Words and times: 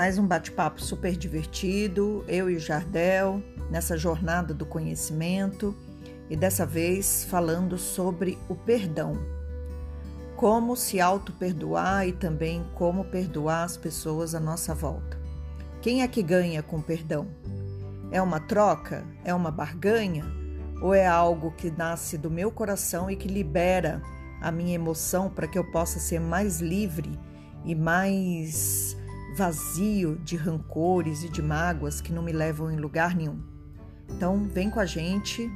Mais 0.00 0.16
um 0.16 0.26
bate-papo 0.26 0.80
super 0.80 1.14
divertido, 1.14 2.24
eu 2.26 2.48
e 2.48 2.56
o 2.56 2.58
Jardel, 2.58 3.42
nessa 3.70 3.98
jornada 3.98 4.54
do 4.54 4.64
conhecimento 4.64 5.76
e 6.30 6.34
dessa 6.34 6.64
vez 6.64 7.24
falando 7.24 7.76
sobre 7.76 8.38
o 8.48 8.54
perdão. 8.54 9.12
Como 10.36 10.74
se 10.74 11.02
auto-perdoar 11.02 12.08
e 12.08 12.14
também 12.14 12.64
como 12.76 13.04
perdoar 13.04 13.64
as 13.64 13.76
pessoas 13.76 14.34
à 14.34 14.40
nossa 14.40 14.74
volta. 14.74 15.20
Quem 15.82 16.00
é 16.00 16.08
que 16.08 16.22
ganha 16.22 16.62
com 16.62 16.80
perdão? 16.80 17.26
É 18.10 18.22
uma 18.22 18.40
troca? 18.40 19.04
É 19.22 19.34
uma 19.34 19.50
barganha? 19.50 20.24
Ou 20.80 20.94
é 20.94 21.06
algo 21.06 21.50
que 21.50 21.70
nasce 21.70 22.16
do 22.16 22.30
meu 22.30 22.50
coração 22.50 23.10
e 23.10 23.16
que 23.16 23.28
libera 23.28 24.00
a 24.40 24.50
minha 24.50 24.74
emoção 24.74 25.28
para 25.28 25.46
que 25.46 25.58
eu 25.58 25.70
possa 25.70 25.98
ser 25.98 26.20
mais 26.20 26.58
livre 26.58 27.20
e 27.66 27.74
mais 27.74 28.98
vazio 29.36 30.16
de 30.18 30.36
rancores 30.36 31.22
e 31.22 31.28
de 31.28 31.40
mágoas 31.40 32.00
que 32.00 32.12
não 32.12 32.22
me 32.22 32.32
levam 32.32 32.70
em 32.70 32.76
lugar 32.76 33.14
nenhum. 33.14 33.40
Então, 34.08 34.48
vem 34.48 34.70
com 34.70 34.80
a 34.80 34.86
gente 34.86 35.50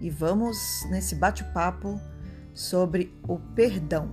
e 0.00 0.10
vamos 0.10 0.86
nesse 0.90 1.14
bate-papo 1.14 2.00
sobre 2.54 3.12
o 3.26 3.38
perdão. 3.38 4.10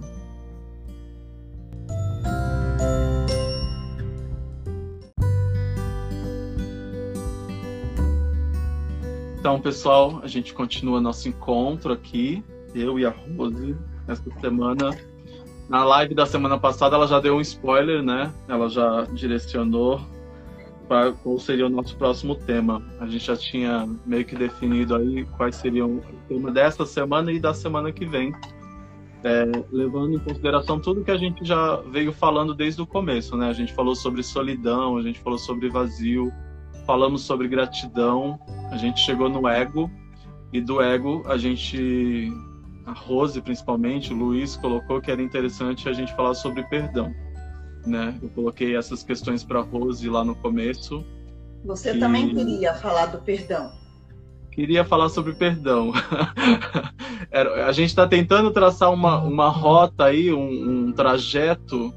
Então, 9.39 9.59
pessoal, 9.59 10.21
a 10.23 10.27
gente 10.27 10.53
continua 10.53 11.01
nosso 11.01 11.27
encontro 11.27 11.91
aqui, 11.91 12.43
eu 12.73 12.97
e 12.97 13.05
a 13.05 13.09
Rose, 13.09 13.75
essa 14.07 14.23
semana. 14.39 15.12
Na 15.69 15.83
live 15.83 16.13
da 16.13 16.25
semana 16.25 16.57
passada, 16.57 16.95
ela 16.95 17.07
já 17.07 17.19
deu 17.19 17.35
um 17.35 17.41
spoiler, 17.41 18.03
né? 18.03 18.31
Ela 18.47 18.69
já 18.69 19.03
direcionou 19.13 20.01
para 20.87 21.11
qual 21.11 21.39
seria 21.39 21.65
o 21.65 21.69
nosso 21.69 21.95
próximo 21.95 22.35
tema. 22.35 22.81
A 22.99 23.07
gente 23.07 23.25
já 23.25 23.35
tinha 23.35 23.87
meio 24.05 24.25
que 24.25 24.35
definido 24.35 24.95
aí 24.95 25.25
quais 25.37 25.55
seriam 25.55 25.95
o 25.95 26.03
tema 26.27 26.51
dessa 26.51 26.85
semana 26.85 27.31
e 27.31 27.39
da 27.39 27.53
semana 27.53 27.91
que 27.91 28.05
vem, 28.05 28.33
é, 29.23 29.45
levando 29.71 30.15
em 30.15 30.19
consideração 30.19 30.79
tudo 30.79 31.03
que 31.03 31.11
a 31.11 31.17
gente 31.17 31.45
já 31.45 31.77
veio 31.89 32.11
falando 32.11 32.53
desde 32.53 32.81
o 32.81 32.85
começo, 32.85 33.37
né? 33.37 33.47
A 33.47 33.53
gente 33.53 33.73
falou 33.73 33.95
sobre 33.95 34.21
solidão, 34.21 34.97
a 34.97 35.01
gente 35.01 35.19
falou 35.21 35.39
sobre 35.39 35.69
vazio, 35.69 36.31
falamos 36.85 37.21
sobre 37.21 37.47
gratidão, 37.47 38.37
a 38.69 38.77
gente 38.77 38.99
chegou 38.99 39.29
no 39.29 39.47
ego 39.47 39.89
e 40.51 40.59
do 40.59 40.81
ego 40.81 41.23
a 41.25 41.37
gente 41.37 42.31
a 42.85 42.91
Rose 42.91 43.41
principalmente, 43.41 44.13
o 44.13 44.17
Luiz 44.17 44.55
colocou 44.55 45.01
que 45.01 45.11
era 45.11 45.21
interessante 45.21 45.87
a 45.87 45.93
gente 45.93 46.15
falar 46.15 46.33
sobre 46.33 46.63
perdão, 46.63 47.13
né? 47.85 48.17
Eu 48.21 48.29
coloquei 48.29 48.75
essas 48.75 49.03
questões 49.03 49.43
para 49.43 49.61
Rose 49.61 50.09
lá 50.09 50.23
no 50.23 50.35
começo. 50.35 51.03
Você 51.65 51.93
que... 51.93 51.99
também 51.99 52.33
queria 52.33 52.73
falar 52.73 53.07
do 53.07 53.19
perdão? 53.19 53.71
Queria 54.51 54.85
falar 54.85 55.09
sobre 55.09 55.33
perdão. 55.33 55.91
a 57.65 57.71
gente 57.71 57.89
está 57.89 58.07
tentando 58.07 58.51
traçar 58.51 58.93
uma, 58.93 59.17
uma 59.23 59.49
rota 59.49 60.05
aí, 60.05 60.31
um, 60.31 60.87
um 60.87 60.91
trajeto 60.91 61.91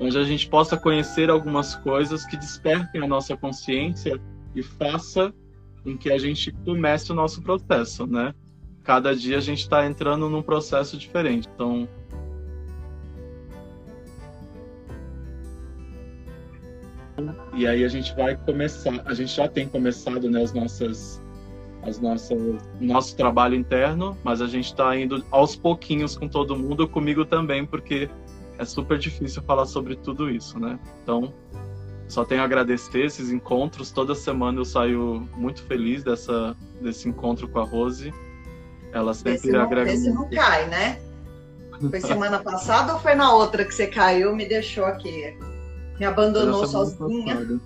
onde 0.00 0.16
a 0.16 0.22
gente 0.22 0.48
possa 0.48 0.76
conhecer 0.76 1.28
algumas 1.28 1.74
coisas 1.74 2.24
que 2.24 2.36
despertem 2.36 3.02
a 3.02 3.06
nossa 3.06 3.36
consciência 3.36 4.18
e 4.54 4.62
faça 4.62 5.34
com 5.82 5.98
que 5.98 6.10
a 6.10 6.18
gente 6.18 6.52
comece 6.64 7.10
o 7.12 7.14
nosso 7.14 7.42
processo, 7.42 8.06
né? 8.06 8.32
Cada 8.88 9.14
dia 9.14 9.36
a 9.36 9.40
gente 9.40 9.58
está 9.58 9.84
entrando 9.84 10.30
num 10.30 10.40
processo 10.40 10.96
diferente. 10.96 11.46
Então, 11.54 11.86
e 17.52 17.66
aí 17.66 17.84
a 17.84 17.88
gente 17.88 18.16
vai 18.16 18.34
começar. 18.34 19.02
A 19.04 19.12
gente 19.12 19.36
já 19.36 19.46
tem 19.46 19.68
começado 19.68 20.30
né, 20.30 20.42
as 20.42 20.54
nossas, 20.54 21.22
as 21.82 22.00
nossas, 22.00 22.38
nosso 22.80 23.14
trabalho 23.14 23.54
interno, 23.54 24.16
mas 24.24 24.40
a 24.40 24.46
gente 24.46 24.68
está 24.68 24.96
indo 24.96 25.22
aos 25.30 25.54
pouquinhos 25.54 26.16
com 26.16 26.26
todo 26.26 26.56
mundo, 26.56 26.88
comigo 26.88 27.26
também, 27.26 27.66
porque 27.66 28.08
é 28.56 28.64
super 28.64 28.96
difícil 28.98 29.42
falar 29.42 29.66
sobre 29.66 29.96
tudo 29.96 30.30
isso, 30.30 30.58
né? 30.58 30.80
Então, 31.02 31.30
só 32.08 32.24
tenho 32.24 32.40
a 32.40 32.44
agradecer 32.44 33.04
esses 33.04 33.30
encontros. 33.30 33.90
Toda 33.90 34.14
semana 34.14 34.58
eu 34.58 34.64
saio 34.64 35.28
muito 35.36 35.62
feliz 35.64 36.02
dessa, 36.02 36.56
desse 36.80 37.06
encontro 37.06 37.46
com 37.48 37.58
a 37.58 37.64
Rose. 37.64 38.14
Ela 38.92 39.14
sempre 39.14 39.34
esse 39.34 39.50
não, 39.50 39.60
agrega. 39.60 39.92
Esse 39.92 40.10
não 40.10 40.28
cai, 40.30 40.66
né? 40.68 41.00
Foi 41.90 42.00
semana 42.00 42.38
passada 42.40 42.94
ou 42.94 43.00
foi 43.00 43.14
na 43.14 43.32
outra 43.32 43.64
que 43.64 43.72
você 43.72 43.86
caiu 43.86 44.34
me 44.34 44.46
deixou 44.46 44.84
aqui? 44.84 45.36
Me 45.98 46.06
abandonou 46.06 46.66
sozinha. 46.66 47.36
Passada. 47.36 47.60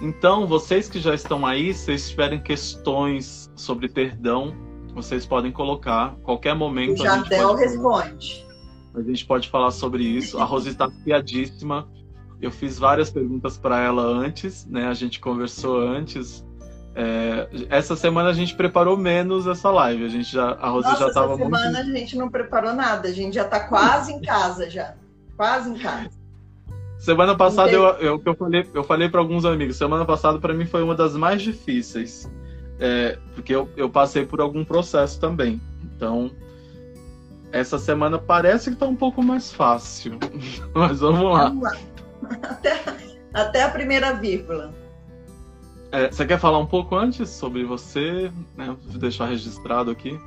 Então, 0.00 0.46
vocês 0.46 0.88
que 0.88 1.00
já 1.00 1.14
estão 1.14 1.46
aí, 1.46 1.72
se 1.72 1.86
vocês 1.86 2.10
tiverem 2.10 2.40
questões 2.40 3.50
sobre 3.56 3.88
perdão, 3.88 4.54
vocês 4.94 5.24
podem 5.26 5.50
colocar. 5.50 6.14
Qualquer 6.22 6.54
momento. 6.54 7.00
O 7.00 7.04
Jardel 7.04 7.54
responde. 7.54 8.46
A 8.94 9.02
gente 9.02 9.24
pode 9.26 9.48
falar 9.48 9.70
sobre 9.70 10.04
isso. 10.04 10.38
A 10.38 10.44
Rose 10.44 10.68
está 10.68 10.88
piadíssima. 11.04 11.88
Eu 12.40 12.50
fiz 12.50 12.78
várias 12.78 13.10
perguntas 13.10 13.56
para 13.56 13.80
ela 13.80 14.02
antes, 14.02 14.66
né? 14.66 14.86
A 14.86 14.94
gente 14.94 15.18
conversou 15.20 15.80
antes. 15.80 16.44
É, 16.96 17.48
essa 17.70 17.96
semana 17.96 18.30
a 18.30 18.32
gente 18.32 18.54
preparou 18.54 18.96
menos 18.96 19.46
essa 19.46 19.70
live. 19.70 20.04
A 20.04 20.08
gente 20.08 20.30
já, 20.30 20.52
a 20.52 20.68
Rose 20.68 20.86
Nossa, 20.88 21.00
já 21.00 21.08
estava 21.08 21.36
muito. 21.36 21.54
Essa 21.54 21.64
semana 21.64 21.78
a 21.80 21.98
gente 21.98 22.16
não 22.16 22.30
preparou 22.30 22.72
nada. 22.72 23.08
A 23.08 23.12
gente 23.12 23.34
já 23.34 23.42
está 23.42 23.60
quase 23.60 24.12
em 24.12 24.20
casa 24.20 24.70
já, 24.70 24.94
quase 25.36 25.70
em 25.70 25.78
casa. 25.78 26.10
Semana 26.98 27.36
passada 27.36 27.70
eu, 27.70 27.84
eu, 27.98 28.22
eu 28.24 28.34
falei, 28.34 28.66
eu 28.72 28.84
falei 28.84 29.08
para 29.08 29.20
alguns 29.20 29.44
amigos. 29.44 29.76
Semana 29.76 30.04
passada 30.04 30.38
para 30.38 30.54
mim 30.54 30.66
foi 30.66 30.82
uma 30.82 30.94
das 30.94 31.16
mais 31.16 31.42
difíceis, 31.42 32.30
é, 32.78 33.18
porque 33.34 33.54
eu, 33.54 33.68
eu 33.76 33.90
passei 33.90 34.24
por 34.24 34.40
algum 34.40 34.64
processo 34.64 35.20
também. 35.20 35.60
Então 35.82 36.30
essa 37.54 37.78
semana 37.78 38.18
parece 38.18 38.70
que 38.70 38.74
está 38.74 38.86
um 38.86 38.96
pouco 38.96 39.22
mais 39.22 39.52
fácil. 39.52 40.18
Mas 40.74 41.00
vamos 41.00 41.32
lá. 41.32 41.48
Vamos 41.48 41.62
lá. 41.62 41.76
Até, 42.42 42.82
até 43.34 43.62
a 43.62 43.68
primeira 43.68 44.14
vírgula. 44.14 44.72
É, 45.94 46.10
você 46.10 46.26
quer 46.26 46.40
falar 46.40 46.58
um 46.58 46.66
pouco 46.66 46.96
antes 46.96 47.30
sobre 47.30 47.64
você? 47.64 48.28
Né? 48.56 48.76
Deixar 48.96 49.26
registrado 49.26 49.92
aqui. 49.92 50.18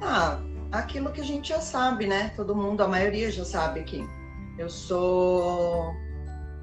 Ah, 0.00 0.38
aquilo 0.72 1.12
que 1.12 1.20
a 1.20 1.24
gente 1.24 1.50
já 1.50 1.60
sabe, 1.60 2.06
né? 2.06 2.32
Todo 2.34 2.56
mundo, 2.56 2.80
a 2.80 2.88
maioria 2.88 3.30
já 3.30 3.44
sabe 3.44 3.80
aqui. 3.80 4.08
Eu 4.56 4.70
sou. 4.70 5.92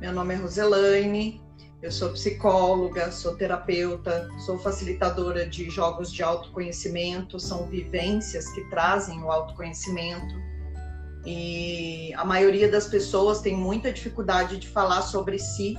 Meu 0.02 0.12
nome 0.12 0.34
é 0.34 0.38
Roselaine, 0.38 1.40
eu 1.80 1.92
sou 1.92 2.10
psicóloga, 2.10 3.12
sou 3.12 3.36
terapeuta, 3.36 4.30
sou 4.40 4.58
facilitadora 4.58 5.46
de 5.46 5.70
jogos 5.70 6.12
de 6.12 6.24
autoconhecimento, 6.24 7.40
são 7.40 7.68
vivências 7.68 8.50
que 8.50 8.68
trazem 8.72 9.22
o 9.22 9.32
autoconhecimento. 9.32 10.34
E 11.24 12.12
a 12.16 12.26
maioria 12.26 12.68
das 12.68 12.88
pessoas 12.88 13.42
tem 13.42 13.56
muita 13.56 13.94
dificuldade 13.94 14.58
de 14.58 14.68
falar 14.68 15.04
sobre 15.04 15.38
si. 15.38 15.78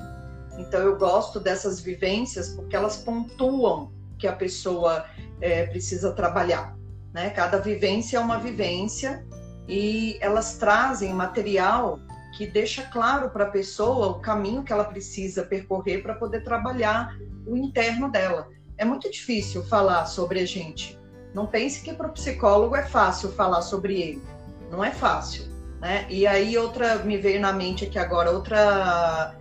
Então 0.59 0.81
eu 0.81 0.97
gosto 0.97 1.39
dessas 1.39 1.81
vivências 1.81 2.51
porque 2.51 2.75
elas 2.75 2.97
pontuam 2.97 3.93
que 4.19 4.27
a 4.27 4.33
pessoa 4.33 5.05
é, 5.41 5.67
precisa 5.67 6.13
trabalhar. 6.13 6.77
Né? 7.13 7.31
Cada 7.31 7.59
vivência 7.59 8.17
é 8.17 8.21
uma 8.21 8.39
vivência 8.39 9.25
e 9.69 10.17
elas 10.21 10.57
trazem 10.57 11.13
material 11.13 11.99
que 12.37 12.47
deixa 12.47 12.83
claro 12.83 13.31
para 13.31 13.45
a 13.45 13.51
pessoa 13.51 14.09
o 14.09 14.21
caminho 14.21 14.63
que 14.63 14.73
ela 14.73 14.85
precisa 14.85 15.43
percorrer 15.43 16.03
para 16.03 16.15
poder 16.15 16.45
trabalhar 16.45 17.17
o 17.47 17.57
interno 17.57 18.11
dela. 18.11 18.49
É 18.77 18.85
muito 18.85 19.11
difícil 19.11 19.65
falar 19.65 20.05
sobre 20.07 20.41
a 20.41 20.47
gente. 20.47 20.99
Não 21.33 21.47
pense 21.47 21.83
que 21.83 21.93
para 21.95 22.09
o 22.09 22.13
psicólogo 22.13 22.77
é 22.77 22.85
fácil 22.85 23.31
falar 23.33 23.63
sobre 23.63 24.01
ele. 24.01 24.23
Não 24.71 24.85
é 24.85 24.91
fácil. 24.91 25.45
Né? 25.81 26.07
E 26.11 26.27
aí 26.27 26.57
outra 26.59 26.97
me 26.97 27.17
veio 27.17 27.41
na 27.41 27.53
mente 27.53 27.85
aqui 27.85 27.99
agora 27.99 28.31
outra 28.31 29.35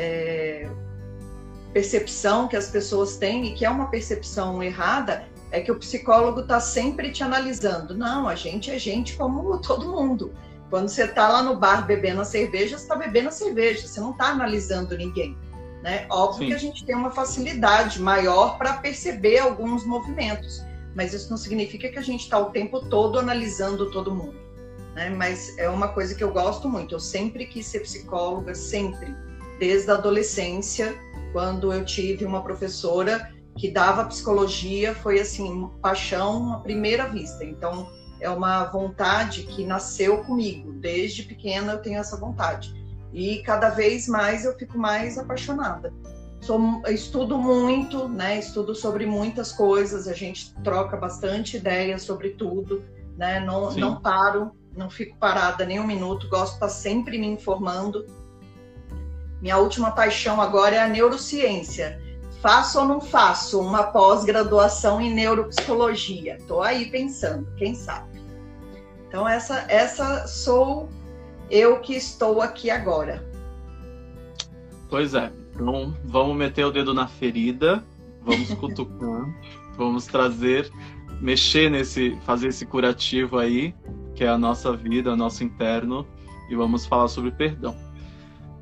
é, 0.00 0.66
percepção 1.74 2.48
que 2.48 2.56
as 2.56 2.70
pessoas 2.70 3.18
têm 3.18 3.46
e 3.46 3.54
que 3.54 3.66
é 3.66 3.70
uma 3.70 3.90
percepção 3.90 4.62
errada 4.62 5.24
é 5.50 5.60
que 5.60 5.70
o 5.70 5.78
psicólogo 5.78 6.40
está 6.40 6.58
sempre 6.58 7.10
te 7.10 7.22
analisando. 7.22 7.94
Não, 7.94 8.26
a 8.26 8.34
gente 8.34 8.70
é 8.70 8.78
gente 8.78 9.16
como 9.16 9.58
todo 9.60 9.90
mundo. 9.90 10.32
Quando 10.70 10.88
você 10.88 11.04
está 11.04 11.28
lá 11.28 11.42
no 11.42 11.56
bar 11.56 11.86
bebendo 11.86 12.20
a 12.20 12.24
cerveja, 12.24 12.78
você 12.78 12.84
está 12.84 12.94
bebendo 12.94 13.28
a 13.28 13.32
cerveja, 13.32 13.86
você 13.86 14.00
não 14.00 14.12
está 14.12 14.26
analisando 14.28 14.96
ninguém. 14.96 15.36
Né? 15.82 16.06
Óbvio 16.08 16.44
Sim. 16.44 16.46
que 16.48 16.54
a 16.54 16.58
gente 16.58 16.84
tem 16.86 16.94
uma 16.94 17.10
facilidade 17.10 18.00
maior 18.00 18.56
para 18.56 18.74
perceber 18.74 19.38
alguns 19.38 19.84
movimentos, 19.84 20.62
mas 20.94 21.12
isso 21.12 21.28
não 21.28 21.36
significa 21.36 21.88
que 21.88 21.98
a 21.98 22.02
gente 22.02 22.20
está 22.20 22.38
o 22.38 22.50
tempo 22.50 22.80
todo 22.88 23.18
analisando 23.18 23.90
todo 23.90 24.14
mundo. 24.14 24.38
Né? 24.94 25.10
Mas 25.10 25.58
é 25.58 25.68
uma 25.68 25.88
coisa 25.88 26.14
que 26.14 26.22
eu 26.22 26.32
gosto 26.32 26.68
muito. 26.68 26.94
Eu 26.94 27.00
sempre 27.00 27.46
quis 27.46 27.66
ser 27.66 27.80
psicóloga, 27.80 28.54
sempre, 28.54 29.14
desde 29.60 29.90
a 29.90 29.94
adolescência, 29.94 30.98
quando 31.32 31.72
eu 31.72 31.84
tive 31.84 32.24
uma 32.24 32.42
professora 32.42 33.30
que 33.56 33.70
dava 33.70 34.06
psicologia, 34.06 34.94
foi 34.94 35.20
assim, 35.20 35.70
paixão 35.82 36.54
à 36.54 36.60
primeira 36.60 37.06
vista. 37.06 37.44
Então, 37.44 37.86
é 38.20 38.30
uma 38.30 38.64
vontade 38.64 39.42
que 39.42 39.64
nasceu 39.64 40.24
comigo. 40.24 40.72
Desde 40.72 41.22
pequena 41.22 41.74
eu 41.74 41.82
tenho 41.82 41.98
essa 41.98 42.16
vontade. 42.16 42.74
E 43.12 43.42
cada 43.42 43.68
vez 43.68 44.08
mais 44.08 44.46
eu 44.46 44.56
fico 44.56 44.78
mais 44.78 45.18
apaixonada. 45.18 45.92
Sou, 46.40 46.82
estudo 46.88 47.36
muito, 47.36 48.08
né? 48.08 48.38
Estudo 48.38 48.74
sobre 48.74 49.04
muitas 49.04 49.52
coisas, 49.52 50.08
a 50.08 50.14
gente 50.14 50.54
troca 50.64 50.96
bastante 50.96 51.58
ideias 51.58 52.02
sobre 52.02 52.30
tudo, 52.30 52.82
né? 53.16 53.40
Não, 53.40 53.70
não 53.72 54.00
paro, 54.00 54.52
não 54.74 54.88
fico 54.88 55.18
parada 55.18 55.66
nem 55.66 55.78
um 55.78 55.86
minuto, 55.86 56.28
gosto 56.28 56.52
de 56.52 56.56
estar 56.56 56.68
sempre 56.70 57.18
me 57.18 57.26
informando. 57.26 58.06
Minha 59.40 59.58
última 59.58 59.90
paixão 59.90 60.40
agora 60.40 60.76
é 60.76 60.78
a 60.80 60.88
neurociência. 60.88 62.00
Faço 62.42 62.78
ou 62.80 62.86
não 62.86 63.00
faço 63.00 63.60
uma 63.60 63.84
pós-graduação 63.84 65.00
em 65.00 65.12
neuropsicologia? 65.12 66.36
Estou 66.36 66.62
aí 66.62 66.90
pensando, 66.90 67.46
quem 67.56 67.74
sabe. 67.74 68.20
Então 69.08 69.28
essa 69.28 69.64
essa 69.68 70.26
sou 70.26 70.88
eu 71.50 71.80
que 71.80 71.94
estou 71.94 72.40
aqui 72.40 72.70
agora. 72.70 73.28
Pois 74.88 75.14
é. 75.14 75.30
Então 75.54 75.94
vamos 76.04 76.36
meter 76.36 76.64
o 76.64 76.70
dedo 76.70 76.94
na 76.94 77.06
ferida, 77.06 77.84
vamos 78.22 78.54
cutucar, 78.54 79.26
vamos 79.76 80.06
trazer, 80.06 80.70
mexer 81.20 81.70
nesse, 81.70 82.16
fazer 82.24 82.48
esse 82.48 82.64
curativo 82.64 83.38
aí, 83.38 83.74
que 84.14 84.24
é 84.24 84.28
a 84.28 84.38
nossa 84.38 84.74
vida, 84.74 85.12
o 85.12 85.16
nosso 85.16 85.44
interno, 85.44 86.06
e 86.48 86.54
vamos 86.54 86.86
falar 86.86 87.08
sobre 87.08 87.30
perdão. 87.30 87.76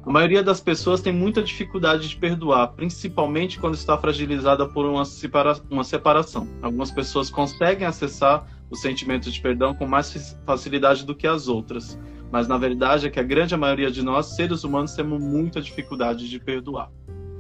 A 0.08 0.10
maioria 0.10 0.42
das 0.42 0.58
pessoas 0.58 1.02
tem 1.02 1.12
muita 1.12 1.42
dificuldade 1.42 2.08
de 2.08 2.16
perdoar, 2.16 2.68
principalmente 2.68 3.60
quando 3.60 3.74
está 3.74 3.98
fragilizada 3.98 4.66
por 4.66 4.86
uma, 4.86 5.04
separa 5.04 5.60
uma 5.70 5.84
separação. 5.84 6.48
Algumas 6.62 6.90
pessoas 6.90 7.28
conseguem 7.28 7.86
acessar 7.86 8.46
o 8.70 8.74
sentimento 8.74 9.30
de 9.30 9.38
perdão 9.38 9.74
com 9.74 9.86
mais 9.86 10.34
facilidade 10.46 11.04
do 11.04 11.14
que 11.14 11.26
as 11.26 11.46
outras, 11.46 12.00
mas 12.32 12.48
na 12.48 12.56
verdade 12.56 13.06
é 13.06 13.10
que 13.10 13.20
a 13.20 13.22
grande 13.22 13.54
maioria 13.54 13.90
de 13.90 14.00
nós, 14.00 14.34
seres 14.34 14.64
humanos, 14.64 14.94
temos 14.94 15.20
muita 15.20 15.60
dificuldade 15.60 16.26
de 16.26 16.40
perdoar. 16.40 16.90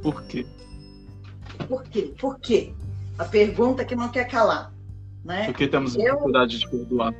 Por 0.02 0.24
quê? 0.24 0.44
Por 1.66 1.82
quê? 1.84 2.12
Por 2.20 2.38
quê? 2.38 2.74
A 3.18 3.24
pergunta 3.24 3.82
que 3.82 3.96
não 3.96 4.10
quer 4.10 4.28
calar. 4.28 4.74
Né? 5.24 5.46
Por 5.46 5.54
que 5.54 5.68
temos 5.68 5.96
dificuldade 5.96 6.56
eu, 6.56 6.60
de 6.60 6.68
perdoar? 6.68 7.14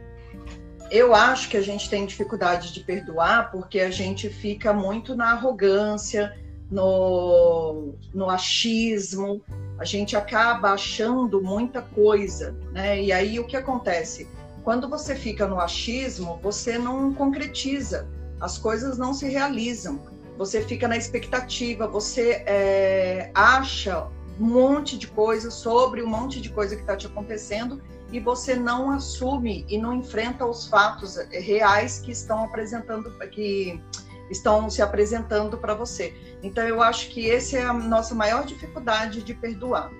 Eu 0.91 1.15
acho 1.15 1.51
que 1.51 1.57
a 1.57 1.63
gente 1.63 1.91
tem 1.91 2.07
dificuldade 2.07 2.73
de 2.73 2.81
perdoar 2.81 3.51
porque 3.51 3.81
a 3.81 3.91
gente 3.91 4.31
fica 4.31 4.73
muito 4.73 5.15
na 5.15 5.33
arrogância, 5.33 6.35
no, 6.71 7.95
no 8.13 8.29
achismo, 8.29 9.43
a 9.79 9.85
gente 9.85 10.17
acaba 10.17 10.73
achando 10.73 11.43
muita 11.43 11.83
coisa, 11.83 12.55
né? 12.73 13.03
E 13.03 13.13
aí 13.13 13.39
o 13.39 13.47
que 13.47 13.57
acontece? 13.57 14.29
Quando 14.65 14.89
você 14.89 15.15
fica 15.15 15.47
no 15.47 15.61
achismo, 15.61 16.39
você 16.43 16.79
não 16.79 17.13
concretiza, 17.15 18.09
as 18.41 18.59
coisas 18.59 18.99
não 18.99 19.15
se 19.15 19.29
realizam, 19.29 20.01
você 20.37 20.63
fica 20.63 20.87
na 20.87 20.97
expectativa, 20.97 21.87
você 21.87 22.43
é, 22.47 23.31
acha 23.35 24.07
um 24.39 24.45
monte 24.45 24.97
de 24.97 25.07
coisa 25.07 25.51
sobre 25.51 26.03
um 26.03 26.07
monte 26.07 26.41
de 26.41 26.51
coisa 26.51 26.77
que 26.77 26.83
está 26.83 26.97
te 26.97 27.07
acontecendo 27.07 27.81
e 28.11 28.21
você 28.21 28.55
não 28.55 28.91
assume 28.91 29.67
e 29.69 29.79
não 29.79 29.93
enfrenta 29.93 30.47
os 30.47 30.67
fatos 30.67 31.17
reais 31.31 32.01
que 32.01 32.11
estão 32.11 32.45
apresentando 32.45 33.11
que 33.31 33.81
estão 34.31 34.69
se 34.69 34.83
apresentando 34.83 35.57
para 35.59 35.75
você. 35.75 36.15
Então 36.43 36.67
eu 36.67 36.83
acho 36.83 37.09
que 37.11 37.31
essa 37.31 37.59
é 37.59 37.65
a 37.65 37.73
nossa 37.73 38.15
maior 38.15 38.45
dificuldade 38.45 39.23
de 39.23 39.35
perdoar. 39.35 39.91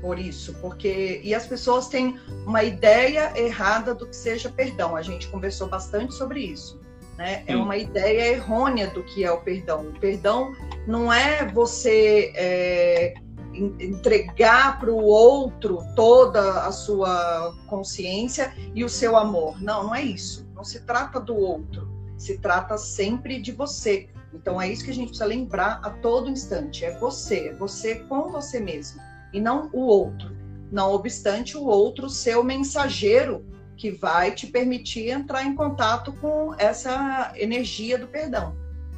Por 0.00 0.18
isso, 0.18 0.54
porque 0.60 1.20
e 1.24 1.34
as 1.34 1.46
pessoas 1.46 1.88
têm 1.88 2.18
uma 2.46 2.62
ideia 2.62 3.32
errada 3.36 3.94
do 3.94 4.06
que 4.06 4.14
seja 4.14 4.48
perdão. 4.48 4.94
A 4.94 5.02
gente 5.02 5.26
conversou 5.28 5.68
bastante 5.68 6.14
sobre 6.14 6.40
isso. 6.40 6.80
Né? 7.16 7.42
É 7.48 7.56
uma 7.56 7.76
ideia 7.76 8.32
errônea 8.32 8.88
do 8.90 9.02
que 9.02 9.24
é 9.24 9.32
o 9.32 9.40
perdão. 9.40 9.88
O 9.88 9.98
perdão 9.98 10.54
não 10.86 11.12
é 11.12 11.44
você 11.46 12.32
é, 12.36 13.14
entregar 13.52 14.78
para 14.78 14.90
o 14.90 15.02
outro 15.02 15.78
toda 15.96 16.66
a 16.66 16.72
sua 16.72 17.54
consciência 17.66 18.52
e 18.74 18.84
o 18.84 18.88
seu 18.88 19.16
amor. 19.16 19.60
Não, 19.62 19.84
não 19.84 19.94
é 19.94 20.02
isso. 20.02 20.48
Não 20.54 20.64
se 20.64 20.80
trata 20.80 21.18
do 21.18 21.36
outro 21.36 21.98
se 22.18 22.36
trata 22.38 22.76
sempre 22.76 23.40
de 23.40 23.52
você. 23.52 24.08
Então 24.34 24.60
é 24.60 24.70
isso 24.70 24.84
que 24.84 24.90
a 24.90 24.94
gente 24.94 25.08
precisa 25.08 25.24
lembrar 25.24 25.80
a 25.82 25.90
todo 25.90 26.28
instante. 26.28 26.84
É 26.84 26.98
você, 26.98 27.48
é 27.48 27.54
você 27.54 28.00
com 28.00 28.30
você 28.30 28.60
mesmo 28.60 29.00
e 29.32 29.40
não 29.40 29.70
o 29.72 29.80
outro. 29.80 30.36
Não 30.70 30.92
obstante 30.92 31.56
o 31.56 31.64
outro 31.64 32.10
ser 32.10 32.36
o 32.36 32.44
mensageiro 32.44 33.46
que 33.76 33.90
vai 33.90 34.32
te 34.32 34.48
permitir 34.48 35.08
entrar 35.08 35.44
em 35.44 35.54
contato 35.54 36.12
com 36.14 36.52
essa 36.58 37.32
energia 37.36 37.96
do 37.96 38.08
perdão. 38.08 38.56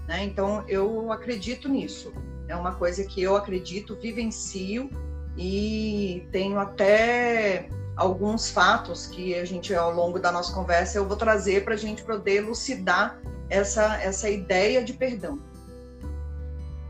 Né? 0.08 0.25
Então 0.25 0.64
eu 0.67 1.12
acredito 1.12 1.69
nisso. 1.69 2.12
É 2.50 2.56
uma 2.56 2.75
coisa 2.75 3.05
que 3.05 3.23
eu 3.23 3.37
acredito, 3.37 3.94
vivencio 3.94 4.91
e 5.37 6.26
tenho 6.32 6.58
até 6.58 7.69
alguns 7.94 8.50
fatos 8.50 9.06
que 9.06 9.37
a 9.37 9.44
gente, 9.44 9.73
ao 9.73 9.94
longo 9.94 10.19
da 10.19 10.32
nossa 10.32 10.52
conversa, 10.52 10.99
eu 10.99 11.06
vou 11.06 11.17
trazer 11.17 11.62
para 11.64 11.75
a 11.75 11.76
gente 11.76 12.02
poder 12.02 12.38
elucidar 12.38 13.20
essa, 13.49 14.02
essa 14.02 14.29
ideia 14.29 14.82
de 14.82 14.93
perdão. 14.93 15.38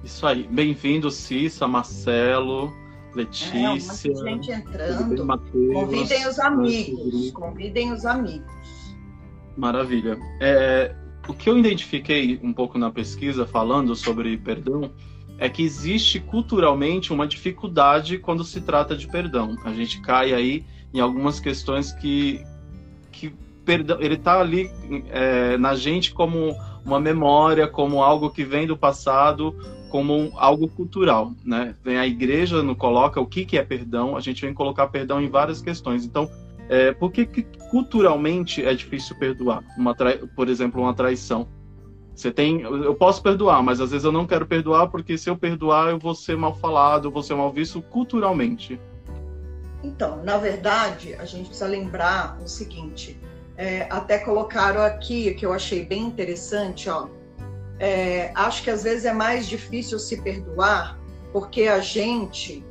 Isso 0.02 0.26
aí. 0.26 0.48
Bem-vindo, 0.50 1.10
Cissa, 1.10 1.68
Marcelo, 1.68 2.72
Letícia. 3.14 4.12
É, 4.12 4.14
gente 4.14 4.50
entrando. 4.50 5.26
Mateus, 5.26 5.74
convidem 5.74 6.26
os 6.26 6.38
amigos. 6.38 7.30
Convidem 7.32 7.92
os 7.92 8.06
amigos. 8.06 8.50
Maravilha. 9.58 10.18
É, 10.40 10.96
o 11.28 11.34
que 11.34 11.50
eu 11.50 11.58
identifiquei 11.58 12.40
um 12.42 12.54
pouco 12.54 12.78
na 12.78 12.90
pesquisa, 12.90 13.46
falando 13.46 13.94
sobre 13.94 14.38
perdão, 14.38 14.90
é 15.40 15.48
que 15.48 15.62
existe 15.62 16.20
culturalmente 16.20 17.14
uma 17.14 17.26
dificuldade 17.26 18.18
quando 18.18 18.44
se 18.44 18.60
trata 18.60 18.94
de 18.94 19.08
perdão. 19.08 19.56
A 19.64 19.72
gente 19.72 20.00
cai 20.02 20.34
aí 20.34 20.64
em 20.92 21.00
algumas 21.00 21.40
questões 21.40 21.92
que, 21.92 22.44
que 23.10 23.34
perdão, 23.64 23.96
ele 24.00 24.16
está 24.16 24.38
ali 24.38 24.70
é, 25.08 25.56
na 25.56 25.74
gente 25.74 26.12
como 26.12 26.54
uma 26.84 27.00
memória, 27.00 27.66
como 27.66 28.02
algo 28.02 28.28
que 28.28 28.44
vem 28.44 28.66
do 28.66 28.76
passado, 28.76 29.56
como 29.88 30.30
algo 30.36 30.68
cultural, 30.68 31.32
né? 31.42 31.74
Vem 31.82 31.96
a 31.96 32.06
igreja 32.06 32.62
não 32.62 32.74
coloca 32.74 33.18
o 33.18 33.26
que, 33.26 33.46
que 33.46 33.56
é 33.56 33.62
perdão, 33.62 34.16
a 34.16 34.20
gente 34.20 34.42
vem 34.42 34.52
colocar 34.52 34.88
perdão 34.88 35.22
em 35.22 35.28
várias 35.28 35.62
questões. 35.62 36.04
Então, 36.04 36.30
é, 36.68 36.92
por 36.92 37.10
que, 37.10 37.24
que 37.24 37.42
culturalmente 37.70 38.62
é 38.62 38.74
difícil 38.74 39.16
perdoar? 39.16 39.64
Uma 39.78 39.94
por 40.36 40.50
exemplo, 40.50 40.82
uma 40.82 40.92
traição. 40.92 41.48
Você 42.20 42.30
tem, 42.30 42.60
eu 42.60 42.94
posso 42.94 43.22
perdoar, 43.22 43.62
mas 43.62 43.80
às 43.80 43.92
vezes 43.92 44.04
eu 44.04 44.12
não 44.12 44.26
quero 44.26 44.44
perdoar 44.44 44.88
porque 44.88 45.16
se 45.16 45.30
eu 45.30 45.38
perdoar 45.38 45.88
eu 45.88 45.98
vou 45.98 46.14
ser 46.14 46.36
mal 46.36 46.54
falado, 46.54 47.08
eu 47.08 47.10
vou 47.10 47.22
ser 47.22 47.34
mal 47.34 47.50
visto 47.50 47.80
culturalmente. 47.80 48.78
Então, 49.82 50.22
na 50.22 50.36
verdade, 50.36 51.14
a 51.14 51.24
gente 51.24 51.46
precisa 51.46 51.66
lembrar 51.66 52.38
o 52.44 52.46
seguinte: 52.46 53.18
é, 53.56 53.86
até 53.88 54.18
colocaram 54.18 54.82
aqui, 54.82 55.32
que 55.32 55.46
eu 55.46 55.52
achei 55.54 55.82
bem 55.82 56.02
interessante, 56.02 56.90
ó. 56.90 57.08
É, 57.78 58.30
acho 58.34 58.62
que 58.62 58.68
às 58.68 58.82
vezes 58.82 59.06
é 59.06 59.14
mais 59.14 59.48
difícil 59.48 59.98
se 59.98 60.20
perdoar 60.20 60.98
porque 61.32 61.62
a 61.62 61.80
gente 61.80 62.62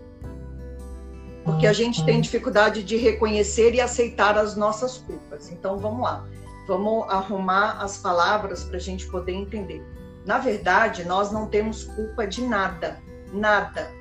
porque 1.44 1.65
a 1.65 1.74
gente 1.74 2.06
tem 2.06 2.22
dificuldade 2.22 2.84
de 2.84 2.98
reconhecer 2.98 3.74
e 3.74 3.82
aceitar 3.82 4.38
as 4.38 4.56
nossas 4.56 5.00
culpas. 5.00 5.51
Então 5.51 5.79
vamos 5.79 6.03
lá, 6.03 6.24
vamos 6.69 7.09
arrumar 7.09 7.81
as 7.81 7.97
palavras 7.97 8.63
para 8.63 8.77
a 8.77 8.79
gente 8.79 9.07
poder 9.07 9.33
entender. 9.33 9.83
Na 10.23 10.38
verdade, 10.38 11.03
nós 11.03 11.31
não 11.31 11.47
temos 11.47 11.83
culpa 11.83 12.27
de 12.27 12.43
nada, 12.43 13.01
nada. 13.33 13.91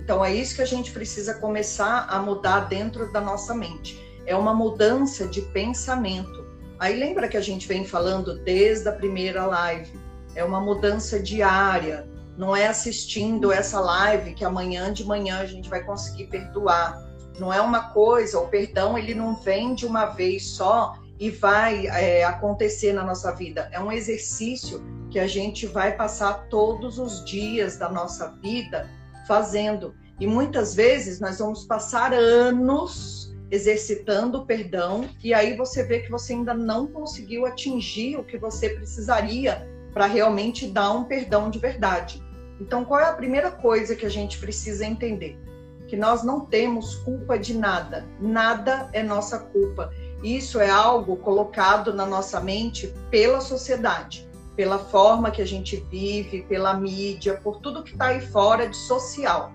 Então 0.00 0.24
é 0.24 0.34
isso 0.34 0.56
que 0.56 0.62
a 0.62 0.66
gente 0.66 0.90
precisa 0.90 1.34
começar 1.34 2.08
a 2.10 2.18
mudar 2.18 2.60
dentro 2.68 3.12
da 3.12 3.20
nossa 3.20 3.54
mente. 3.54 4.02
É 4.26 4.34
uma 4.34 4.52
mudança 4.52 5.28
de 5.28 5.40
pensamento. 5.40 6.44
Aí 6.80 6.98
lembra 6.98 7.28
que 7.28 7.36
a 7.36 7.40
gente 7.40 7.68
vem 7.68 7.84
falando 7.84 8.40
desde 8.40 8.88
a 8.88 8.92
primeira 8.92 9.46
live. 9.46 9.96
É 10.34 10.42
uma 10.42 10.60
mudança 10.60 11.20
diária. 11.20 12.08
Não 12.36 12.56
é 12.56 12.66
assistindo 12.66 13.52
essa 13.52 13.78
live 13.78 14.34
que 14.34 14.44
amanhã 14.44 14.92
de 14.92 15.04
manhã 15.04 15.38
a 15.38 15.46
gente 15.46 15.70
vai 15.70 15.84
conseguir 15.84 16.26
perdoar. 16.26 17.00
Não 17.38 17.52
é 17.52 17.60
uma 17.60 17.90
coisa, 17.90 18.40
o 18.40 18.48
perdão 18.48 18.98
ele 18.98 19.14
não 19.14 19.36
vem 19.36 19.76
de 19.76 19.86
uma 19.86 20.06
vez 20.06 20.48
só 20.48 20.96
e 21.18 21.30
vai 21.30 21.86
é, 21.86 22.24
acontecer 22.24 22.92
na 22.92 23.04
nossa 23.04 23.34
vida. 23.34 23.68
É 23.72 23.80
um 23.80 23.90
exercício 23.90 24.82
que 25.10 25.18
a 25.18 25.26
gente 25.26 25.66
vai 25.66 25.96
passar 25.96 26.48
todos 26.48 26.98
os 26.98 27.24
dias 27.24 27.76
da 27.76 27.88
nossa 27.88 28.28
vida 28.42 28.88
fazendo. 29.26 29.94
E 30.20 30.26
muitas 30.26 30.74
vezes 30.74 31.20
nós 31.20 31.38
vamos 31.38 31.64
passar 31.64 32.12
anos 32.12 33.34
exercitando 33.50 34.38
o 34.38 34.46
perdão 34.46 35.08
e 35.22 35.32
aí 35.32 35.56
você 35.56 35.82
vê 35.84 36.00
que 36.00 36.10
você 36.10 36.32
ainda 36.32 36.52
não 36.52 36.86
conseguiu 36.86 37.46
atingir 37.46 38.16
o 38.16 38.24
que 38.24 38.36
você 38.36 38.70
precisaria 38.70 39.68
para 39.92 40.06
realmente 40.06 40.66
dar 40.66 40.92
um 40.92 41.04
perdão 41.04 41.48
de 41.48 41.58
verdade. 41.58 42.22
Então, 42.60 42.84
qual 42.84 43.00
é 43.00 43.04
a 43.04 43.12
primeira 43.12 43.50
coisa 43.50 43.94
que 43.94 44.04
a 44.04 44.10
gente 44.10 44.38
precisa 44.38 44.84
entender? 44.84 45.38
Que 45.86 45.96
nós 45.96 46.22
não 46.22 46.40
temos 46.40 46.96
culpa 46.96 47.38
de 47.38 47.54
nada, 47.56 48.04
nada 48.20 48.88
é 48.92 49.02
nossa 49.02 49.38
culpa. 49.38 49.90
Isso 50.22 50.60
é 50.60 50.70
algo 50.70 51.16
colocado 51.16 51.92
na 51.92 52.06
nossa 52.06 52.40
mente 52.40 52.92
pela 53.10 53.40
sociedade. 53.40 54.26
pela 54.56 54.78
forma 54.78 55.30
que 55.30 55.42
a 55.42 55.46
gente 55.46 55.76
vive, 55.90 56.42
pela 56.44 56.72
mídia, 56.72 57.38
por 57.42 57.60
tudo 57.60 57.84
que 57.84 57.92
está 57.92 58.06
aí 58.06 58.22
fora 58.22 58.66
de 58.66 58.76
social. 58.76 59.52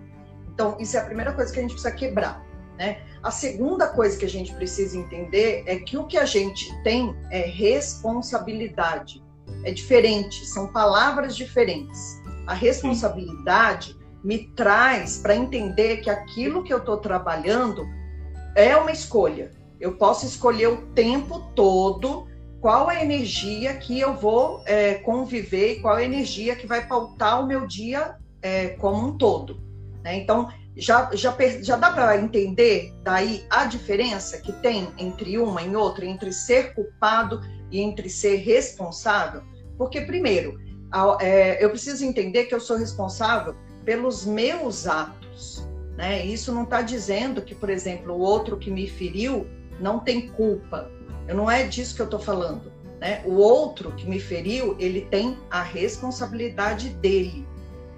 Então, 0.53 0.77
isso 0.79 0.95
é 0.95 0.99
a 0.99 1.05
primeira 1.05 1.33
coisa 1.33 1.51
que 1.51 1.57
a 1.57 1.61
gente 1.63 1.71
precisa 1.71 1.91
quebrar. 1.91 2.45
Né? 2.77 3.01
A 3.23 3.31
segunda 3.31 3.87
coisa 3.87 4.15
que 4.17 4.25
a 4.25 4.29
gente 4.29 4.53
precisa 4.53 4.95
entender 4.95 5.63
é 5.65 5.77
que 5.77 5.97
o 5.97 6.05
que 6.05 6.17
a 6.19 6.25
gente 6.25 6.71
tem 6.83 7.15
é 7.31 7.41
responsabilidade. 7.41 9.23
É 9.63 9.71
diferente, 9.71 10.45
são 10.45 10.71
palavras 10.71 11.35
diferentes. 11.35 12.21
A 12.45 12.53
responsabilidade 12.53 13.97
me 14.23 14.49
traz 14.55 15.17
para 15.17 15.35
entender 15.35 15.97
que 15.97 16.09
aquilo 16.11 16.63
que 16.63 16.71
eu 16.71 16.77
estou 16.77 16.97
trabalhando 16.97 17.87
é 18.55 18.75
uma 18.75 18.91
escolha. 18.91 19.51
Eu 19.81 19.97
posso 19.97 20.25
escolher 20.25 20.67
o 20.67 20.85
tempo 20.93 21.39
todo 21.55 22.27
qual 22.61 22.87
a 22.87 23.01
energia 23.01 23.73
que 23.73 23.99
eu 23.99 24.13
vou 24.13 24.61
é, 24.65 24.93
conviver 24.95 25.73
e 25.73 25.81
qual 25.81 25.95
a 25.95 26.03
energia 26.03 26.55
que 26.55 26.67
vai 26.67 26.87
pautar 26.87 27.43
o 27.43 27.47
meu 27.47 27.65
dia 27.65 28.15
é, 28.41 28.69
como 28.69 29.07
um 29.07 29.17
todo. 29.17 29.59
Né? 30.03 30.17
Então, 30.17 30.47
já, 30.77 31.09
já, 31.13 31.35
já 31.61 31.75
dá 31.75 31.91
para 31.91 32.17
entender 32.17 32.93
daí 33.03 33.43
a 33.49 33.65
diferença 33.65 34.37
que 34.37 34.53
tem 34.53 34.87
entre 34.97 35.37
uma 35.37 35.61
e 35.61 35.75
outra, 35.75 36.05
entre 36.05 36.31
ser 36.31 36.73
culpado 36.75 37.41
e 37.71 37.81
entre 37.81 38.09
ser 38.09 38.37
responsável? 38.37 39.41
Porque, 39.77 40.01
primeiro, 40.01 40.59
é, 41.19 41.63
eu 41.63 41.69
preciso 41.71 42.05
entender 42.05 42.45
que 42.45 42.53
eu 42.53 42.59
sou 42.59 42.77
responsável 42.77 43.55
pelos 43.83 44.25
meus 44.25 44.87
atos. 44.87 45.67
Né? 45.97 46.25
Isso 46.25 46.53
não 46.53 46.63
está 46.63 46.81
dizendo 46.81 47.41
que, 47.41 47.55
por 47.55 47.69
exemplo, 47.69 48.13
o 48.13 48.19
outro 48.19 48.57
que 48.57 48.69
me 48.69 48.87
feriu 48.87 49.47
não 49.81 49.99
tem 49.99 50.29
culpa. 50.29 50.89
Eu 51.27 51.35
não 51.35 51.49
é 51.49 51.63
disso 51.63 51.95
que 51.95 52.01
eu 52.01 52.05
estou 52.05 52.19
falando. 52.19 52.71
Né? 52.99 53.21
O 53.25 53.33
outro 53.33 53.91
que 53.93 54.07
me 54.07 54.19
feriu, 54.19 54.75
ele 54.79 55.01
tem 55.01 55.37
a 55.49 55.61
responsabilidade 55.61 56.89
dele 56.89 57.47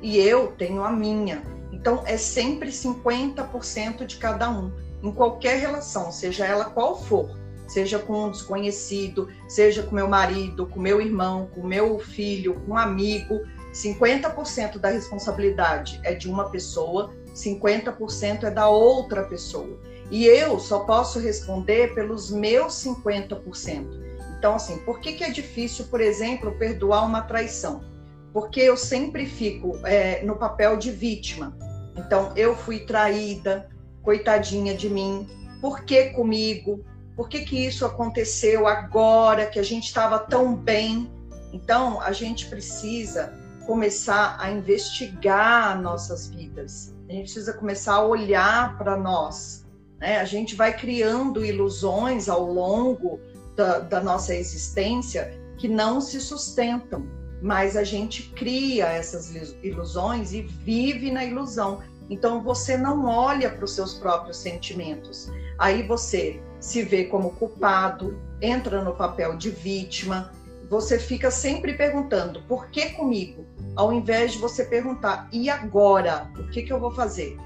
e 0.02 0.18
eu 0.18 0.54
tenho 0.58 0.84
a 0.84 0.92
minha. 0.92 1.44
Então 1.72 2.04
é 2.06 2.18
sempre 2.18 2.70
50% 2.70 4.06
de 4.06 4.18
cada 4.18 4.50
um, 4.50 4.72
em 5.02 5.12
qualquer 5.12 5.60
relação, 5.60 6.12
seja 6.12 6.46
ela 6.46 6.66
qual 6.66 7.02
for, 7.02 7.38
seja 7.68 8.00
com 8.00 8.26
um 8.26 8.32
desconhecido, 8.32 9.28
seja 9.48 9.84
com 9.84 9.96
meu 9.96 10.08
marido, 10.08 10.68
com 10.68 10.80
meu 10.80 11.02
irmão, 11.02 11.50
com 11.54 11.66
meu 11.66 12.00
filho, 12.00 12.54
com 12.62 12.74
um 12.74 12.78
amigo, 12.78 13.42
50% 13.74 14.78
da 14.78 14.90
responsabilidade 14.90 16.00
é 16.04 16.14
de 16.14 16.30
uma 16.30 16.50
pessoa, 16.50 17.14
50% 17.34 18.44
é 18.44 18.52
da 18.52 18.70
outra 18.70 19.24
pessoa. 19.24 19.80
E 20.14 20.28
eu 20.28 20.60
só 20.60 20.82
posso 20.82 21.18
responder 21.18 21.96
pelos 21.96 22.30
meus 22.30 22.74
50%. 22.86 24.00
Então, 24.38 24.54
assim, 24.54 24.78
por 24.78 25.00
que, 25.00 25.14
que 25.14 25.24
é 25.24 25.32
difícil, 25.32 25.86
por 25.86 26.00
exemplo, 26.00 26.52
perdoar 26.52 27.04
uma 27.04 27.24
traição? 27.24 27.84
Porque 28.32 28.62
eu 28.62 28.78
sempre 28.78 29.26
fico 29.26 29.76
é, 29.84 30.24
no 30.24 30.36
papel 30.36 30.78
de 30.78 30.92
vítima. 30.92 31.58
Então, 31.98 32.32
eu 32.36 32.56
fui 32.56 32.82
traída, 32.82 33.68
coitadinha 34.04 34.76
de 34.76 34.88
mim, 34.88 35.28
por 35.60 35.84
que 35.84 36.12
comigo? 36.12 36.86
Por 37.16 37.28
que, 37.28 37.44
que 37.44 37.66
isso 37.66 37.84
aconteceu 37.84 38.68
agora 38.68 39.48
que 39.48 39.58
a 39.58 39.64
gente 39.64 39.86
estava 39.86 40.20
tão 40.20 40.56
bem? 40.56 41.12
Então, 41.52 42.00
a 42.00 42.12
gente 42.12 42.46
precisa 42.46 43.34
começar 43.66 44.38
a 44.40 44.52
investigar 44.52 45.82
nossas 45.82 46.28
vidas. 46.28 46.94
A 47.10 47.14
gente 47.14 47.24
precisa 47.24 47.54
começar 47.54 47.96
a 47.96 48.06
olhar 48.06 48.78
para 48.78 48.96
nós. 48.96 49.63
Né? 50.04 50.20
A 50.20 50.26
gente 50.26 50.54
vai 50.54 50.76
criando 50.78 51.46
ilusões 51.46 52.28
ao 52.28 52.44
longo 52.44 53.22
da, 53.56 53.80
da 53.80 54.02
nossa 54.02 54.36
existência 54.36 55.34
que 55.58 55.70
não 55.70 56.02
se 56.02 56.20
sustentam, 56.20 57.08
mas 57.42 57.78
a 57.78 57.86
gente 57.86 58.24
cria 58.32 58.88
essas 58.88 59.34
ilusões 59.64 60.34
e 60.34 60.42
vive 60.42 61.10
na 61.10 61.24
ilusão. 61.24 61.82
Então 62.10 62.44
você 62.44 62.76
não 62.76 63.06
olha 63.06 63.50
para 63.50 63.64
os 63.64 63.72
seus 63.72 63.94
próprios 63.94 64.36
sentimentos. 64.36 65.32
Aí 65.58 65.88
você 65.88 66.42
se 66.60 66.84
vê 66.84 67.06
como 67.06 67.32
culpado, 67.36 68.20
entra 68.42 68.84
no 68.84 68.94
papel 68.94 69.38
de 69.38 69.52
vítima, 69.52 70.34
você 70.70 71.00
fica 71.00 71.32
sempre 71.32 71.76
perguntando 71.76 72.42
por 72.42 72.68
que 72.68 72.90
comigo, 72.90 73.46
ao 73.74 73.94
invés 73.94 74.34
de 74.34 74.40
você 74.40 74.66
perguntar 74.66 75.30
e 75.32 75.50
agora, 75.50 76.30
o 76.38 76.50
que, 76.50 76.64
que 76.64 76.74
eu 76.74 76.80
vou 76.80 76.92
fazer? 76.92 77.38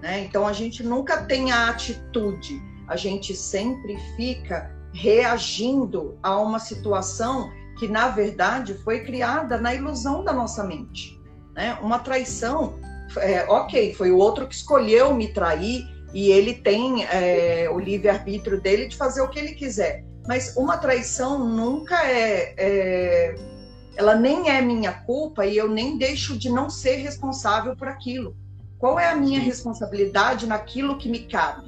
Né? 0.00 0.24
Então 0.24 0.46
a 0.46 0.52
gente 0.52 0.82
nunca 0.82 1.24
tem 1.24 1.50
a 1.50 1.68
atitude, 1.68 2.60
a 2.86 2.96
gente 2.96 3.34
sempre 3.34 3.98
fica 4.16 4.70
reagindo 4.92 6.18
a 6.22 6.40
uma 6.40 6.58
situação 6.58 7.50
que 7.78 7.86
na 7.86 8.08
verdade 8.08 8.74
foi 8.74 9.04
criada 9.04 9.58
na 9.58 9.74
ilusão 9.74 10.24
da 10.24 10.32
nossa 10.32 10.64
mente. 10.64 11.18
Né? 11.54 11.78
Uma 11.82 11.98
traição, 11.98 12.78
é, 13.18 13.44
ok, 13.48 13.94
foi 13.94 14.10
o 14.10 14.18
outro 14.18 14.46
que 14.46 14.54
escolheu 14.54 15.14
me 15.14 15.28
trair 15.28 15.86
e 16.12 16.30
ele 16.30 16.54
tem 16.54 17.04
é, 17.04 17.68
o 17.70 17.78
livre 17.78 18.08
arbítrio 18.08 18.60
dele 18.60 18.86
de 18.86 18.96
fazer 18.96 19.20
o 19.20 19.28
que 19.28 19.38
ele 19.38 19.52
quiser. 19.52 20.04
Mas 20.26 20.56
uma 20.56 20.76
traição 20.76 21.38
nunca 21.38 22.06
é, 22.06 22.54
é, 22.56 23.34
Ela 23.96 24.14
nem 24.14 24.50
é 24.50 24.60
minha 24.60 24.92
culpa 24.92 25.46
e 25.46 25.56
eu 25.56 25.68
nem 25.68 25.96
deixo 25.96 26.38
de 26.38 26.50
não 26.50 26.68
ser 26.68 26.96
responsável 26.96 27.74
por 27.76 27.88
aquilo. 27.88 28.36
Qual 28.78 28.98
é 28.98 29.08
a 29.08 29.16
minha 29.16 29.40
responsabilidade 29.40 30.46
naquilo 30.46 30.98
que 30.98 31.08
me 31.08 31.20
cabe? 31.20 31.66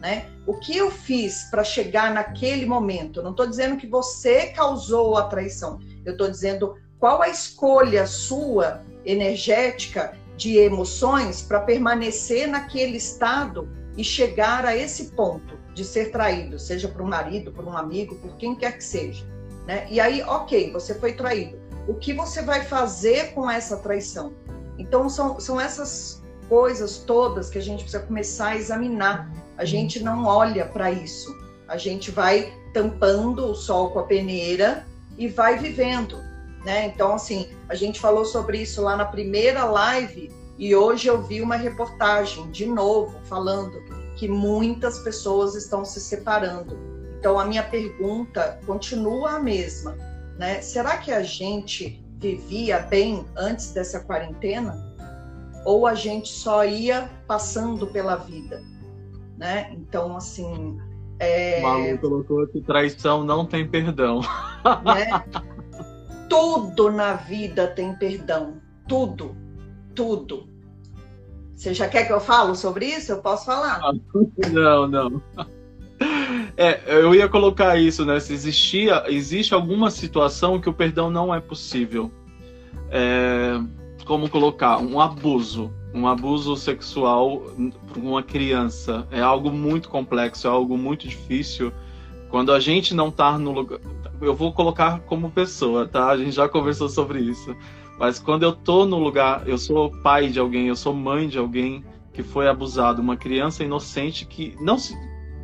Né? 0.00 0.26
O 0.46 0.54
que 0.54 0.76
eu 0.76 0.90
fiz 0.90 1.44
para 1.50 1.62
chegar 1.62 2.12
naquele 2.12 2.66
momento? 2.66 3.22
Não 3.22 3.30
estou 3.30 3.46
dizendo 3.46 3.76
que 3.76 3.86
você 3.86 4.48
causou 4.48 5.16
a 5.16 5.24
traição. 5.24 5.80
Eu 6.04 6.12
estou 6.12 6.28
dizendo 6.28 6.76
qual 6.98 7.22
a 7.22 7.28
escolha 7.28 8.06
sua 8.06 8.82
energética 9.04 10.16
de 10.36 10.56
emoções 10.56 11.42
para 11.42 11.60
permanecer 11.60 12.48
naquele 12.48 12.96
estado 12.96 13.68
e 13.96 14.04
chegar 14.04 14.64
a 14.64 14.76
esse 14.76 15.12
ponto 15.12 15.58
de 15.74 15.84
ser 15.84 16.10
traído, 16.10 16.58
seja 16.58 16.88
por 16.88 17.02
um 17.02 17.06
marido, 17.06 17.52
por 17.52 17.64
um 17.64 17.76
amigo, 17.76 18.16
por 18.16 18.36
quem 18.36 18.54
quer 18.54 18.76
que 18.76 18.84
seja. 18.84 19.24
Né? 19.66 19.86
E 19.90 20.00
aí, 20.00 20.22
ok, 20.22 20.72
você 20.72 20.94
foi 20.94 21.12
traído. 21.12 21.58
O 21.86 21.94
que 21.94 22.12
você 22.12 22.42
vai 22.42 22.64
fazer 22.64 23.32
com 23.32 23.50
essa 23.50 23.76
traição? 23.76 24.32
Então, 24.76 25.08
são, 25.08 25.38
são 25.40 25.60
essas 25.60 26.22
coisas 26.48 26.98
todas 26.98 27.50
que 27.50 27.58
a 27.58 27.62
gente 27.62 27.82
precisa 27.82 28.02
começar 28.02 28.48
a 28.48 28.56
examinar. 28.56 29.30
A 29.56 29.64
gente 29.64 30.02
não 30.02 30.24
olha 30.24 30.66
para 30.66 30.90
isso. 30.90 31.34
A 31.66 31.76
gente 31.76 32.10
vai 32.10 32.52
tampando 32.72 33.46
o 33.46 33.54
sol 33.54 33.90
com 33.90 33.98
a 33.98 34.04
peneira 34.04 34.86
e 35.16 35.28
vai 35.28 35.58
vivendo. 35.58 36.18
Né? 36.64 36.86
Então, 36.86 37.14
assim, 37.14 37.48
a 37.68 37.74
gente 37.74 38.00
falou 38.00 38.24
sobre 38.24 38.62
isso 38.62 38.82
lá 38.82 38.96
na 38.96 39.04
primeira 39.04 39.64
live 39.64 40.30
e 40.58 40.74
hoje 40.74 41.06
eu 41.06 41.22
vi 41.22 41.40
uma 41.40 41.56
reportagem 41.56 42.50
de 42.50 42.66
novo 42.66 43.20
falando 43.24 43.80
que 44.16 44.26
muitas 44.26 44.98
pessoas 45.00 45.54
estão 45.54 45.84
se 45.84 46.00
separando. 46.00 46.76
Então, 47.18 47.38
a 47.38 47.44
minha 47.44 47.62
pergunta 47.62 48.58
continua 48.66 49.32
a 49.32 49.38
mesma, 49.40 49.96
né? 50.36 50.60
Será 50.60 50.98
que 50.98 51.12
a 51.12 51.22
gente 51.22 52.04
vivia 52.18 52.80
bem 52.80 53.24
antes 53.36 53.70
dessa 53.70 54.00
quarentena? 54.00 54.87
Ou 55.68 55.86
a 55.86 55.94
gente 55.94 56.28
só 56.28 56.64
ia 56.64 57.10
passando 57.26 57.86
pela 57.86 58.16
vida, 58.16 58.62
né? 59.36 59.70
Então, 59.74 60.16
assim... 60.16 60.78
É... 61.18 61.60
Malu 61.60 61.98
colocou 61.98 62.46
que 62.46 62.62
traição 62.62 63.22
não 63.22 63.44
tem 63.44 63.68
perdão. 63.68 64.20
Né? 64.84 65.24
Tudo 66.28 66.90
na 66.90 67.14
vida 67.14 67.66
tem 67.66 67.94
perdão. 67.96 68.62
Tudo. 68.86 69.36
Tudo 69.94 70.48
você 71.58 71.74
já 71.74 71.88
quer 71.88 72.06
que 72.06 72.12
eu 72.12 72.20
falo 72.20 72.54
sobre 72.54 72.86
isso? 72.86 73.10
Eu 73.10 73.18
posso 73.18 73.44
falar? 73.44 73.80
Não, 74.52 74.86
não. 74.86 75.22
É, 76.56 76.80
eu 76.86 77.12
ia 77.12 77.28
colocar 77.28 77.76
isso, 77.76 78.04
né? 78.04 78.20
Se 78.20 78.32
existia, 78.32 79.02
existe 79.08 79.52
alguma 79.52 79.90
situação 79.90 80.60
que 80.60 80.68
o 80.68 80.72
perdão 80.72 81.10
não 81.10 81.34
é 81.34 81.40
possível. 81.40 82.12
É, 82.90 83.60
como 84.08 84.26
colocar 84.30 84.78
um 84.78 84.98
abuso, 84.98 85.70
um 85.92 86.08
abuso 86.08 86.56
sexual 86.56 87.42
por 87.92 88.02
uma 88.02 88.22
criança 88.22 89.06
é 89.10 89.20
algo 89.20 89.52
muito 89.52 89.90
complexo, 89.90 90.46
é 90.46 90.50
algo 90.50 90.78
muito 90.78 91.06
difícil. 91.06 91.70
Quando 92.30 92.50
a 92.50 92.58
gente 92.58 92.94
não 92.94 93.10
tá 93.10 93.38
no 93.38 93.52
lugar, 93.52 93.78
eu 94.22 94.34
vou 94.34 94.50
colocar 94.50 95.00
como 95.00 95.30
pessoa, 95.30 95.86
tá? 95.86 96.08
A 96.08 96.16
gente 96.16 96.32
já 96.32 96.48
conversou 96.48 96.88
sobre 96.88 97.20
isso. 97.20 97.54
Mas 97.98 98.18
quando 98.18 98.44
eu 98.44 98.52
tô 98.52 98.86
no 98.86 98.98
lugar, 98.98 99.46
eu 99.46 99.58
sou 99.58 99.90
pai 100.02 100.28
de 100.28 100.40
alguém, 100.40 100.68
eu 100.68 100.76
sou 100.76 100.94
mãe 100.94 101.28
de 101.28 101.36
alguém 101.36 101.84
que 102.14 102.22
foi 102.22 102.48
abusado, 102.48 103.02
uma 103.02 103.16
criança 103.16 103.62
inocente 103.62 104.24
que 104.24 104.56
não 104.58 104.78
se, 104.78 104.96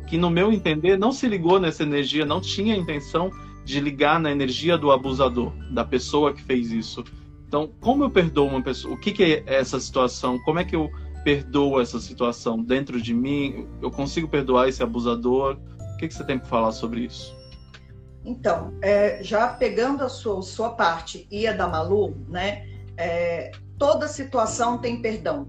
que 0.07 0.17
no 0.17 0.31
meu 0.31 0.51
entender 0.51 0.97
não 0.97 1.11
se 1.11 1.27
ligou 1.27 1.59
nessa 1.59 1.83
energia, 1.83 2.25
não 2.25 2.41
tinha 2.41 2.75
intenção 2.75 3.29
de 3.63 3.79
ligar 3.79 4.19
na 4.19 4.31
energia 4.31 4.75
do 4.75 4.91
abusador, 4.91 5.53
da 5.69 5.85
pessoa 5.85 6.33
que 6.33 6.41
fez 6.41 6.71
isso. 6.71 7.03
Então, 7.47 7.71
como 7.79 8.03
eu 8.03 8.09
perdoo 8.09 8.47
uma 8.47 8.61
pessoa? 8.61 8.93
O 8.93 8.97
que, 8.97 9.11
que 9.11 9.23
é 9.23 9.43
essa 9.45 9.79
situação? 9.79 10.39
Como 10.39 10.59
é 10.59 10.63
que 10.63 10.75
eu 10.75 10.89
perdoo 11.23 11.79
essa 11.79 11.99
situação 11.99 12.61
dentro 12.61 13.01
de 13.01 13.13
mim? 13.13 13.67
Eu 13.81 13.91
consigo 13.91 14.27
perdoar 14.27 14.67
esse 14.67 14.83
abusador? 14.83 15.57
O 15.93 15.97
que, 15.97 16.07
que 16.07 16.13
você 16.13 16.23
tem 16.23 16.37
para 16.37 16.47
falar 16.47 16.71
sobre 16.71 17.01
isso? 17.01 17.35
Então, 18.25 18.73
é, 18.81 19.23
já 19.23 19.47
pegando 19.47 20.03
a 20.03 20.09
sua, 20.09 20.41
sua 20.41 20.71
parte 20.71 21.27
e 21.29 21.47
a 21.47 21.53
da 21.53 21.67
Malu, 21.67 22.15
né? 22.27 22.67
É, 22.97 23.51
toda 23.77 24.07
situação 24.07 24.79
tem 24.79 25.01
perdão. 25.01 25.47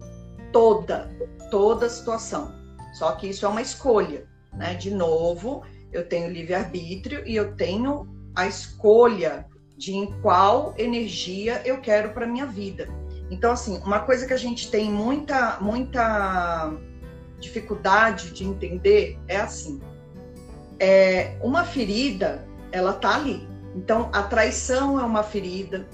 Toda, 0.52 1.10
toda 1.50 1.88
situação. 1.88 2.54
Só 2.92 3.12
que 3.12 3.28
isso 3.28 3.46
é 3.46 3.48
uma 3.48 3.62
escolha, 3.62 4.26
né? 4.52 4.74
De 4.74 4.90
novo, 4.90 5.62
eu 5.92 6.06
tenho 6.06 6.30
livre-arbítrio 6.30 7.26
e 7.26 7.34
eu 7.34 7.56
tenho 7.56 8.06
a 8.34 8.46
escolha 8.46 9.46
de 9.76 9.94
em 9.94 10.06
qual 10.22 10.74
energia 10.78 11.62
eu 11.64 11.80
quero 11.80 12.10
para 12.10 12.26
minha 12.26 12.46
vida. 12.46 12.88
Então, 13.30 13.52
assim, 13.52 13.78
uma 13.84 14.00
coisa 14.00 14.26
que 14.26 14.32
a 14.32 14.38
gente 14.38 14.70
tem 14.70 14.90
muita, 14.90 15.58
muita 15.60 16.72
dificuldade 17.38 18.30
de 18.30 18.44
entender 18.44 19.18
é 19.28 19.36
assim: 19.36 19.80
é, 20.78 21.36
uma 21.42 21.64
ferida, 21.64 22.46
ela 22.72 22.92
tá 22.92 23.16
ali. 23.16 23.46
Então, 23.74 24.08
a 24.12 24.22
traição 24.22 24.98
é 24.98 25.02
uma 25.02 25.22
ferida, 25.22 25.86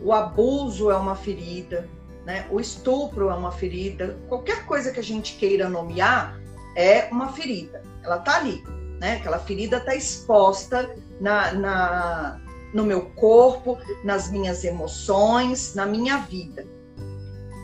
o 0.00 0.12
abuso 0.12 0.90
é 0.90 0.96
uma 0.96 1.14
ferida, 1.14 1.88
né? 2.24 2.46
o 2.50 2.58
estupro 2.58 3.28
é 3.28 3.34
uma 3.34 3.52
ferida, 3.52 4.16
qualquer 4.28 4.64
coisa 4.64 4.90
que 4.90 5.00
a 5.00 5.02
gente 5.02 5.36
queira 5.36 5.68
nomear 5.68 6.40
é 6.74 7.08
uma 7.10 7.32
ferida. 7.32 7.82
Ela 8.02 8.18
tá 8.18 8.36
ali, 8.36 8.62
né? 9.00 9.16
Aquela 9.16 9.38
ferida 9.38 9.78
está 9.78 9.94
exposta 9.94 10.94
na, 11.20 11.52
na, 11.52 12.40
no 12.72 12.84
meu 12.84 13.02
corpo, 13.10 13.78
nas 14.04 14.30
minhas 14.30 14.64
emoções, 14.64 15.74
na 15.74 15.86
minha 15.86 16.18
vida. 16.18 16.66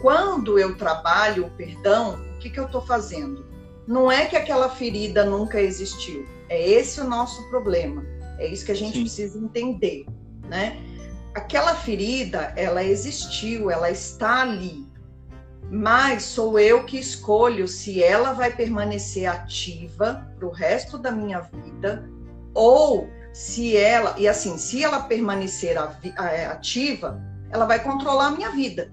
Quando 0.00 0.58
eu 0.58 0.76
trabalho 0.76 1.46
o 1.46 1.50
perdão, 1.50 2.20
o 2.34 2.38
que, 2.38 2.50
que 2.50 2.58
eu 2.58 2.66
estou 2.66 2.80
fazendo? 2.82 3.46
Não 3.86 4.10
é 4.10 4.26
que 4.26 4.36
aquela 4.36 4.68
ferida 4.68 5.24
nunca 5.24 5.60
existiu. 5.60 6.26
É 6.48 6.68
esse 6.68 7.00
o 7.00 7.04
nosso 7.04 7.48
problema. 7.50 8.04
É 8.38 8.46
isso 8.46 8.64
que 8.64 8.72
a 8.72 8.76
gente 8.76 8.94
Sim. 8.94 9.02
precisa 9.02 9.38
entender, 9.38 10.06
né? 10.48 10.80
Aquela 11.34 11.74
ferida, 11.74 12.52
ela 12.56 12.82
existiu, 12.82 13.70
ela 13.70 13.90
está 13.90 14.42
ali. 14.42 14.86
Mas 15.70 16.24
sou 16.24 16.58
eu 16.58 16.84
que 16.84 16.98
escolho 16.98 17.66
se 17.66 18.02
ela 18.02 18.32
vai 18.32 18.54
permanecer 18.54 19.26
ativa 19.26 20.28
para 20.36 20.46
o 20.46 20.50
resto 20.50 20.98
da 20.98 21.10
minha 21.10 21.40
vida 21.40 22.10
ou 22.52 23.08
se 23.32 23.76
ela, 23.76 24.14
e 24.18 24.28
assim, 24.28 24.58
se 24.58 24.84
ela 24.84 25.00
permanecer 25.00 25.76
ativa, 25.78 27.20
ela 27.50 27.64
vai 27.64 27.82
controlar 27.82 28.28
a 28.28 28.30
minha 28.32 28.50
vida. 28.50 28.92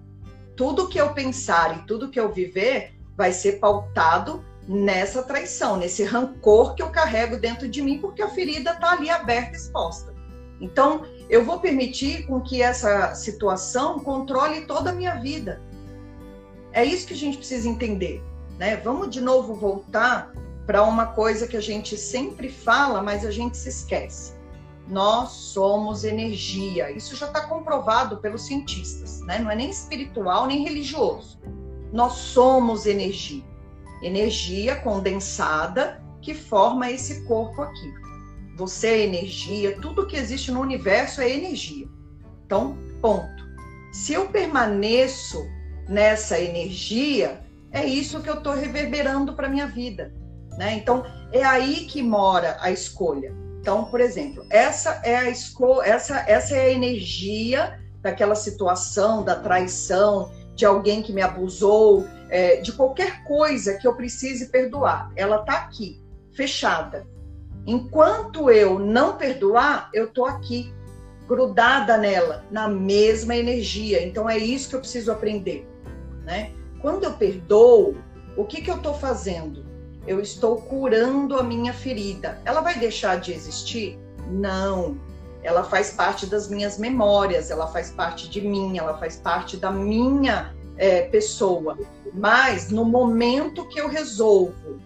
Tudo 0.56 0.88
que 0.88 1.00
eu 1.00 1.14
pensar 1.14 1.78
e 1.78 1.86
tudo 1.86 2.10
que 2.10 2.20
eu 2.20 2.32
viver 2.32 2.94
vai 3.16 3.32
ser 3.32 3.54
pautado 3.60 4.44
nessa 4.68 5.24
traição, 5.24 5.78
nesse 5.78 6.04
rancor 6.04 6.76
que 6.76 6.82
eu 6.82 6.90
carrego 6.90 7.38
dentro 7.38 7.68
de 7.68 7.82
mim, 7.82 8.00
porque 8.00 8.22
a 8.22 8.30
ferida 8.30 8.72
está 8.72 8.92
ali 8.92 9.10
aberta, 9.10 9.58
exposta. 9.58 10.14
Então, 10.62 11.06
eu 11.30 11.44
vou 11.44 11.60
permitir 11.60 12.28
com 12.28 12.42
que 12.42 12.62
essa 12.62 13.16
situação 13.16 14.00
controle 14.00 14.62
toda 14.62 14.92
a 14.92 14.94
minha 14.94 15.16
vida. 15.16 15.62
É 16.72 16.84
isso 16.86 17.08
que 17.08 17.14
a 17.14 17.18
gente 17.18 17.38
precisa 17.38 17.68
entender, 17.68 18.22
né? 18.58 18.78
Vamos 18.78 19.10
de 19.10 19.22
novo 19.22 19.56
voltar 19.56 20.32
para 20.70 20.84
uma 20.84 21.08
coisa 21.08 21.48
que 21.48 21.58
a 21.58 21.62
gente 21.62 21.98
sempre 21.98 22.48
fala, 22.48 23.02
mas 23.02 23.26
a 23.26 23.32
gente 23.32 23.58
se 23.58 23.70
esquece. 23.70 24.36
Nós 24.88 25.32
somos 25.32 26.04
energia. 26.04 26.92
Isso 26.92 27.16
já 27.16 27.26
está 27.26 27.42
comprovado 27.42 28.18
pelos 28.18 28.46
cientistas, 28.46 29.20
né? 29.22 29.40
Não 29.40 29.50
é 29.50 29.56
nem 29.56 29.72
espiritual 29.72 30.46
nem 30.46 30.64
religioso. 30.64 31.40
Nós 31.92 32.14
somos 32.14 32.86
energia. 32.86 33.44
Energia 34.04 34.76
condensada 34.76 36.04
que 36.22 36.36
forma 36.36 36.92
esse 36.92 37.24
corpo 37.24 37.64
aqui. 37.64 37.92
Você 38.56 38.90
é 38.90 39.06
energia, 39.06 39.76
tudo 39.82 40.06
que 40.06 40.18
existe 40.18 40.52
no 40.52 40.62
universo 40.62 41.20
é 41.20 41.32
energia. 41.32 41.90
Então, 42.46 42.78
ponto. 43.02 43.44
Se 43.92 44.14
eu 44.14 44.30
permaneço 44.30 45.44
nessa 45.88 46.40
energia, 46.40 47.44
é 47.72 47.88
isso 47.88 48.22
que 48.22 48.30
eu 48.30 48.36
estou 48.36 48.54
reverberando 48.54 49.34
para 49.34 49.50
minha 49.50 49.66
vida. 49.66 50.19
Né? 50.60 50.74
Então, 50.74 51.06
é 51.32 51.42
aí 51.42 51.86
que 51.86 52.04
mora 52.04 52.58
a 52.60 52.70
escolha. 52.70 53.34
Então, 53.62 53.86
por 53.86 54.02
exemplo, 54.02 54.46
essa 54.50 55.02
é 55.06 55.16
a 55.16 55.30
escolha, 55.30 55.86
essa, 55.86 56.20
essa 56.28 56.54
é 56.54 56.66
a 56.66 56.70
energia 56.70 57.80
daquela 58.02 58.36
situação, 58.36 59.24
da 59.24 59.36
traição, 59.36 60.30
de 60.56 60.66
alguém 60.66 61.02
que 61.02 61.14
me 61.14 61.22
abusou, 61.22 62.06
é, 62.30 62.58
de 62.58 62.74
qualquer 62.74 63.24
coisa 63.24 63.78
que 63.78 63.88
eu 63.88 63.96
precise 63.96 64.48
perdoar. 64.48 65.10
Ela 65.16 65.38
está 65.38 65.54
aqui, 65.54 66.04
fechada. 66.34 67.08
Enquanto 67.66 68.52
eu 68.52 68.80
não 68.80 69.16
perdoar, 69.16 69.90
eu 69.94 70.08
estou 70.08 70.26
aqui, 70.26 70.74
grudada 71.26 71.98
nela, 71.98 72.44
na 72.52 72.68
mesma 72.68 73.34
energia. 73.34 74.06
Então 74.06 74.30
é 74.30 74.38
isso 74.38 74.68
que 74.68 74.76
eu 74.76 74.82
preciso 74.82 75.10
aprender. 75.10 75.66
Né? 76.26 76.52
Quando 76.82 77.06
eu 77.06 77.14
perdoo, 77.14 77.96
o 78.36 78.44
que, 78.44 78.62
que 78.62 78.70
eu 78.70 78.76
estou 78.76 78.94
fazendo? 78.94 79.69
Eu 80.10 80.20
estou 80.20 80.58
curando 80.58 81.38
a 81.38 81.44
minha 81.44 81.72
ferida. 81.72 82.42
Ela 82.44 82.62
vai 82.62 82.80
deixar 82.80 83.20
de 83.20 83.32
existir? 83.32 83.96
Não. 84.28 84.98
Ela 85.44 85.64
faz 85.64 85.92
parte 85.92 86.26
das 86.26 86.50
minhas 86.50 86.80
memórias, 86.80 87.52
ela 87.52 87.68
faz 87.68 87.92
parte 87.92 88.28
de 88.28 88.42
mim, 88.42 88.80
ela 88.80 88.98
faz 88.98 89.18
parte 89.18 89.56
da 89.56 89.70
minha 89.70 90.52
é, 90.78 91.04
pessoa. 91.04 91.78
Mas 92.12 92.72
no 92.72 92.84
momento 92.84 93.68
que 93.68 93.80
eu 93.80 93.88
resolvo 93.88 94.82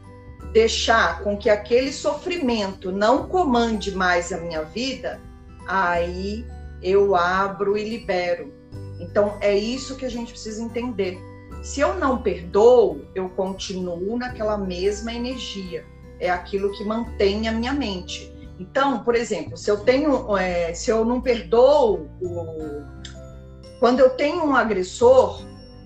deixar 0.52 1.22
com 1.24 1.38
que 1.38 1.50
aquele 1.50 1.94
sofrimento 1.94 2.92
não 2.92 3.30
comande 3.30 3.96
mais 3.96 4.34
a 4.34 4.38
minha 4.42 4.64
vida, 4.64 5.22
aí 5.66 6.46
eu 6.82 7.16
abro 7.16 7.78
e 7.78 7.90
libero. 7.90 8.54
Então 9.00 9.38
é 9.40 9.56
isso 9.56 9.96
que 9.96 10.06
a 10.06 10.12
gente 10.12 10.34
precisa 10.34 10.62
entender 10.62 11.18
se 11.64 11.80
eu 11.80 11.96
não 11.96 12.22
perdoo, 12.22 13.06
eu 13.16 13.30
continuo 13.30 14.18
naquela 14.18 14.58
mesma 14.58 15.14
energia. 15.14 15.86
É 16.20 16.30
aquilo 16.30 16.74
que 16.74 16.84
mantém 16.84 17.48
a 17.48 17.54
minha 17.54 17.72
mente. 17.72 18.32
Então, 18.60 19.02
por 19.02 19.16
exemplo, 19.16 19.56
se 19.56 19.72
eu 19.72 19.80
tenho, 19.80 20.38
é, 20.38 20.74
se 20.74 20.92
eu 20.92 21.06
não 21.06 21.22
perdoo, 21.22 22.10
o... 22.22 22.84
quando 23.80 24.02
eu 24.02 24.10
tenho 24.10 24.44
um 24.44 24.54
agressor, 24.54 25.42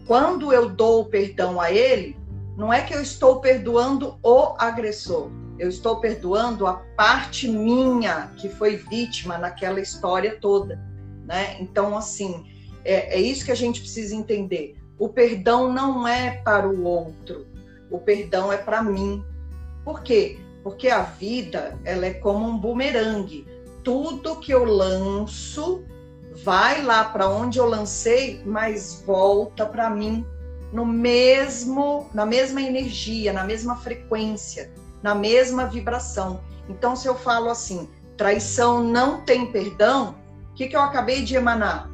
quando 0.07 0.51
eu 0.51 0.67
dou 0.67 1.01
o 1.01 1.05
perdão 1.05 1.61
a 1.61 1.71
ele, 1.71 2.17
não 2.57 2.73
é 2.73 2.81
que 2.81 2.95
eu 2.95 3.01
estou 3.01 3.39
perdoando 3.39 4.17
o 4.23 4.55
agressor, 4.57 5.29
eu 5.59 5.69
estou 5.69 5.97
perdoando 5.99 6.65
a 6.65 6.73
parte 6.95 7.47
minha 7.47 8.31
que 8.35 8.49
foi 8.49 8.77
vítima 8.77 9.37
naquela 9.37 9.79
história 9.79 10.37
toda, 10.41 10.83
né? 11.23 11.57
Então, 11.59 11.95
assim, 11.95 12.45
é, 12.83 13.15
é 13.15 13.21
isso 13.21 13.45
que 13.45 13.51
a 13.51 13.55
gente 13.55 13.79
precisa 13.79 14.15
entender. 14.15 14.76
O 14.99 15.09
perdão 15.09 15.71
não 15.71 16.07
é 16.07 16.41
para 16.43 16.67
o 16.67 16.83
outro, 16.83 17.45
o 17.89 17.99
perdão 17.99 18.51
é 18.51 18.57
para 18.57 18.81
mim. 18.81 19.23
Por 19.83 20.01
quê? 20.01 20.39
Porque 20.63 20.89
a 20.89 21.03
vida, 21.03 21.77
ela 21.85 22.05
é 22.05 22.13
como 22.13 22.45
um 22.45 22.57
bumerangue. 22.57 23.45
Tudo 23.83 24.39
que 24.39 24.51
eu 24.51 24.65
lanço 24.65 25.83
vai 26.43 26.83
lá 26.83 27.05
para 27.05 27.29
onde 27.29 27.57
eu 27.57 27.65
lancei, 27.65 28.41
mas 28.45 29.03
volta 29.05 29.65
para 29.65 29.89
mim 29.89 30.25
no 30.71 30.85
mesmo, 30.85 32.09
na 32.13 32.25
mesma 32.25 32.61
energia, 32.61 33.31
na 33.31 33.43
mesma 33.43 33.77
frequência, 33.77 34.71
na 35.01 35.15
mesma 35.15 35.65
vibração. 35.65 36.41
Então, 36.67 36.95
se 36.95 37.07
eu 37.07 37.15
falo 37.15 37.49
assim, 37.49 37.89
traição 38.17 38.83
não 38.83 39.21
tem 39.21 39.51
perdão, 39.51 40.15
o 40.51 40.53
que, 40.55 40.67
que 40.67 40.75
eu 40.75 40.81
acabei 40.81 41.23
de 41.23 41.35
emanar? 41.35 41.89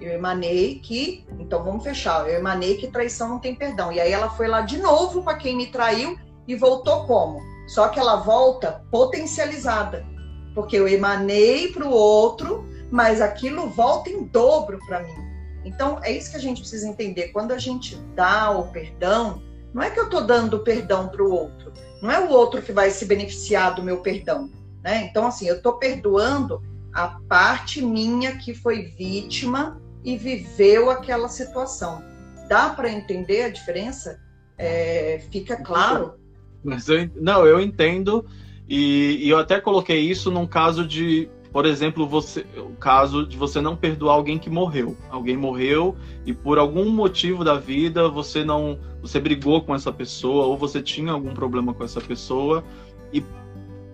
Eu 0.00 0.12
emanei 0.12 0.78
que, 0.78 1.24
então 1.38 1.64
vamos 1.64 1.82
fechar. 1.82 2.28
Eu 2.28 2.38
emanei 2.38 2.76
que 2.76 2.88
traição 2.88 3.28
não 3.28 3.38
tem 3.38 3.54
perdão. 3.54 3.90
E 3.90 4.00
aí 4.00 4.12
ela 4.12 4.30
foi 4.30 4.46
lá 4.46 4.60
de 4.60 4.78
novo 4.78 5.22
para 5.22 5.36
quem 5.36 5.56
me 5.56 5.66
traiu 5.68 6.18
e 6.46 6.54
voltou 6.54 7.06
como? 7.06 7.40
Só 7.66 7.88
que 7.88 7.98
ela 7.98 8.16
volta 8.16 8.84
potencializada, 8.90 10.06
porque 10.54 10.76
eu 10.76 10.86
emanei 10.86 11.72
para 11.72 11.84
o 11.84 11.90
outro, 11.90 12.64
mas 12.90 13.20
aquilo 13.20 13.68
volta 13.68 14.10
em 14.10 14.24
dobro 14.24 14.78
para 14.86 15.02
mim. 15.02 15.26
Então 15.64 15.98
é 16.02 16.12
isso 16.12 16.30
que 16.30 16.36
a 16.36 16.40
gente 16.40 16.60
precisa 16.60 16.86
entender. 16.86 17.28
Quando 17.28 17.52
a 17.52 17.58
gente 17.58 17.96
dá 18.14 18.50
o 18.50 18.68
perdão, 18.68 19.42
não 19.74 19.82
é 19.82 19.90
que 19.90 19.98
eu 19.98 20.04
estou 20.04 20.24
dando 20.24 20.60
perdão 20.60 21.08
para 21.08 21.22
o 21.22 21.32
outro, 21.32 21.72
não 22.00 22.10
é 22.10 22.20
o 22.20 22.30
outro 22.30 22.62
que 22.62 22.72
vai 22.72 22.90
se 22.90 23.04
beneficiar 23.04 23.74
do 23.74 23.82
meu 23.82 23.98
perdão. 23.98 24.48
Né? 24.82 25.08
Então, 25.10 25.26
assim, 25.26 25.48
eu 25.48 25.56
estou 25.56 25.74
perdoando 25.74 26.62
a 26.94 27.18
parte 27.28 27.82
minha 27.82 28.38
que 28.38 28.54
foi 28.54 28.84
vítima 28.96 29.80
e 30.06 30.16
viveu 30.16 30.88
aquela 30.88 31.28
situação. 31.28 32.00
Dá 32.48 32.70
para 32.70 32.88
entender 32.88 33.42
a 33.42 33.48
diferença? 33.48 34.20
É, 34.56 35.20
fica 35.32 35.56
claro? 35.56 36.14
Mas 36.62 36.88
eu, 36.88 37.10
não, 37.16 37.44
eu 37.44 37.60
entendo 37.60 38.24
e, 38.68 39.18
e, 39.20 39.28
eu 39.28 39.36
até 39.36 39.60
coloquei 39.60 39.98
isso 40.00 40.30
num 40.30 40.46
caso 40.46 40.86
de, 40.86 41.28
por 41.52 41.66
exemplo, 41.66 42.06
você, 42.06 42.46
o 42.56 42.76
caso 42.76 43.26
de 43.26 43.36
você 43.36 43.60
não 43.60 43.76
perdoar 43.76 44.14
alguém 44.14 44.38
que 44.38 44.48
morreu. 44.48 44.96
Alguém 45.10 45.36
morreu 45.36 45.96
e 46.24 46.32
por 46.32 46.56
algum 46.56 46.88
motivo 46.88 47.42
da 47.44 47.56
vida 47.56 48.08
você 48.08 48.44
não, 48.44 48.78
você 49.02 49.18
brigou 49.18 49.60
com 49.60 49.74
essa 49.74 49.92
pessoa 49.92 50.46
ou 50.46 50.56
você 50.56 50.80
tinha 50.80 51.12
algum 51.12 51.34
problema 51.34 51.74
com 51.74 51.82
essa 51.82 52.00
pessoa 52.00 52.64
e 53.12 53.22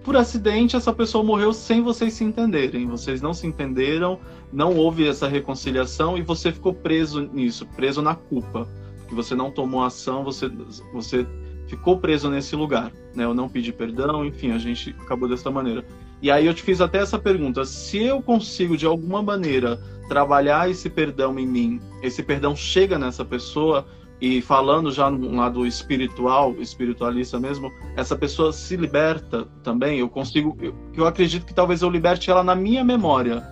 por 0.03 0.17
acidente 0.17 0.77
essa 0.77 0.93
pessoa 0.93 1.25
morreu 1.25 1.53
sem 1.53 1.83
vocês 1.83 2.15
se 2.15 2.25
entenderem. 2.25 2.87
Vocês 2.87 3.23
não 3.23 3.33
se 3.33 3.47
entenderam, 3.47 4.19
não 4.53 4.77
houve 4.77 5.07
essa 5.07 5.29
reconciliação 5.29 6.19
e 6.19 6.23
você 6.23 6.53
ficou 6.53 6.75
preso 6.75 7.23
nisso, 7.33 7.67
preso 7.77 8.03
na 8.03 8.15
culpa. 8.15 8.69
Que 9.09 9.15
você 9.15 9.35
não 9.35 9.51
tomou 9.51 9.83
ação, 9.83 10.25
você, 10.25 10.51
você 10.93 11.27
ficou 11.67 11.99
preso 11.99 12.31
nesse 12.31 12.57
lugar. 12.57 12.93
Né? 13.15 13.25
Eu 13.25 13.35
não 13.35 13.49
pedi 13.49 13.73
perdão, 13.73 14.25
enfim, 14.25 14.51
a 14.53 14.59
gente 14.59 14.95
acabou 15.01 15.29
dessa 15.29 15.51
maneira. 15.51 15.85
E 16.21 16.31
aí 16.31 16.47
eu 16.47 16.55
te 16.55 16.63
fiz 16.63 16.81
até 16.81 16.99
essa 16.99 17.19
pergunta: 17.19 17.65
se 17.65 17.99
eu 17.99 18.23
consigo 18.23 18.77
de 18.77 18.87
alguma 18.87 19.23
maneira 19.23 19.81
trabalhar 20.09 20.71
esse 20.71 20.91
perdão 20.91 21.39
em 21.39 21.47
mim, 21.47 21.81
esse 22.03 22.23
perdão 22.23 22.55
chega 22.55 22.99
nessa 22.99 23.25
pessoa, 23.25 23.87
e 24.23 24.41
falando 24.41 24.93
já 24.93 25.11
no 25.11 25.35
lado 25.35 25.67
espiritual, 25.67 26.55
espiritualista 26.61 27.41
mesmo, 27.41 27.73
essa 27.97 28.15
pessoa 28.15 28.53
se 28.53 28.77
liberta 28.77 29.49
também. 29.65 29.99
Eu 29.99 30.09
consigo, 30.09 30.57
eu, 30.61 30.73
eu 30.95 31.09
acredito 31.09 31.45
que 31.45 31.53
talvez 31.53 31.83
eu 31.83 31.91
liberte 31.91 32.31
ela 32.31 32.45
na 32.45 32.55
minha 32.55 32.85
memória. 32.85 33.43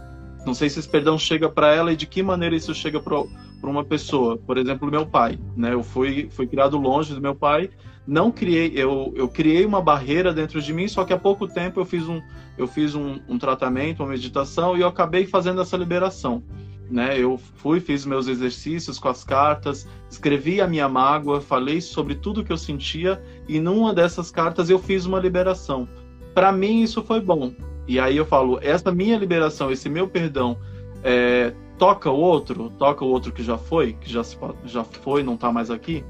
Não 0.46 0.54
sei 0.54 0.70
se 0.70 0.78
esse 0.78 0.88
perdão 0.88 1.18
chega 1.18 1.48
para 1.48 1.74
ela 1.74 1.92
e 1.92 1.96
de 1.96 2.06
que 2.06 2.22
maneira 2.22 2.54
isso 2.54 2.72
chega 2.72 3.00
para 3.00 3.18
uma 3.64 3.82
pessoa. 3.84 4.38
Por 4.38 4.56
exemplo, 4.56 4.88
meu 4.88 5.04
pai, 5.04 5.40
né? 5.56 5.74
Eu 5.74 5.82
fui, 5.82 6.28
fui 6.30 6.46
criado 6.46 6.78
longe 6.78 7.12
do 7.12 7.20
meu 7.20 7.34
pai, 7.34 7.68
não 8.06 8.30
criei, 8.30 8.70
eu, 8.72 9.12
eu 9.16 9.28
criei 9.28 9.66
uma 9.66 9.82
barreira 9.82 10.32
dentro 10.32 10.62
de 10.62 10.72
mim, 10.72 10.86
só 10.86 11.04
que 11.04 11.12
há 11.12 11.18
pouco 11.18 11.48
tempo 11.48 11.80
eu 11.80 11.84
fiz 11.84 12.08
um, 12.08 12.22
eu 12.56 12.68
fiz 12.68 12.94
um, 12.94 13.18
um 13.28 13.38
tratamento, 13.38 14.04
uma 14.04 14.10
meditação 14.10 14.76
e 14.76 14.82
eu 14.82 14.86
acabei 14.86 15.26
fazendo 15.26 15.60
essa 15.60 15.76
liberação 15.76 16.44
né? 16.90 17.18
Eu 17.18 17.38
fui, 17.56 17.80
fiz 17.80 18.04
meus 18.04 18.26
exercícios 18.26 18.98
com 18.98 19.08
as 19.08 19.22
cartas, 19.22 19.86
escrevi 20.10 20.60
a 20.60 20.66
minha 20.66 20.88
mágoa, 20.88 21.40
falei 21.40 21.80
sobre 21.80 22.14
tudo 22.16 22.44
que 22.44 22.52
eu 22.52 22.56
sentia 22.58 23.22
e 23.48 23.60
numa 23.60 23.94
dessas 23.94 24.30
cartas 24.30 24.68
eu 24.68 24.78
fiz 24.78 25.06
uma 25.06 25.20
liberação. 25.20 25.88
Para 26.34 26.50
mim 26.50 26.82
isso 26.82 27.02
foi 27.02 27.20
bom. 27.20 27.52
E 27.86 27.98
aí 27.98 28.16
eu 28.16 28.26
falo, 28.26 28.58
essa 28.62 28.92
minha 28.92 29.16
liberação, 29.16 29.70
esse 29.70 29.88
meu 29.88 30.08
perdão, 30.08 30.58
é, 31.02 31.52
toca 31.78 32.10
o 32.10 32.16
outro, 32.16 32.70
toca 32.70 33.04
o 33.04 33.08
outro 33.08 33.32
que 33.32 33.42
já 33.42 33.56
foi, 33.56 33.94
que 33.94 34.10
já, 34.10 34.22
já 34.64 34.84
foi, 34.84 35.22
não 35.22 35.34
está 35.34 35.50
mais 35.50 35.70
aqui? 35.70 36.04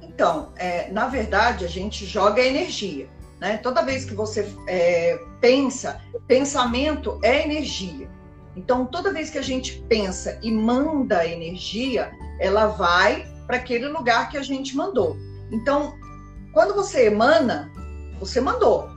Então, 0.00 0.52
é, 0.56 0.90
na 0.92 1.06
verdade, 1.06 1.64
a 1.64 1.68
gente 1.68 2.04
joga 2.06 2.40
energia. 2.42 3.08
Né? 3.40 3.56
Toda 3.56 3.82
vez 3.82 4.04
que 4.04 4.14
você 4.14 4.48
é, 4.68 5.18
pensa, 5.40 6.00
pensamento 6.28 7.18
é 7.22 7.42
energia. 7.42 8.08
Então, 8.56 8.84
toda 8.84 9.12
vez 9.12 9.30
que 9.30 9.38
a 9.38 9.42
gente 9.42 9.82
pensa 9.88 10.38
e 10.42 10.50
manda 10.50 11.26
energia, 11.26 12.12
ela 12.38 12.66
vai 12.66 13.26
para 13.46 13.56
aquele 13.56 13.88
lugar 13.88 14.28
que 14.30 14.36
a 14.36 14.42
gente 14.42 14.76
mandou. 14.76 15.16
Então, 15.50 15.94
quando 16.52 16.74
você 16.74 17.06
emana, 17.06 17.72
você 18.18 18.40
mandou. 18.40 18.90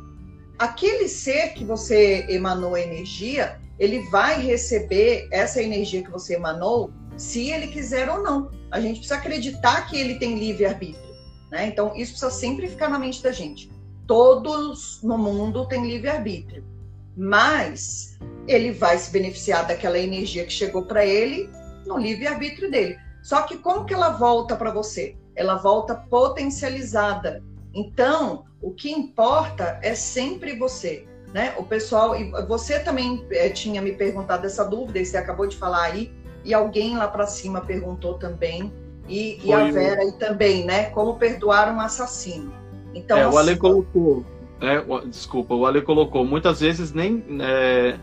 Aquele 0.59 1.07
ser 1.07 1.53
que 1.53 1.63
você 1.63 2.25
emanou 2.29 2.77
energia, 2.77 3.59
ele 3.79 3.99
vai 4.09 4.41
receber 4.41 5.27
essa 5.31 5.61
energia 5.61 6.03
que 6.03 6.11
você 6.11 6.35
emanou, 6.35 6.91
se 7.17 7.49
ele 7.49 7.67
quiser 7.67 8.09
ou 8.09 8.21
não. 8.21 8.51
A 8.71 8.79
gente 8.79 8.99
precisa 8.99 9.15
acreditar 9.15 9.87
que 9.87 9.97
ele 9.97 10.15
tem 10.15 10.37
livre-arbítrio. 10.37 11.15
Né? 11.51 11.67
Então, 11.67 11.95
isso 11.95 12.11
precisa 12.11 12.31
sempre 12.31 12.67
ficar 12.67 12.89
na 12.89 12.99
mente 12.99 13.23
da 13.23 13.31
gente. 13.31 13.71
Todos 14.05 15.01
no 15.01 15.17
mundo 15.17 15.65
têm 15.67 15.85
livre-arbítrio 15.85 16.74
mas 17.15 18.17
ele 18.47 18.71
vai 18.71 18.97
se 18.97 19.12
beneficiar 19.12 19.65
daquela 19.67 19.97
energia 19.97 20.45
que 20.45 20.51
chegou 20.51 20.84
para 20.84 21.06
ele 21.06 21.49
no 21.86 21.97
livre-arbítrio 21.97 22.69
dele. 22.69 22.97
Só 23.23 23.41
que 23.43 23.58
como 23.58 23.86
que 23.86 23.93
ela 23.93 24.10
volta 24.10 24.56
para 24.56 24.71
você? 24.71 25.15
Ela 25.36 25.56
volta 25.56 25.95
potencializada. 25.95 27.43
Então, 27.73 28.45
o 28.62 28.71
que 28.71 28.91
importa 28.91 29.80
é 29.82 29.95
sempre 29.95 30.58
você, 30.58 31.08
né? 31.34 31.54
O 31.58 31.63
pessoal, 31.63 32.15
e 32.15 32.32
você 32.47 32.80
também 32.80 33.25
é, 33.32 33.49
tinha 33.49 33.82
me 33.82 33.93
perguntado 33.93 34.45
essa 34.45 34.63
dúvida, 34.63 34.99
e 34.99 35.06
você 35.06 35.17
acabou 35.17 35.47
de 35.47 35.58
falar 35.58 35.84
aí, 35.84 36.13
e 36.43 36.54
alguém 36.54 36.95
lá 36.95 37.08
para 37.08 37.25
cima 37.25 37.62
perguntou 37.62 38.15
também, 38.15 38.71
e, 39.08 39.39
e 39.43 39.54
a 39.54 39.71
Vera 39.71 40.01
aí 40.01 40.12
também, 40.13 40.65
né? 40.65 40.86
Como 40.91 41.17
perdoar 41.17 41.73
um 41.73 41.80
assassino. 41.80 42.54
Então, 42.93 43.17
é, 43.17 43.23
assim, 43.23 43.36
o 43.36 43.38
Ale 43.38 43.58
colocou 43.58 44.25
é, 44.65 45.08
desculpa, 45.08 45.54
o 45.54 45.65
Ale 45.65 45.82
colocou, 45.82 46.25
muitas 46.25 46.60
vezes 46.60 46.93
nem 46.93 47.23
é, 47.41 47.97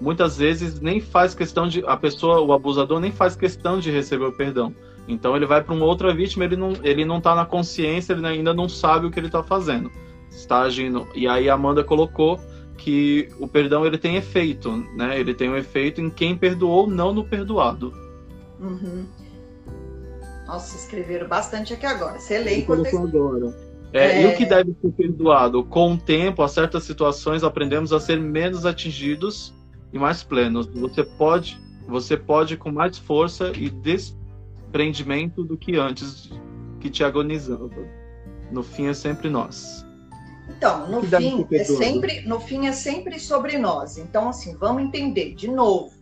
muitas 0.00 0.36
vezes 0.36 0.80
nem 0.80 1.00
faz 1.00 1.34
questão 1.34 1.66
de 1.68 1.84
a 1.86 1.96
pessoa, 1.96 2.40
o 2.40 2.52
abusador 2.52 3.00
nem 3.00 3.12
faz 3.12 3.34
questão 3.36 3.78
de 3.78 3.90
receber 3.90 4.24
o 4.24 4.32
perdão. 4.32 4.74
Então 5.08 5.36
ele 5.36 5.46
vai 5.46 5.62
para 5.62 5.74
uma 5.74 5.84
outra 5.84 6.14
vítima, 6.14 6.44
ele 6.44 6.56
não 6.56 6.72
ele 6.82 7.04
não 7.04 7.20
tá 7.20 7.34
na 7.34 7.46
consciência, 7.46 8.12
ele 8.12 8.26
ainda 8.26 8.52
não 8.52 8.68
sabe 8.68 9.06
o 9.06 9.10
que 9.10 9.18
ele 9.18 9.28
está 9.28 9.42
fazendo. 9.42 9.90
Está 10.30 10.62
agindo. 10.62 11.06
E 11.14 11.26
aí 11.28 11.48
a 11.48 11.54
Amanda 11.54 11.82
colocou 11.84 12.38
que 12.76 13.28
o 13.38 13.48
perdão 13.48 13.86
ele 13.86 13.96
tem 13.96 14.16
efeito, 14.16 14.70
né? 14.96 15.18
Ele 15.18 15.32
tem 15.32 15.48
um 15.48 15.56
efeito 15.56 16.00
em 16.00 16.10
quem 16.10 16.36
perdoou, 16.36 16.86
não 16.86 17.12
no 17.12 17.24
perdoado. 17.24 17.92
Uhum. 18.60 19.06
Nossa, 20.46 20.76
escreveram 20.76 21.26
bastante 21.26 21.72
aqui 21.72 21.86
agora. 21.86 22.18
Você 22.18 22.38
lê 22.38 22.58
enquanto 22.58 22.86
eu... 22.86 23.02
agora. 23.02 23.65
É, 23.92 24.22
é... 24.22 24.22
E 24.22 24.26
o 24.26 24.36
que 24.36 24.44
é. 24.44 24.46
deve 24.46 24.76
ser 24.80 24.90
perdoado? 24.92 25.64
Com 25.64 25.94
o 25.94 25.98
tempo, 25.98 26.42
a 26.42 26.48
certas 26.48 26.84
situações, 26.84 27.42
aprendemos 27.42 27.92
a 27.92 28.00
ser 28.00 28.20
menos 28.20 28.66
atingidos 28.66 29.54
e 29.92 29.98
mais 29.98 30.22
plenos. 30.22 30.66
Você 30.66 31.02
pode, 31.02 31.60
você 31.86 32.16
pode 32.16 32.56
com 32.56 32.70
mais 32.70 32.98
força 32.98 33.52
e 33.56 33.70
desprendimento 33.70 35.44
do 35.44 35.56
que 35.56 35.76
antes, 35.76 36.30
que 36.80 36.90
te 36.90 37.04
agonizava. 37.04 37.70
No 38.50 38.62
fim, 38.62 38.86
é 38.86 38.94
sempre 38.94 39.28
nós. 39.28 39.84
Então, 40.48 40.88
no 40.88 41.02
fim, 41.02 41.46
é 41.50 41.64
sempre, 41.64 42.20
no 42.22 42.38
fim 42.38 42.66
é 42.66 42.72
sempre 42.72 43.18
sobre 43.18 43.58
nós. 43.58 43.98
Então, 43.98 44.28
assim, 44.28 44.56
vamos 44.56 44.82
entender 44.82 45.34
de 45.34 45.48
novo. 45.48 45.92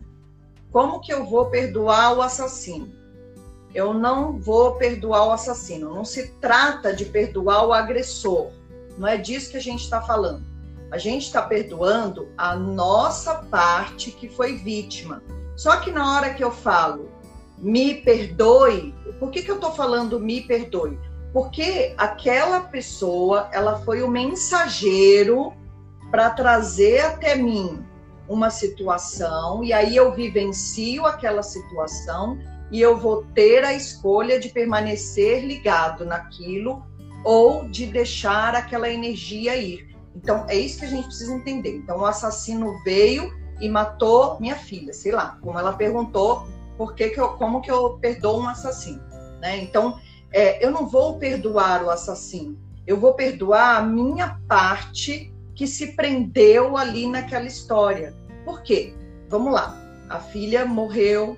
Como 0.71 0.99
que 0.99 1.11
eu 1.11 1.25
vou 1.25 1.45
perdoar 1.45 2.15
o 2.15 2.21
assassino? 2.21 2.91
Eu 3.75 3.93
não 3.93 4.39
vou 4.39 4.75
perdoar 4.75 5.27
o 5.27 5.31
assassino. 5.31 5.93
Não 5.93 6.05
se 6.05 6.29
trata 6.39 6.93
de 6.93 7.03
perdoar 7.03 7.67
o 7.67 7.73
agressor. 7.73 8.51
Não 8.97 9.05
é 9.05 9.17
disso 9.17 9.51
que 9.51 9.57
a 9.57 9.61
gente 9.61 9.83
está 9.83 10.01
falando. 10.01 10.45
A 10.89 10.97
gente 10.97 11.23
está 11.23 11.41
perdoando 11.41 12.29
a 12.37 12.55
nossa 12.55 13.35
parte 13.35 14.11
que 14.11 14.29
foi 14.29 14.55
vítima. 14.55 15.21
Só 15.57 15.75
que 15.77 15.91
na 15.91 16.15
hora 16.15 16.33
que 16.33 16.43
eu 16.43 16.51
falo 16.51 17.11
me 17.57 17.95
perdoe, 17.95 18.95
por 19.19 19.29
que, 19.29 19.41
que 19.41 19.51
eu 19.51 19.55
estou 19.55 19.73
falando 19.73 20.21
me 20.21 20.41
perdoe? 20.41 20.97
Porque 21.33 21.93
aquela 21.97 22.61
pessoa, 22.61 23.49
ela 23.51 23.79
foi 23.79 24.01
o 24.01 24.07
mensageiro 24.07 25.53
para 26.11 26.29
trazer 26.29 27.01
até 27.01 27.35
mim 27.35 27.85
uma 28.27 28.49
situação, 28.49 29.63
e 29.63 29.73
aí 29.73 29.95
eu 29.95 30.13
vivencio 30.13 31.05
aquela 31.05 31.43
situação 31.43 32.39
e 32.71 32.81
eu 32.81 32.97
vou 32.97 33.23
ter 33.33 33.63
a 33.63 33.73
escolha 33.73 34.39
de 34.39 34.49
permanecer 34.49 35.45
ligado 35.45 36.05
naquilo 36.05 36.83
ou 37.23 37.67
de 37.67 37.85
deixar 37.85 38.55
aquela 38.55 38.89
energia 38.89 39.55
ir. 39.55 39.95
Então, 40.15 40.45
é 40.47 40.55
isso 40.55 40.79
que 40.79 40.85
a 40.85 40.89
gente 40.89 41.05
precisa 41.05 41.33
entender. 41.33 41.75
Então, 41.75 41.99
o 41.99 42.05
assassino 42.05 42.81
veio 42.83 43.33
e 43.59 43.69
matou 43.69 44.39
minha 44.39 44.55
filha, 44.55 44.93
sei 44.93 45.11
lá, 45.11 45.37
como 45.41 45.57
ela 45.57 45.73
perguntou, 45.73 46.47
por 46.77 46.93
que, 46.93 47.09
que 47.09 47.19
eu, 47.19 47.29
como 47.29 47.61
que 47.61 47.71
eu 47.71 47.97
perdoo 47.99 48.41
um 48.41 48.47
assassino, 48.47 49.01
né? 49.41 49.57
Então, 49.57 49.99
é, 50.31 50.63
eu 50.65 50.71
não 50.71 50.87
vou 50.87 51.17
perdoar 51.17 51.83
o 51.83 51.89
assassino, 51.89 52.57
eu 52.85 52.99
vou 52.99 53.13
perdoar 53.13 53.77
a 53.77 53.81
minha 53.81 54.39
parte 54.47 55.33
que 55.55 55.65
se 55.65 55.95
prendeu 55.95 56.75
ali 56.75 57.07
naquela 57.07 57.45
história. 57.45 58.13
Por 58.43 58.61
quê? 58.61 58.93
Vamos 59.29 59.53
lá. 59.53 59.77
A 60.09 60.19
filha 60.19 60.65
morreu, 60.65 61.37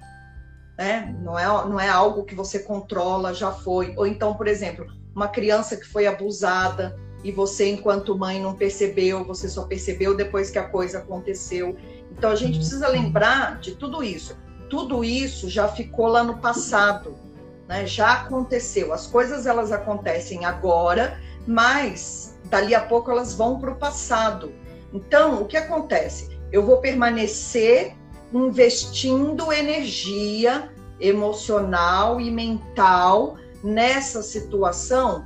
né? 0.77 1.15
Não 1.21 1.37
é, 1.37 1.45
não 1.45 1.79
é 1.79 1.89
algo 1.89 2.23
que 2.23 2.35
você 2.35 2.59
controla, 2.59 3.33
já 3.33 3.51
foi. 3.51 3.93
Ou 3.97 4.05
então, 4.05 4.35
por 4.35 4.47
exemplo, 4.47 4.85
uma 5.15 5.27
criança 5.27 5.75
que 5.75 5.87
foi 5.87 6.05
abusada 6.05 6.95
e 7.23 7.31
você, 7.31 7.71
enquanto 7.71 8.17
mãe, 8.17 8.39
não 8.39 8.53
percebeu, 8.53 9.23
você 9.23 9.49
só 9.49 9.65
percebeu 9.65 10.15
depois 10.15 10.51
que 10.51 10.59
a 10.59 10.69
coisa 10.69 10.99
aconteceu. 10.99 11.75
Então, 12.11 12.29
a 12.29 12.35
gente 12.35 12.53
uhum. 12.53 12.59
precisa 12.59 12.87
lembrar 12.87 13.59
de 13.59 13.75
tudo 13.75 14.03
isso. 14.03 14.37
Tudo 14.69 15.03
isso 15.03 15.49
já 15.49 15.67
ficou 15.67 16.07
lá 16.07 16.23
no 16.23 16.37
passado, 16.37 17.15
né? 17.67 17.85
Já 17.85 18.13
aconteceu. 18.21 18.93
As 18.93 19.07
coisas 19.07 19.45
elas 19.45 19.71
acontecem 19.71 20.45
agora, 20.45 21.19
mas 21.47 22.37
dali 22.45 22.75
a 22.75 22.81
pouco 22.81 23.09
elas 23.09 23.33
vão 23.33 23.59
para 23.59 23.71
o 23.71 23.75
passado. 23.75 24.53
Então, 24.93 25.41
o 25.41 25.45
que 25.45 25.57
acontece? 25.57 26.37
Eu 26.51 26.63
vou 26.63 26.77
permanecer 26.77 27.95
investindo 28.33 29.51
energia 29.51 30.69
emocional 30.99 32.19
e 32.19 32.31
mental 32.31 33.37
nessa 33.63 34.21
situação, 34.21 35.25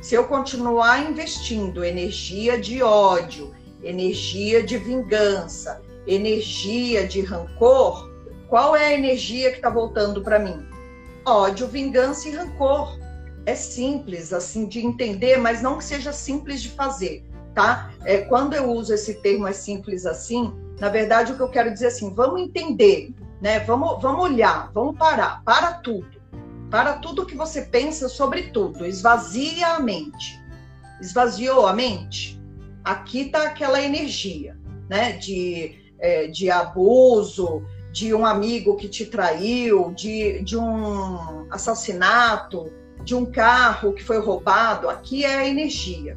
se 0.00 0.14
eu 0.14 0.24
continuar 0.24 1.10
investindo 1.10 1.84
energia 1.84 2.58
de 2.58 2.82
ódio, 2.82 3.52
energia 3.82 4.62
de 4.62 4.78
vingança, 4.78 5.82
energia 6.06 7.06
de 7.06 7.20
rancor, 7.20 8.10
qual 8.48 8.74
é 8.74 8.86
a 8.86 8.94
energia 8.94 9.50
que 9.50 9.56
está 9.56 9.70
voltando 9.70 10.22
para 10.22 10.38
mim? 10.38 10.66
Ódio, 11.24 11.68
vingança 11.68 12.28
e 12.28 12.32
rancor. 12.32 12.98
É 13.46 13.54
simples 13.54 14.32
assim 14.32 14.66
de 14.66 14.84
entender, 14.84 15.36
mas 15.36 15.62
não 15.62 15.78
que 15.78 15.84
seja 15.84 16.12
simples 16.12 16.62
de 16.62 16.70
fazer. 16.70 17.24
tá? 17.54 17.92
É, 18.04 18.18
quando 18.18 18.54
eu 18.54 18.70
uso 18.70 18.94
esse 18.94 19.14
termo 19.14 19.46
é 19.46 19.52
simples 19.52 20.06
assim, 20.06 20.52
na 20.80 20.88
verdade 20.88 21.32
o 21.32 21.36
que 21.36 21.42
eu 21.42 21.48
quero 21.48 21.70
dizer 21.72 21.84
é 21.84 21.88
assim, 21.88 22.14
vamos 22.14 22.40
entender, 22.40 23.14
né? 23.40 23.60
Vamos, 23.60 24.00
vamos 24.00 24.24
olhar, 24.24 24.70
vamos 24.72 24.96
parar, 24.96 25.42
para 25.44 25.74
tudo. 25.74 26.18
Para 26.70 26.94
tudo 26.94 27.26
que 27.26 27.36
você 27.36 27.62
pensa 27.62 28.08
sobre 28.08 28.44
tudo, 28.44 28.86
esvazia 28.86 29.74
a 29.74 29.80
mente. 29.80 30.40
Esvaziou 31.00 31.66
a 31.66 31.72
mente? 31.74 32.40
Aqui 32.82 33.22
está 33.22 33.42
aquela 33.42 33.82
energia, 33.82 34.56
né? 34.88 35.12
De, 35.12 35.74
é, 35.98 36.28
de 36.28 36.50
abuso, 36.50 37.62
de 37.92 38.14
um 38.14 38.24
amigo 38.24 38.76
que 38.76 38.88
te 38.88 39.04
traiu, 39.04 39.92
de, 39.92 40.42
de 40.42 40.56
um 40.56 41.46
assassinato, 41.50 42.72
de 43.04 43.14
um 43.14 43.26
carro 43.26 43.92
que 43.92 44.02
foi 44.02 44.18
roubado. 44.18 44.88
Aqui 44.88 45.24
é 45.24 45.34
a 45.36 45.48
energia. 45.48 46.16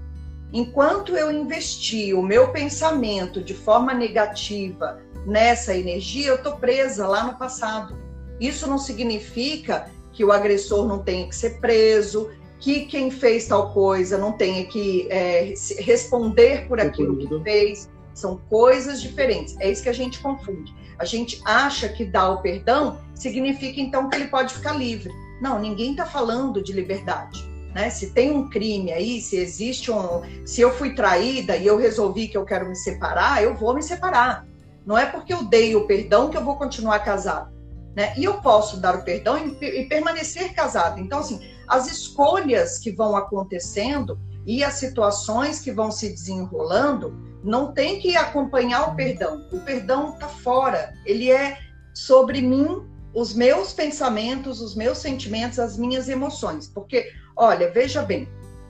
Enquanto 0.54 1.18
eu 1.18 1.32
investi 1.32 2.14
o 2.14 2.22
meu 2.22 2.50
pensamento 2.50 3.42
de 3.42 3.56
forma 3.56 3.92
negativa 3.92 5.02
nessa 5.26 5.76
energia, 5.76 6.28
eu 6.28 6.36
estou 6.36 6.58
presa 6.58 7.08
lá 7.08 7.24
no 7.24 7.40
passado. 7.40 7.98
Isso 8.40 8.68
não 8.68 8.78
significa 8.78 9.90
que 10.12 10.24
o 10.24 10.32
agressor 10.32 10.88
não 10.88 11.00
tenha 11.00 11.28
que 11.28 11.36
ser 11.36 11.60
preso, 11.60 12.30
que 12.60 12.86
quem 12.86 13.10
fez 13.10 13.48
tal 13.48 13.74
coisa 13.74 14.16
não 14.16 14.34
tenha 14.34 14.64
que 14.66 15.08
é, 15.10 15.56
responder 15.80 16.68
por 16.68 16.80
aquilo 16.80 17.18
que 17.18 17.44
fez. 17.44 17.90
São 18.14 18.38
coisas 18.48 19.02
diferentes. 19.02 19.60
É 19.60 19.72
isso 19.72 19.82
que 19.82 19.90
a 19.90 19.94
gente 19.94 20.20
confunde. 20.20 20.72
A 21.00 21.06
gente 21.06 21.42
acha 21.46 21.90
que 21.90 22.06
dar 22.06 22.30
o 22.30 22.42
perdão 22.44 23.00
significa 23.16 23.82
então 23.82 24.08
que 24.08 24.18
ele 24.18 24.28
pode 24.28 24.54
ficar 24.54 24.74
livre. 24.74 25.12
Não, 25.42 25.60
ninguém 25.60 25.92
está 25.92 26.06
falando 26.06 26.62
de 26.62 26.72
liberdade. 26.72 27.53
Né? 27.74 27.90
Se 27.90 28.12
tem 28.12 28.32
um 28.32 28.50
crime 28.50 28.92
aí, 28.92 29.20
se 29.22 29.38
existe 29.38 29.92
um. 29.92 30.22
Se 30.46 30.62
eu 30.62 30.72
fui 30.72 30.94
traída 30.94 31.58
e 31.58 31.66
eu 31.66 31.78
resolvi 31.78 32.28
que 32.28 32.38
eu 32.38 32.46
quero 32.46 32.68
me 32.68 32.76
separar, 32.76 33.44
eu 33.44 33.56
vou 33.56 33.74
me 33.74 33.82
separar. 33.82 34.46
Não 34.86 34.98
é 34.98 35.06
porque 35.06 35.34
eu 35.34 35.44
dei 35.44 35.76
o 35.76 35.88
perdão 35.88 36.30
que 36.30 36.38
eu 36.38 36.44
vou 36.44 36.58
continuar 36.58 37.00
casado. 37.00 37.52
Né? 37.96 38.14
E 38.18 38.24
eu 38.24 38.42
posso 38.42 38.78
dar 38.78 38.96
o 38.96 39.04
perdão 39.04 39.38
e, 39.38 39.66
e 39.66 39.86
permanecer 39.88 40.54
casado. 40.54 41.00
Então, 41.00 41.20
assim, 41.20 41.40
as 41.68 41.92
escolhas 41.92 42.78
que 42.78 42.92
vão 42.92 43.16
acontecendo 43.16 44.20
e 44.46 44.64
as 44.64 44.76
situações 44.76 45.60
que 45.60 45.72
vão 45.72 45.90
se 45.92 46.10
desenrolando 46.10 47.16
não 47.44 47.72
tem 47.74 48.00
que 48.00 48.16
acompanhar 48.16 48.90
o 48.90 48.96
perdão. 48.96 49.48
O 49.52 49.60
perdão 49.60 50.14
está 50.14 50.28
fora. 50.28 50.94
Ele 51.06 51.32
é 51.32 51.58
sobre 51.94 52.42
mim, 52.42 52.84
os 53.14 53.34
meus 53.34 53.74
pensamentos, 53.74 54.60
os 54.60 54.76
meus 54.76 54.98
sentimentos, 54.98 55.60
as 55.60 55.78
minhas 55.78 56.10
emoções. 56.10 56.68
Porque 56.68 57.12
Olha, 57.36 57.72
veja 57.72 58.02
bem, 58.02 58.28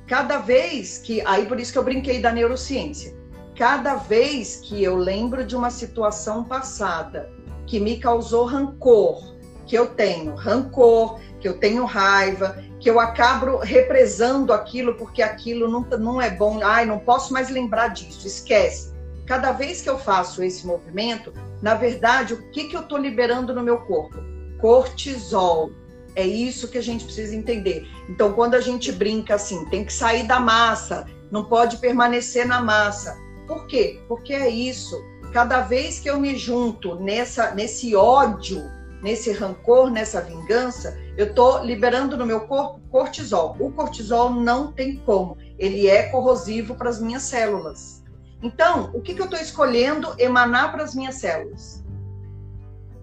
cada 0.07 0.37
vez 0.37 0.97
que. 0.97 1.21
Aí 1.21 1.45
por 1.45 1.59
isso 1.59 1.71
que 1.71 1.77
eu 1.77 1.83
brinquei 1.83 2.21
da 2.21 2.31
neurociência. 2.31 3.13
Cada 3.55 3.95
vez 3.95 4.57
que 4.57 4.83
eu 4.83 4.95
lembro 4.95 5.45
de 5.45 5.55
uma 5.55 5.69
situação 5.69 6.43
passada 6.43 7.29
que 7.67 7.79
me 7.79 7.99
causou 7.99 8.45
rancor, 8.45 9.33
que 9.67 9.75
eu 9.75 9.87
tenho 9.87 10.35
rancor, 10.35 11.19
que 11.39 11.47
eu 11.47 11.59
tenho 11.59 11.85
raiva, 11.85 12.57
que 12.79 12.89
eu 12.89 12.99
acabo 12.99 13.57
represando 13.57 14.51
aquilo 14.51 14.95
porque 14.95 15.21
aquilo 15.21 15.69
não, 15.69 15.81
não 15.97 16.21
é 16.21 16.29
bom, 16.29 16.59
ai, 16.63 16.85
não 16.85 16.99
posso 16.99 17.31
mais 17.31 17.49
lembrar 17.49 17.89
disso, 17.89 18.27
esquece. 18.27 18.93
Cada 19.25 19.51
vez 19.51 19.81
que 19.81 19.89
eu 19.89 19.97
faço 19.97 20.43
esse 20.43 20.67
movimento, 20.67 21.33
na 21.61 21.75
verdade, 21.75 22.33
o 22.33 22.51
que, 22.51 22.65
que 22.65 22.75
eu 22.75 22.81
estou 22.81 22.97
liberando 22.97 23.53
no 23.53 23.63
meu 23.63 23.79
corpo? 23.79 24.17
Cortisol. 24.59 25.71
É 26.15 26.25
isso 26.25 26.67
que 26.67 26.77
a 26.77 26.83
gente 26.83 27.05
precisa 27.05 27.35
entender. 27.35 27.87
Então, 28.09 28.33
quando 28.33 28.55
a 28.55 28.61
gente 28.61 28.91
brinca 28.91 29.35
assim, 29.35 29.65
tem 29.65 29.83
que 29.83 29.93
sair 29.93 30.27
da 30.27 30.39
massa, 30.39 31.05
não 31.31 31.45
pode 31.45 31.77
permanecer 31.77 32.47
na 32.47 32.61
massa. 32.61 33.17
Por 33.47 33.65
quê? 33.67 34.01
Porque 34.07 34.33
é 34.33 34.49
isso. 34.49 35.03
Cada 35.33 35.61
vez 35.61 35.99
que 35.99 36.09
eu 36.09 36.19
me 36.19 36.37
junto 36.37 36.95
nessa, 36.95 37.55
nesse 37.55 37.95
ódio, 37.95 38.63
nesse 39.01 39.31
rancor, 39.31 39.89
nessa 39.89 40.21
vingança, 40.21 40.97
eu 41.17 41.27
estou 41.27 41.63
liberando 41.63 42.15
no 42.15 42.25
meu 42.25 42.41
corpo 42.41 42.79
cortisol. 42.89 43.55
O 43.59 43.71
cortisol 43.71 44.29
não 44.29 44.71
tem 44.71 44.97
como, 44.97 45.37
ele 45.57 45.87
é 45.87 46.03
corrosivo 46.03 46.75
para 46.75 46.89
as 46.89 47.01
minhas 47.01 47.23
células. 47.23 48.03
Então, 48.41 48.91
o 48.93 49.01
que, 49.01 49.13
que 49.13 49.21
eu 49.21 49.25
estou 49.25 49.39
escolhendo 49.39 50.13
emanar 50.17 50.71
para 50.71 50.83
as 50.83 50.93
minhas 50.93 51.15
células? 51.15 51.83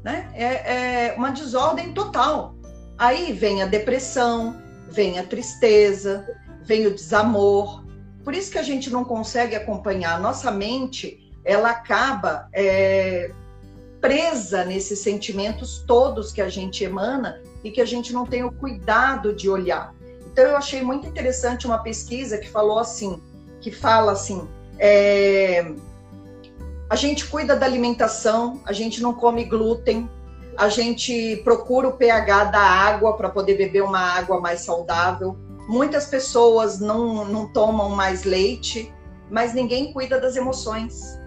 Né? 0.05 0.31
É, 0.35 1.09
é 1.09 1.15
uma 1.17 1.31
desordem 1.31 1.93
total. 1.93 2.55
Aí 3.01 3.33
vem 3.33 3.63
a 3.63 3.67
depressão, 3.67 4.61
vem 4.87 5.19
a 5.19 5.25
tristeza, 5.25 6.29
vem 6.63 6.87
o 6.87 6.95
desamor. 6.95 7.83
Por 8.23 8.35
isso 8.35 8.53
que 8.53 8.59
a 8.59 8.63
gente 8.63 8.91
não 8.91 9.07
consegue 9.07 9.57
acompanhar. 9.57 10.17
A 10.17 10.21
nossa 10.21 10.51
mente, 10.51 11.33
ela 11.43 11.71
acaba 11.71 12.47
é, 12.53 13.33
presa 14.03 14.67
nesses 14.67 14.99
sentimentos 14.99 15.83
todos 15.87 16.31
que 16.31 16.43
a 16.43 16.51
gente 16.51 16.85
emana 16.85 17.41
e 17.65 17.71
que 17.71 17.81
a 17.81 17.87
gente 17.87 18.13
não 18.13 18.27
tem 18.27 18.45
o 18.45 18.53
cuidado 18.53 19.35
de 19.35 19.49
olhar. 19.49 19.95
Então 20.31 20.45
eu 20.45 20.55
achei 20.55 20.83
muito 20.83 21.07
interessante 21.07 21.67
uma 21.67 21.79
pesquisa 21.79 22.37
que 22.37 22.51
falou 22.51 22.79
assim, 22.79 23.19
que 23.63 23.71
fala 23.71 24.13
assim, 24.13 24.47
é, 24.79 25.73
a 26.91 26.97
gente 26.97 27.25
cuida 27.29 27.57
da 27.57 27.65
alimentação, 27.65 28.61
a 28.67 28.75
gente 28.75 29.01
não 29.01 29.15
come 29.15 29.47
glúten, 29.47 30.07
a 30.57 30.69
gente 30.69 31.37
procura 31.45 31.89
o 31.89 31.93
pH 31.93 32.45
da 32.45 32.61
água 32.61 33.17
para 33.17 33.31
poder 33.31 33.57
beber 33.57 33.83
uma 33.83 34.01
água 34.01 34.41
mais 34.41 34.61
saudável. 34.61 35.37
Muitas 35.69 36.07
pessoas 36.07 36.81
não, 36.81 37.25
não 37.25 37.53
tomam 37.53 37.91
mais 37.91 38.25
leite, 38.25 38.93
mas 39.31 39.55
ninguém 39.55 39.93
cuida 39.93 40.21
das 40.21 40.37
emoções. 40.37 41.19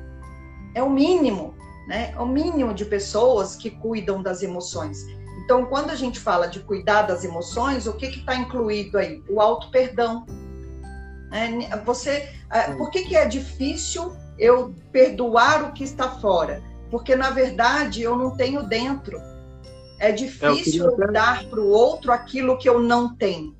É 0.75 0.83
o 0.83 0.89
mínimo, 0.89 1.55
né? 1.87 2.13
É 2.15 2.19
o 2.19 2.25
mínimo 2.25 2.73
de 2.73 2.85
pessoas 2.85 3.55
que 3.55 3.69
cuidam 3.69 4.21
das 4.21 4.43
emoções. 4.43 5.05
Então, 5.43 5.65
quando 5.65 5.89
a 5.89 5.95
gente 5.95 6.19
fala 6.19 6.47
de 6.47 6.59
cuidar 6.59 7.03
das 7.03 7.23
emoções, 7.23 7.87
o 7.87 7.93
que 7.93 8.05
está 8.05 8.35
incluído 8.35 8.97
aí? 8.97 9.21
O 9.29 9.41
auto 9.41 9.69
perdão. 9.71 10.25
É, 11.31 11.77
você, 11.77 12.29
é, 12.49 12.73
por 12.75 12.89
que, 12.91 13.03
que 13.03 13.15
é 13.15 13.25
difícil 13.25 14.15
eu 14.37 14.73
perdoar 14.91 15.63
o 15.65 15.73
que 15.73 15.83
está 15.83 16.09
fora? 16.09 16.61
Porque 16.93 17.15
na 17.15 17.31
verdade 17.31 18.03
eu 18.03 18.15
não 18.15 18.37
tenho 18.37 18.61
dentro. 18.61 19.19
É 19.97 20.11
difícil 20.11 20.91
é, 21.01 21.11
dar 21.11 21.43
para 21.45 21.59
o 21.59 21.67
outro 21.67 22.11
aquilo 22.11 22.55
que 22.55 22.69
eu 22.69 22.79
não 22.79 23.15
tenho. 23.15 23.55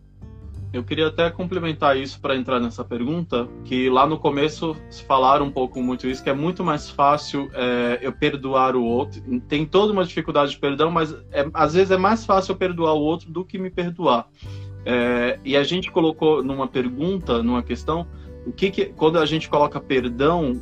Eu 0.72 0.84
queria 0.84 1.08
até 1.08 1.32
complementar 1.32 1.98
isso 1.98 2.22
para 2.22 2.36
entrar 2.36 2.60
nessa 2.60 2.84
pergunta, 2.86 3.48
que 3.65 3.89
lá 3.89 4.06
no 4.06 4.19
começo 4.19 4.76
se 4.88 5.04
falaram 5.04 5.48
um 5.48 5.52
pouco 5.52 5.82
muito 5.82 6.08
isso, 6.08 6.24
que 6.24 6.30
é 6.30 6.34
muito 6.34 6.63
mais 6.63 6.91
fácil 6.91 7.50
é, 7.56 7.98
eu 8.04 8.12
perdoar 8.12 8.76
o 8.76 8.84
outro. 8.84 9.19
Tem 9.48 9.65
toda 9.65 9.91
uma 9.91 10.06
dificuldade 10.06 10.52
de 10.52 10.60
perdão, 10.60 10.91
mas 10.91 11.12
é, 11.32 11.50
às 11.56 11.74
vezes 11.74 11.89
é 11.89 11.98
mais 11.98 12.24
fácil 12.24 12.52
eu 12.52 12.56
perdoar 12.56 12.93
o 12.93 13.02
outro 13.02 13.32
do 13.32 13.43
que 13.43 13.58
me 13.58 13.72
perdoar. 13.72 14.28
É, 14.86 15.39
e 15.43 15.58
a 15.58 15.63
gente 15.63 15.89
colocou 15.89 16.43
numa 16.43 16.67
pergunta, 16.67 17.41
numa 17.41 17.63
questão, 17.63 18.06
o 18.46 18.52
que, 18.52 18.69
que 18.69 18.86
quando 18.86 19.17
a 19.17 19.26
gente 19.26 19.50
coloca 19.50 19.80
perdão, 19.80 20.62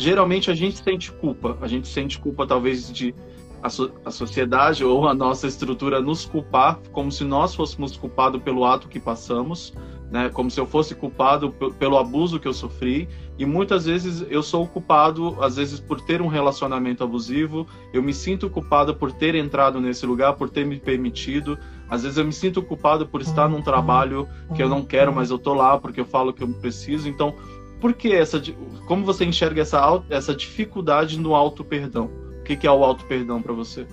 geralmente 0.00 0.50
a 0.50 0.54
gente 0.54 0.82
sente 0.82 1.12
culpa. 1.12 1.56
A 1.60 1.68
gente 1.68 1.86
sente 1.86 2.18
culpa, 2.18 2.46
talvez, 2.46 2.90
de 2.90 3.14
a, 3.62 3.68
so, 3.68 3.92
a, 4.04 4.10
sociedade 4.10 4.84
ou 4.84 5.06
a 5.06 5.14
nossa 5.14 5.46
estrutura 5.46 6.00
nos 6.00 6.24
culpar, 6.24 6.78
como 6.92 7.12
se 7.12 7.24
nós 7.24 7.54
fôssemos 7.54 7.96
culpados 7.96 8.42
pelo 8.42 8.64
ato 8.64 8.88
que 8.88 8.98
passamos, 8.98 9.74
né? 10.10 10.28
Como 10.30 10.50
se 10.50 10.58
eu 10.58 10.66
fosse 10.66 10.94
culpado 10.94 11.52
pelo 11.78 11.96
abuso 11.96 12.40
que 12.40 12.48
eu 12.48 12.52
sofri. 12.52 13.08
E 13.38 13.46
muitas 13.46 13.86
vezes 13.86 14.26
eu 14.28 14.42
sou 14.42 14.66
culpado, 14.66 15.36
às 15.40 15.56
vezes 15.56 15.78
por 15.78 16.00
ter 16.00 16.20
um 16.20 16.26
relacionamento 16.26 17.04
abusivo. 17.04 17.66
Eu 17.92 18.02
me 18.02 18.12
sinto 18.12 18.50
culpado 18.50 18.94
por 18.94 19.12
ter 19.12 19.34
entrado 19.34 19.80
nesse 19.80 20.04
lugar, 20.04 20.34
por 20.34 20.50
ter 20.50 20.66
me 20.66 20.78
permitido. 20.78 21.56
Às 21.88 22.02
vezes 22.02 22.18
eu 22.18 22.24
me 22.24 22.32
sinto 22.32 22.60
culpado 22.60 23.06
por 23.06 23.20
estar 23.20 23.48
num 23.48 23.62
trabalho 23.62 24.28
que 24.54 24.62
eu 24.62 24.68
não 24.68 24.84
quero, 24.84 25.12
mas 25.12 25.30
eu 25.30 25.38
tô 25.38 25.54
lá 25.54 25.78
porque 25.78 26.00
eu 26.00 26.04
falo 26.04 26.32
que 26.32 26.42
eu 26.42 26.48
preciso. 26.48 27.08
Então 27.08 27.34
por 27.80 27.94
que 27.94 28.12
essa. 28.14 28.40
Como 28.86 29.04
você 29.04 29.24
enxerga 29.24 29.62
essa, 29.62 30.02
essa 30.10 30.34
dificuldade 30.34 31.18
no 31.18 31.34
auto-perdão? 31.34 32.10
O 32.40 32.42
que, 32.42 32.56
que 32.56 32.66
é 32.66 32.70
o 32.70 32.84
auto-perdão 32.84 33.40
para 33.40 33.52
você? 33.52 33.86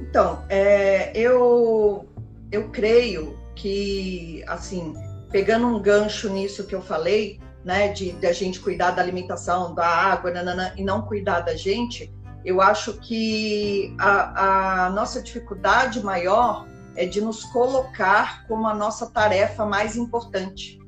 Então, 0.00 0.44
é, 0.48 1.16
eu, 1.16 2.06
eu 2.52 2.68
creio 2.70 3.38
que, 3.54 4.44
assim, 4.46 4.94
pegando 5.30 5.66
um 5.66 5.80
gancho 5.80 6.28
nisso 6.28 6.66
que 6.66 6.74
eu 6.74 6.82
falei, 6.82 7.40
né, 7.64 7.88
de, 7.88 8.12
de 8.12 8.26
a 8.26 8.32
gente 8.32 8.60
cuidar 8.60 8.90
da 8.90 9.02
alimentação, 9.02 9.74
da 9.74 9.86
água, 9.86 10.30
nanana, 10.30 10.74
e 10.76 10.84
não 10.84 11.02
cuidar 11.02 11.40
da 11.40 11.56
gente, 11.56 12.12
eu 12.44 12.60
acho 12.60 12.94
que 13.00 13.94
a, 13.98 14.86
a 14.86 14.90
nossa 14.90 15.22
dificuldade 15.22 16.04
maior 16.04 16.66
é 16.94 17.06
de 17.06 17.20
nos 17.20 17.44
colocar 17.44 18.46
como 18.46 18.68
a 18.68 18.74
nossa 18.74 19.10
tarefa 19.10 19.64
mais 19.64 19.96
importante. 19.96 20.78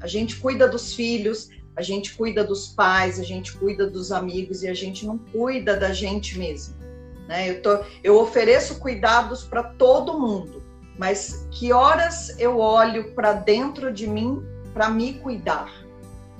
A 0.00 0.06
gente 0.06 0.36
cuida 0.36 0.68
dos 0.68 0.94
filhos, 0.94 1.48
a 1.76 1.82
gente 1.82 2.14
cuida 2.16 2.42
dos 2.42 2.68
pais, 2.68 3.20
a 3.20 3.22
gente 3.22 3.56
cuida 3.56 3.88
dos 3.88 4.10
amigos 4.10 4.62
e 4.62 4.68
a 4.68 4.74
gente 4.74 5.06
não 5.06 5.16
cuida 5.16 5.76
da 5.76 5.92
gente 5.92 6.38
mesmo. 6.38 6.74
Né? 7.28 7.50
Eu, 7.50 7.62
tô, 7.62 7.78
eu 8.02 8.18
ofereço 8.18 8.80
cuidados 8.80 9.44
para 9.44 9.62
todo 9.62 10.18
mundo, 10.18 10.62
mas 10.98 11.46
que 11.50 11.72
horas 11.72 12.36
eu 12.38 12.58
olho 12.58 13.12
para 13.14 13.32
dentro 13.32 13.92
de 13.92 14.06
mim 14.06 14.42
para 14.74 14.88
me 14.88 15.14
cuidar? 15.14 15.70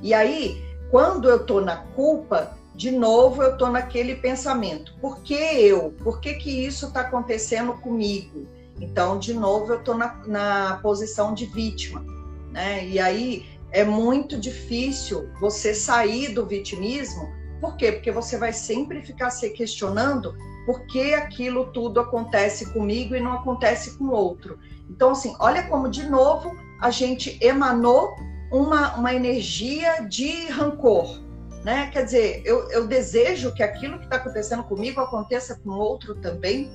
E 0.03 0.13
aí, 0.15 0.65
quando 0.91 1.29
eu 1.29 1.37
estou 1.37 1.61
na 1.61 1.77
culpa, 1.77 2.57
de 2.75 2.91
novo 2.91 3.43
eu 3.43 3.53
estou 3.53 3.71
naquele 3.71 4.17
pensamento: 4.17 4.95
por 5.01 5.21
que 5.23 5.35
eu? 5.35 5.95
Por 6.03 6.21
que, 6.21 6.35
que 6.35 6.51
isso 6.51 6.87
está 6.87 7.03
acontecendo 7.03 7.75
comigo? 7.75 8.47
Então, 8.81 9.19
de 9.19 9.35
novo, 9.35 9.73
eu 9.73 9.79
estou 9.79 9.97
na, 9.97 10.23
na 10.27 10.79
posição 10.83 11.35
de 11.35 11.47
vítima. 11.47 12.05
Né? 12.59 12.85
E 12.89 12.99
aí 12.99 13.47
é 13.71 13.85
muito 13.85 14.37
difícil 14.37 15.31
você 15.41 15.73
sair 15.73 16.35
do 16.35 16.45
vitimismo. 16.45 17.33
Por 17.61 17.77
quê? 17.77 17.93
Porque 17.93 18.11
você 18.11 18.37
vai 18.37 18.53
sempre 18.53 19.01
ficar 19.01 19.31
se 19.31 19.49
questionando 19.51 20.37
por 20.67 20.85
que 20.87 21.15
aquilo 21.15 21.67
tudo 21.67 22.01
acontece 22.01 22.73
comigo 22.73 23.15
e 23.15 23.21
não 23.21 23.33
acontece 23.33 23.97
com 23.97 24.09
outro. 24.09 24.59
Então, 24.91 25.11
assim, 25.11 25.37
olha 25.39 25.63
como, 25.69 25.89
de 25.89 26.09
novo, 26.09 26.51
a 26.81 26.91
gente 26.91 27.39
emanou 27.41 28.17
uma, 28.51 28.97
uma 28.97 29.15
energia 29.15 30.01
de 30.01 30.49
rancor. 30.49 31.23
Né? 31.65 31.91
Quer 31.93 32.07
dizer, 32.07 32.43
eu, 32.45 32.69
eu 32.73 32.89
desejo 32.89 33.55
que 33.55 33.63
aquilo 33.63 33.99
que 33.99 34.05
está 34.05 34.17
acontecendo 34.17 34.65
comigo 34.65 35.01
aconteça 35.01 35.55
com 35.63 35.71
outro 35.71 36.17
também. 36.17 36.73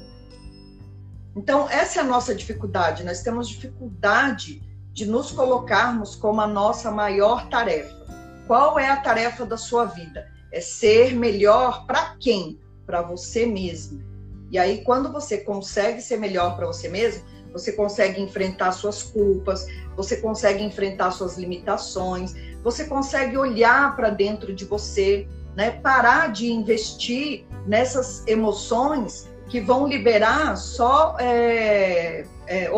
Então, 1.36 1.70
essa 1.70 2.00
é 2.00 2.04
a 2.04 2.06
nossa 2.06 2.34
dificuldade. 2.34 3.04
Nós 3.04 3.22
temos 3.22 3.50
dificuldade 3.50 4.62
de 4.94 5.06
nos 5.06 5.32
colocarmos 5.32 6.16
como 6.16 6.40
a 6.40 6.48
nossa 6.48 6.92
maior 6.92 7.50
tarefa. 7.50 8.04
Qual 8.48 8.78
é 8.78 8.90
a 8.90 8.98
tarefa 8.98 9.46
da 9.46 9.58
sua 9.58 9.86
vida? 9.86 10.28
É 10.52 10.62
ser 10.62 11.16
melhor 11.16 11.86
para 11.88 12.16
quem? 12.20 12.60
Para 12.86 13.02
você 13.02 13.46
mesmo. 13.46 14.04
E 14.52 14.60
aí, 14.60 14.84
quando 14.84 15.12
você 15.12 15.40
consegue 15.40 16.00
ser 16.00 16.18
melhor 16.18 16.56
para 16.56 16.68
você 16.68 16.88
mesmo, 16.88 17.24
você 17.52 17.72
consegue 17.72 18.22
enfrentar 18.22 18.72
suas 18.72 19.02
culpas, 19.02 19.66
você 19.96 20.18
consegue 20.18 20.64
enfrentar 20.64 21.12
suas 21.12 21.38
limitações, 21.38 22.36
você 22.64 22.86
consegue 22.86 23.38
olhar 23.38 23.96
para 23.96 24.10
dentro 24.10 24.54
de 24.54 24.66
você, 24.66 25.28
né? 25.56 25.72
parar 25.72 26.32
de 26.32 26.52
investir 26.52 27.46
nessas 27.66 28.26
emoções 28.28 29.30
que 29.50 29.60
vão 29.60 29.88
liberar 29.88 30.56
só 30.58 31.16
é, 31.20 32.26
é, 32.48 32.72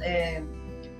é, 0.00 0.42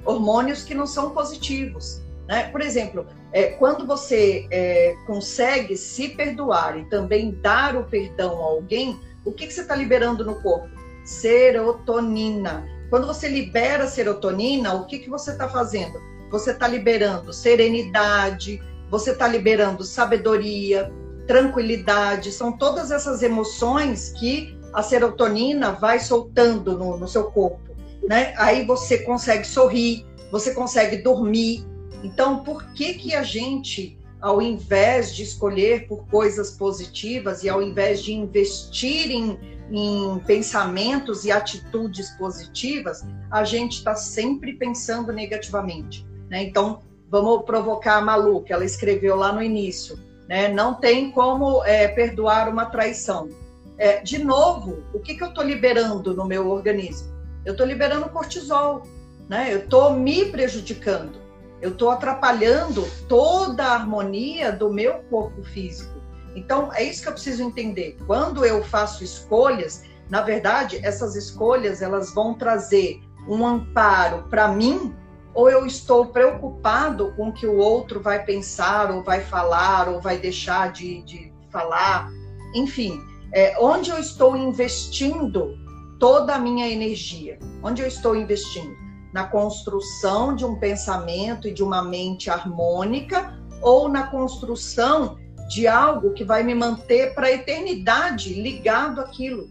hormônios 0.04 0.62
que 0.62 0.74
não 0.74 0.86
são 0.86 1.10
positivos. 1.10 2.00
Né? 2.26 2.44
Por 2.44 2.60
exemplo, 2.60 3.06
é, 3.32 3.48
quando 3.52 3.86
você 3.86 4.46
é, 4.50 4.96
consegue 5.06 5.76
se 5.76 6.08
perdoar 6.10 6.78
e 6.78 6.84
também 6.84 7.32
dar 7.42 7.76
o 7.76 7.84
perdão 7.84 8.40
a 8.40 8.46
alguém, 8.46 8.98
o 9.24 9.32
que, 9.32 9.46
que 9.46 9.52
você 9.52 9.62
está 9.62 9.74
liberando 9.74 10.24
no 10.24 10.40
corpo? 10.40 10.68
Serotonina. 11.04 12.66
Quando 12.88 13.06
você 13.06 13.28
libera 13.28 13.86
serotonina, 13.86 14.74
o 14.74 14.86
que, 14.86 14.98
que 14.98 15.10
você 15.10 15.32
está 15.32 15.48
fazendo? 15.48 16.00
Você 16.30 16.52
está 16.52 16.66
liberando 16.66 17.32
serenidade, 17.32 18.62
você 18.90 19.12
está 19.12 19.28
liberando 19.28 19.84
sabedoria, 19.84 20.92
tranquilidade, 21.26 22.32
são 22.32 22.52
todas 22.52 22.90
essas 22.90 23.22
emoções 23.22 24.10
que 24.10 24.58
a 24.72 24.82
serotonina 24.82 25.72
vai 25.72 26.00
soltando 26.00 26.76
no, 26.76 26.96
no 26.96 27.06
seu 27.06 27.24
corpo, 27.24 27.69
né? 28.02 28.34
Aí 28.36 28.64
você 28.64 28.98
consegue 28.98 29.46
sorrir, 29.46 30.06
você 30.30 30.54
consegue 30.54 30.98
dormir. 30.98 31.64
Então, 32.02 32.42
por 32.42 32.72
que 32.72 32.94
que 32.94 33.14
a 33.14 33.22
gente, 33.22 33.98
ao 34.20 34.40
invés 34.40 35.14
de 35.14 35.22
escolher 35.22 35.86
por 35.86 36.06
coisas 36.08 36.52
positivas 36.52 37.42
e 37.42 37.48
ao 37.48 37.62
invés 37.62 38.02
de 38.02 38.12
investir 38.12 39.10
em, 39.10 39.38
em 39.70 40.18
pensamentos 40.20 41.24
e 41.24 41.32
atitudes 41.32 42.10
positivas, 42.10 43.04
a 43.30 43.44
gente 43.44 43.78
está 43.78 43.94
sempre 43.94 44.54
pensando 44.54 45.12
negativamente? 45.12 46.06
Né? 46.28 46.44
Então, 46.44 46.80
vamos 47.10 47.44
provocar 47.44 47.96
a 47.96 48.00
Malu, 48.00 48.42
que 48.42 48.52
ela 48.52 48.64
escreveu 48.64 49.16
lá 49.16 49.32
no 49.32 49.42
início. 49.42 49.98
Né? 50.28 50.48
Não 50.48 50.74
tem 50.74 51.10
como 51.10 51.62
é, 51.64 51.88
perdoar 51.88 52.48
uma 52.48 52.66
traição. 52.66 53.28
É, 53.76 54.00
de 54.00 54.22
novo, 54.22 54.84
o 54.94 55.00
que, 55.00 55.14
que 55.14 55.24
eu 55.24 55.28
estou 55.28 55.42
liberando 55.42 56.14
no 56.14 56.24
meu 56.24 56.48
organismo? 56.50 57.19
Eu 57.44 57.52
estou 57.52 57.66
liberando 57.66 58.08
cortisol, 58.08 58.82
né? 59.28 59.52
eu 59.52 59.60
estou 59.60 59.92
me 59.92 60.26
prejudicando, 60.26 61.18
eu 61.60 61.70
estou 61.70 61.90
atrapalhando 61.90 62.88
toda 63.08 63.64
a 63.64 63.74
harmonia 63.74 64.52
do 64.52 64.72
meu 64.72 65.02
corpo 65.10 65.42
físico. 65.42 66.00
Então, 66.34 66.72
é 66.72 66.82
isso 66.84 67.02
que 67.02 67.08
eu 67.08 67.12
preciso 67.12 67.42
entender. 67.42 67.96
Quando 68.06 68.44
eu 68.44 68.62
faço 68.62 69.02
escolhas, 69.02 69.82
na 70.08 70.22
verdade, 70.22 70.80
essas 70.82 71.16
escolhas 71.16 71.82
elas 71.82 72.14
vão 72.14 72.34
trazer 72.34 73.00
um 73.28 73.46
amparo 73.46 74.24
para 74.28 74.48
mim 74.48 74.94
ou 75.34 75.48
eu 75.48 75.64
estou 75.64 76.06
preocupado 76.06 77.12
com 77.16 77.28
o 77.28 77.32
que 77.32 77.46
o 77.46 77.56
outro 77.56 78.00
vai 78.00 78.24
pensar, 78.24 78.90
ou 78.90 79.02
vai 79.02 79.20
falar, 79.20 79.88
ou 79.88 80.00
vai 80.00 80.18
deixar 80.18 80.72
de, 80.72 81.02
de 81.02 81.32
falar. 81.50 82.10
Enfim, 82.54 83.00
é, 83.32 83.56
onde 83.60 83.90
eu 83.90 83.98
estou 83.98 84.36
investindo 84.36 85.56
toda 86.00 86.34
a 86.34 86.38
minha 86.38 86.66
energia? 86.66 87.38
Onde 87.62 87.82
eu 87.82 87.86
estou 87.86 88.16
investindo? 88.16 88.74
Na 89.12 89.24
construção 89.24 90.34
de 90.34 90.44
um 90.44 90.58
pensamento 90.58 91.46
e 91.46 91.52
de 91.52 91.62
uma 91.62 91.82
mente 91.82 92.30
harmônica, 92.30 93.38
ou 93.60 93.88
na 93.88 94.06
construção 94.06 95.18
de 95.48 95.68
algo 95.68 96.14
que 96.14 96.24
vai 96.24 96.42
me 96.42 96.54
manter 96.54 97.14
para 97.14 97.26
a 97.26 97.32
eternidade 97.32 98.32
ligado 98.34 99.00
àquilo? 99.00 99.50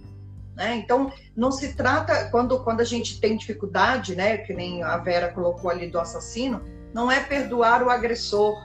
Né? 0.55 0.75
Então, 0.75 1.11
não 1.35 1.51
se 1.51 1.75
trata, 1.75 2.29
quando, 2.31 2.59
quando 2.63 2.81
a 2.81 2.85
gente 2.85 3.21
tem 3.21 3.37
dificuldade, 3.37 4.15
né, 4.15 4.39
que 4.39 4.53
nem 4.53 4.81
a 4.83 4.97
Vera 4.97 5.31
colocou 5.31 5.69
ali 5.69 5.87
do 5.87 5.99
assassino, 5.99 6.61
não 6.93 7.11
é 7.11 7.19
perdoar 7.19 7.83
o 7.83 7.89
agressor, 7.89 8.57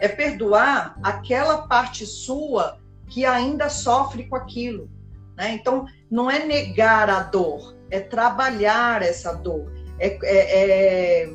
é 0.00 0.08
perdoar 0.08 0.98
aquela 1.02 1.68
parte 1.68 2.06
sua 2.06 2.78
que 3.08 3.24
ainda 3.24 3.68
sofre 3.68 4.24
com 4.24 4.34
aquilo. 4.34 4.90
Né? 5.36 5.52
Então, 5.52 5.86
não 6.10 6.30
é 6.30 6.44
negar 6.44 7.10
a 7.10 7.20
dor, 7.20 7.76
é 7.90 8.00
trabalhar 8.00 9.02
essa 9.02 9.32
dor, 9.32 9.70
é, 9.98 10.18
é, 10.22 11.24
é, 11.24 11.34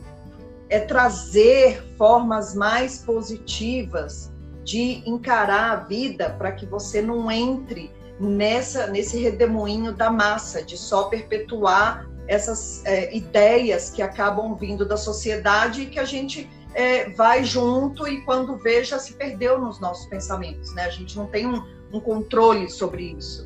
é 0.70 0.80
trazer 0.80 1.84
formas 1.98 2.56
mais 2.56 3.00
positivas 3.00 4.32
de 4.64 5.04
encarar 5.10 5.72
a 5.72 5.76
vida 5.76 6.30
para 6.38 6.52
que 6.52 6.66
você 6.66 7.02
não 7.02 7.32
entre 7.32 7.92
nessa 8.20 8.88
nesse 8.88 9.18
redemoinho 9.18 9.92
da 9.92 10.12
massa, 10.12 10.64
de 10.64 10.78
só 10.78 11.06
perpetuar 11.06 12.08
essas 12.28 12.86
é, 12.86 13.16
ideias 13.16 13.90
que 13.90 14.02
acabam 14.02 14.56
vindo 14.56 14.86
da 14.86 14.96
sociedade 14.96 15.82
e 15.82 15.86
que 15.88 16.00
a 16.00 16.06
gente 16.06 16.50
é, 16.74 17.10
vai 17.10 17.44
junto 17.44 18.08
e 18.08 18.22
quando 18.22 18.56
vê 18.58 18.84
já 18.84 19.00
se 19.00 19.14
perdeu 19.14 19.60
nos 19.60 19.80
nossos 19.80 20.06
pensamentos, 20.06 20.74
né? 20.74 20.86
A 20.86 20.90
gente 20.90 21.18
não 21.18 21.28
tem 21.28 21.46
um, 21.46 21.62
um 21.92 22.00
controle 22.00 22.70
sobre 22.70 23.16
isso. 23.18 23.46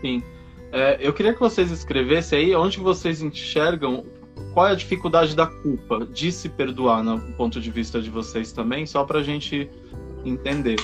Sim. 0.00 0.22
É, 0.72 0.96
eu 1.00 1.12
queria 1.12 1.34
que 1.34 1.40
vocês 1.40 1.70
escrevessem 1.70 2.38
aí 2.38 2.56
onde 2.56 2.80
vocês 2.80 3.20
enxergam 3.20 4.04
qual 4.54 4.68
é 4.68 4.72
a 4.72 4.74
dificuldade 4.74 5.36
da 5.36 5.46
culpa 5.46 6.06
de 6.06 6.32
se 6.32 6.48
perdoar 6.48 7.02
no 7.02 7.20
ponto 7.34 7.60
de 7.60 7.70
vista 7.70 8.00
de 8.00 8.08
vocês 8.08 8.52
também, 8.52 8.86
só 8.86 9.04
para 9.04 9.18
a 9.18 9.22
gente 9.22 9.70
entender. 10.24 10.76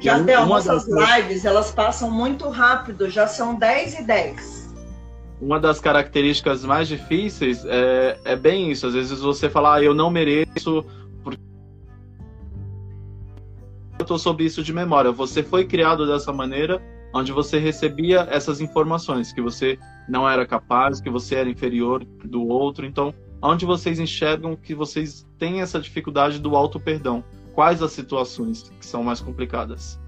Já 0.00 0.16
até 0.16 0.34
as 0.34 0.48
nossas 0.48 0.86
das... 0.86 1.18
lives, 1.18 1.44
elas 1.44 1.70
passam 1.70 2.10
muito 2.10 2.48
rápido, 2.48 3.08
já 3.08 3.26
são 3.26 3.54
10 3.54 4.00
e 4.00 4.02
10. 4.02 4.74
Uma 5.40 5.60
das 5.60 5.80
características 5.80 6.64
mais 6.64 6.88
difíceis 6.88 7.64
é, 7.66 8.18
é 8.24 8.36
bem 8.36 8.70
isso. 8.70 8.86
Às 8.86 8.94
vezes 8.94 9.20
você 9.20 9.48
fala, 9.48 9.76
ah, 9.76 9.82
eu 9.82 9.94
não 9.94 10.10
mereço 10.10 10.84
porque 11.22 11.40
eu 13.98 14.02
estou 14.02 14.18
sob 14.18 14.44
isso 14.44 14.62
de 14.62 14.72
memória. 14.72 15.12
Você 15.12 15.42
foi 15.42 15.66
criado 15.66 16.06
dessa 16.06 16.32
maneira, 16.32 16.82
onde 17.16 17.32
você 17.32 17.58
recebia 17.58 18.26
essas 18.30 18.60
informações, 18.60 19.32
que 19.32 19.40
você 19.40 19.78
não 20.08 20.28
era 20.28 20.46
capaz, 20.46 21.00
que 21.00 21.10
você 21.10 21.36
era 21.36 21.48
inferior 21.48 22.04
do 22.24 22.46
outro. 22.46 22.86
Então, 22.86 23.14
onde 23.42 23.64
vocês 23.64 23.98
enxergam 23.98 24.56
que 24.56 24.74
vocês 24.74 25.26
têm 25.38 25.60
essa 25.60 25.80
dificuldade 25.80 26.38
do 26.38 26.54
auto-perdão? 26.54 27.24
quais 27.56 27.82
as 27.82 27.92
situações 27.92 28.70
que 28.78 28.86
são 28.86 29.02
mais 29.02 29.20
complicadas? 29.20 29.98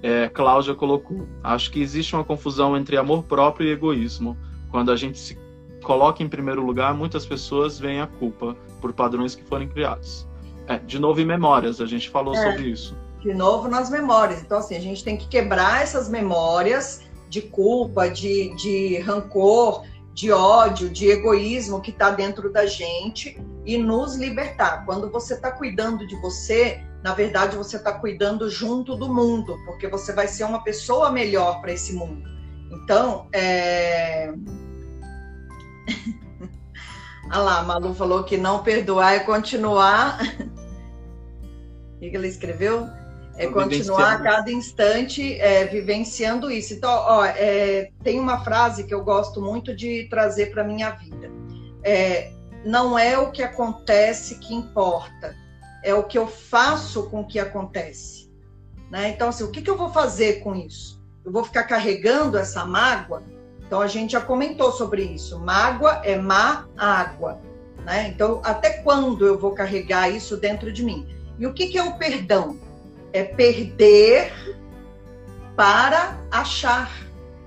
É, 0.00 0.28
Cláudia 0.28 0.74
colocou: 0.74 1.28
acho 1.42 1.70
que 1.72 1.82
existe 1.82 2.14
uma 2.14 2.24
confusão 2.24 2.76
entre 2.76 2.96
amor 2.96 3.24
próprio 3.24 3.68
e 3.68 3.72
egoísmo. 3.72 4.38
Quando 4.70 4.92
a 4.92 4.96
gente 4.96 5.18
se 5.18 5.36
coloca 5.82 6.22
em 6.22 6.28
primeiro 6.28 6.64
lugar, 6.64 6.94
muitas 6.94 7.26
pessoas 7.26 7.78
veem 7.78 8.00
a 8.00 8.06
culpa 8.06 8.56
por 8.80 8.92
padrões 8.92 9.34
que 9.34 9.42
foram 9.42 9.66
criados. 9.66 10.26
É, 10.68 10.78
de 10.78 10.98
novo, 10.98 11.20
em 11.20 11.24
memórias, 11.24 11.80
a 11.80 11.86
gente 11.86 12.08
falou 12.08 12.34
é, 12.34 12.42
sobre 12.42 12.68
isso. 12.68 12.96
De 13.20 13.34
novo, 13.34 13.68
nas 13.68 13.90
memórias. 13.90 14.40
Então, 14.40 14.58
assim, 14.58 14.76
a 14.76 14.80
gente 14.80 15.02
tem 15.02 15.16
que 15.16 15.26
quebrar 15.26 15.82
essas 15.82 16.08
memórias 16.08 17.02
de 17.28 17.42
culpa, 17.42 18.08
de, 18.08 18.54
de 18.56 18.98
rancor, 19.00 19.84
de 20.14 20.32
ódio, 20.32 20.88
de 20.88 21.08
egoísmo 21.08 21.80
que 21.80 21.90
está 21.90 22.10
dentro 22.10 22.52
da 22.52 22.66
gente 22.66 23.40
e 23.64 23.76
nos 23.76 24.16
libertar. 24.16 24.84
Quando 24.84 25.10
você 25.10 25.34
está 25.34 25.50
cuidando 25.50 26.06
de 26.06 26.16
você, 26.20 26.80
na 27.02 27.14
verdade 27.14 27.56
você 27.56 27.76
está 27.76 27.92
cuidando 27.92 28.48
junto 28.48 28.96
do 28.96 29.12
mundo, 29.12 29.56
porque 29.64 29.86
você 29.86 30.12
vai 30.12 30.26
ser 30.26 30.44
uma 30.44 30.64
pessoa 30.64 31.10
melhor 31.10 31.60
para 31.60 31.72
esse 31.72 31.92
mundo. 31.92 32.28
Então, 32.70 33.28
é... 33.32 34.32
ah 37.30 37.38
lá, 37.38 37.58
a 37.60 37.62
Malu 37.62 37.94
falou 37.94 38.24
que 38.24 38.36
não 38.36 38.62
perdoar 38.62 39.14
é 39.14 39.20
continuar 39.20 40.18
O 41.98 42.00
que 42.00 42.16
ele 42.16 42.28
escreveu? 42.28 42.88
É 43.38 43.46
continuar 43.46 44.14
a 44.14 44.18
cada 44.18 44.50
instante 44.50 45.40
é, 45.40 45.64
vivenciando 45.64 46.50
isso. 46.50 46.74
Então, 46.74 46.90
ó, 46.90 47.24
é, 47.24 47.90
tem 48.02 48.18
uma 48.18 48.42
frase 48.42 48.82
que 48.82 48.92
eu 48.92 49.04
gosto 49.04 49.40
muito 49.40 49.74
de 49.76 50.08
trazer 50.10 50.46
para 50.46 50.64
minha 50.64 50.90
vida. 50.90 51.30
É, 51.84 52.32
não 52.64 52.98
é 52.98 53.16
o 53.16 53.30
que 53.30 53.42
acontece 53.42 54.40
que 54.40 54.52
importa, 54.52 55.36
é 55.84 55.94
o 55.94 56.02
que 56.02 56.18
eu 56.18 56.26
faço 56.26 57.08
com 57.08 57.20
o 57.20 57.26
que 57.26 57.38
acontece. 57.38 58.28
Né? 58.90 59.10
Então, 59.10 59.28
assim, 59.28 59.44
o 59.44 59.50
que, 59.52 59.62
que 59.62 59.70
eu 59.70 59.76
vou 59.76 59.90
fazer 59.90 60.40
com 60.40 60.56
isso? 60.56 61.00
Eu 61.24 61.30
vou 61.30 61.44
ficar 61.44 61.64
carregando 61.64 62.36
essa 62.36 62.64
mágoa? 62.64 63.22
Então, 63.64 63.80
a 63.80 63.86
gente 63.86 64.12
já 64.12 64.20
comentou 64.20 64.72
sobre 64.72 65.02
isso. 65.02 65.38
Mágoa 65.38 66.00
é 66.02 66.16
má 66.16 66.66
água. 66.76 67.40
Né? 67.84 68.08
Então, 68.08 68.40
até 68.42 68.82
quando 68.82 69.24
eu 69.24 69.38
vou 69.38 69.52
carregar 69.52 70.08
isso 70.08 70.36
dentro 70.36 70.72
de 70.72 70.82
mim? 70.82 71.06
E 71.38 71.46
o 71.46 71.52
que, 71.52 71.68
que 71.68 71.78
é 71.78 71.84
o 71.84 71.96
perdão? 71.96 72.58
É 73.12 73.24
perder 73.24 74.32
para 75.56 76.18
achar. 76.30 76.90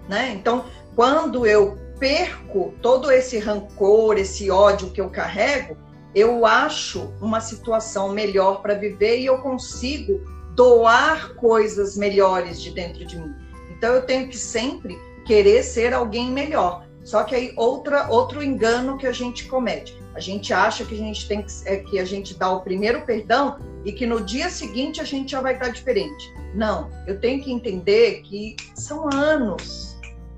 Né? 0.10 0.32
Então, 0.32 0.66
quando 0.96 1.46
eu 1.46 1.78
perco 2.00 2.74
todo 2.82 3.12
esse 3.12 3.38
rancor, 3.38 4.18
esse 4.18 4.50
ódio 4.50 4.90
que 4.90 5.00
eu 5.00 5.10
carrego, 5.10 5.78
eu 6.14 6.46
acho 6.46 7.14
uma 7.22 7.40
situação 7.40 8.10
melhor 8.10 8.62
para 8.62 8.74
viver 8.74 9.20
e 9.20 9.28
eu 9.28 9.38
consigo 9.38 10.20
doar 10.56 11.36
coisas 11.36 11.96
melhores 11.96 12.62
de 12.62 12.72
dentro 12.72 13.06
de 13.06 13.18
mim. 13.18 13.34
Então 13.70 13.94
eu 13.94 14.02
tenho 14.02 14.28
que 14.28 14.38
sempre 14.38 15.00
querer 15.26 15.64
ser 15.64 15.94
alguém 15.94 16.32
melhor. 16.32 16.86
Só 17.04 17.24
que 17.24 17.34
aí 17.34 17.54
outra 17.56 18.10
outro 18.10 18.44
engano 18.44 18.98
que 18.98 19.08
a 19.08 19.12
gente 19.12 19.48
comete. 19.48 20.01
A 20.14 20.20
gente 20.20 20.54
acha 20.54 20.84
que 20.84 20.94
a 20.94 20.98
gente 20.98 21.28
tem 21.28 21.42
que, 21.42 21.52
é, 21.66 21.78
que 21.78 22.00
a 22.00 22.06
gente 22.06 22.38
dá 22.38 22.52
o 22.52 22.62
primeiro 22.62 23.02
perdão 23.06 23.58
e 23.86 23.92
que 23.92 24.06
no 24.06 24.22
dia 24.22 24.50
seguinte 24.50 25.00
a 25.00 25.06
gente 25.06 25.32
já 25.32 25.42
vai 25.42 25.54
estar 25.54 25.70
diferente. 25.70 26.34
Não, 26.54 26.90
eu 27.08 27.20
tenho 27.20 27.42
que 27.42 27.52
entender 27.52 28.22
que 28.24 28.56
são 28.76 29.10
anos 29.14 29.92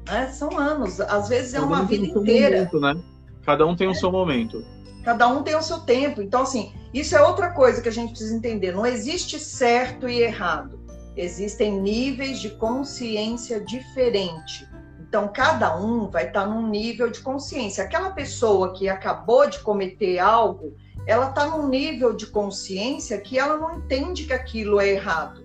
né? 0.06 0.28
São 0.30 0.58
anos, 0.58 1.00
às 1.00 1.30
vezes 1.30 1.54
é 1.54 1.58
Cada 1.58 1.68
uma 1.68 1.82
um 1.82 1.86
vida 1.86 2.06
inteira. 2.06 2.58
Momento, 2.58 2.80
né? 2.80 3.02
Cada 3.46 3.66
um 3.66 3.76
tem 3.76 3.88
o 3.88 3.96
seu 3.96 4.12
momento. 4.12 4.64
Cada 5.04 5.28
um 5.28 5.44
tem 5.44 5.56
o 5.56 5.62
seu 5.62 5.80
tempo. 5.80 6.22
Então, 6.22 6.44
assim, 6.44 6.74
isso 6.94 7.16
é 7.16 7.22
outra 7.22 7.52
coisa 7.52 7.82
que 7.82 7.90
a 7.90 7.92
gente 7.92 8.12
precisa 8.12 8.36
entender. 8.36 8.74
Não 8.74 8.86
existe 8.86 9.38
certo 9.40 10.08
e 10.08 10.22
errado. 10.22 10.80
Existem 11.16 11.80
níveis 11.80 12.40
de 12.40 12.50
consciência 12.52 13.60
diferente. 13.60 14.68
Então, 15.14 15.28
cada 15.28 15.78
um 15.78 16.10
vai 16.10 16.26
estar 16.26 16.48
num 16.48 16.68
nível 16.68 17.08
de 17.08 17.20
consciência. 17.20 17.84
Aquela 17.84 18.10
pessoa 18.10 18.74
que 18.74 18.90
acabou 18.90 19.48
de 19.48 19.60
cometer 19.60 20.18
algo, 20.18 20.76
ela 21.06 21.30
está 21.30 21.46
num 21.46 21.68
nível 21.68 22.14
de 22.14 22.26
consciência 22.26 23.22
que 23.22 23.38
ela 23.38 23.56
não 23.56 23.76
entende 23.76 24.24
que 24.24 24.34
aquilo 24.34 24.82
é 24.82 24.90
errado. 24.90 25.44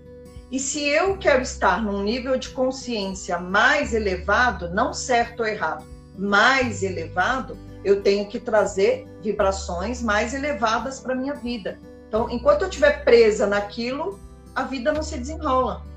E 0.51 0.59
se 0.59 0.89
eu 0.89 1.19
quero 1.19 1.43
estar 1.43 1.83
num 1.83 2.01
nível 2.01 2.35
de 2.35 2.49
consciência 2.49 3.37
mais 3.37 3.93
elevado, 3.93 4.73
não 4.73 4.91
certo 4.91 5.41
ou 5.41 5.45
errado, 5.45 5.85
mais 6.17 6.81
elevado, 6.81 7.55
eu 7.85 8.01
tenho 8.01 8.25
que 8.25 8.39
trazer 8.39 9.07
vibrações 9.21 10.01
mais 10.01 10.33
elevadas 10.33 10.99
para 10.99 11.13
minha 11.13 11.35
vida. 11.35 11.77
Então, 12.07 12.27
enquanto 12.31 12.63
eu 12.63 12.69
estiver 12.69 13.03
presa 13.03 13.45
naquilo, 13.45 14.19
a 14.55 14.63
vida 14.63 14.91
não 14.91 15.03
se 15.03 15.15
desenrola. 15.15 15.87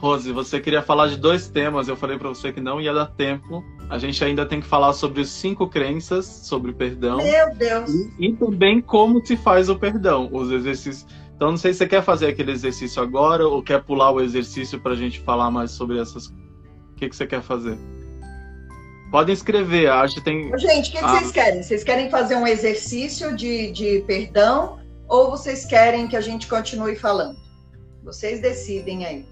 Rose, 0.00 0.32
você 0.32 0.58
queria 0.58 0.80
falar 0.80 1.08
de 1.08 1.18
dois 1.18 1.48
temas, 1.48 1.86
eu 1.86 1.94
falei 1.94 2.16
para 2.16 2.30
você 2.30 2.52
que 2.52 2.60
não 2.60 2.80
ia 2.80 2.92
dar 2.92 3.06
tempo. 3.06 3.62
A 3.88 3.98
gente 3.98 4.24
ainda 4.24 4.46
tem 4.46 4.60
que 4.60 4.66
falar 4.66 4.94
sobre 4.94 5.24
cinco 5.26 5.68
crenças 5.68 6.24
sobre 6.24 6.72
perdão. 6.72 7.18
Meu 7.18 7.54
Deus! 7.54 7.90
E, 8.18 8.28
e 8.28 8.32
também 8.32 8.80
como 8.80 9.24
se 9.24 9.36
faz 9.36 9.68
o 9.68 9.78
perdão, 9.78 10.28
os 10.32 10.50
exercícios 10.50 11.06
então, 11.40 11.52
não 11.52 11.56
sei 11.56 11.72
se 11.72 11.78
você 11.78 11.88
quer 11.88 12.02
fazer 12.02 12.26
aquele 12.26 12.52
exercício 12.52 13.02
agora 13.02 13.48
ou 13.48 13.62
quer 13.62 13.82
pular 13.82 14.10
o 14.10 14.20
exercício 14.20 14.78
para 14.78 14.92
a 14.92 14.94
gente 14.94 15.20
falar 15.20 15.50
mais 15.50 15.70
sobre 15.70 15.98
essas. 15.98 16.26
O 16.26 16.34
que, 16.98 17.08
que 17.08 17.16
você 17.16 17.26
quer 17.26 17.40
fazer? 17.40 17.78
Podem 19.10 19.32
escrever, 19.32 19.88
acho 19.88 20.16
que 20.16 20.20
tem. 20.20 20.54
Gente, 20.58 20.90
o 20.90 20.92
que, 20.92 20.98
que 20.98 21.04
ah. 21.04 21.08
vocês 21.08 21.32
querem? 21.32 21.62
Vocês 21.62 21.82
querem 21.82 22.10
fazer 22.10 22.36
um 22.36 22.46
exercício 22.46 23.34
de, 23.34 23.72
de 23.72 24.04
perdão 24.06 24.80
ou 25.08 25.30
vocês 25.30 25.64
querem 25.64 26.06
que 26.08 26.14
a 26.14 26.20
gente 26.20 26.46
continue 26.46 26.94
falando? 26.94 27.38
Vocês 28.04 28.42
decidem 28.42 29.06
aí. 29.06 29.24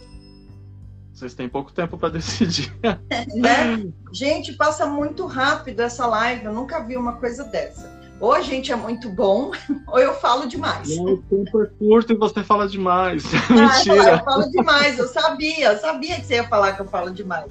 Vocês 1.19 1.35
têm 1.35 1.49
pouco 1.49 1.73
tempo 1.73 1.99
para 1.99 2.11
decidir. 2.15 2.73
né? 3.35 3.85
Gente, 4.13 4.53
passa 4.53 4.87
muito 4.87 5.27
rápido 5.27 5.81
essa 5.81 6.07
live. 6.07 6.45
Eu 6.45 6.53
nunca 6.53 6.81
vi 6.81 6.97
uma 6.97 7.15
coisa 7.15 7.43
dessa. 7.45 7.99
Ou 8.21 8.33
a 8.33 8.41
gente 8.41 8.73
é 8.73 8.77
muito 8.77 9.09
bom, 9.09 9.53
ou 9.87 9.99
eu 9.99 10.15
falo 10.15 10.47
demais. 10.47 10.97
Não, 10.97 11.15
o 11.15 11.23
tempo 11.23 11.63
é 11.63 11.67
curto 11.67 12.13
e 12.13 12.17
você 12.17 12.43
fala 12.43 12.69
demais. 12.69 13.25
Ah, 13.49 13.53
Mentira. 13.53 14.11
Eu 14.11 14.25
falo 14.25 14.51
demais, 14.51 14.99
eu 14.99 15.07
sabia, 15.07 15.73
eu 15.73 15.79
sabia 15.79 16.17
que 16.17 16.27
você 16.27 16.35
ia 16.35 16.49
falar 16.49 16.73
que 16.73 16.83
eu 16.83 16.87
falo 16.87 17.11
demais. 17.11 17.51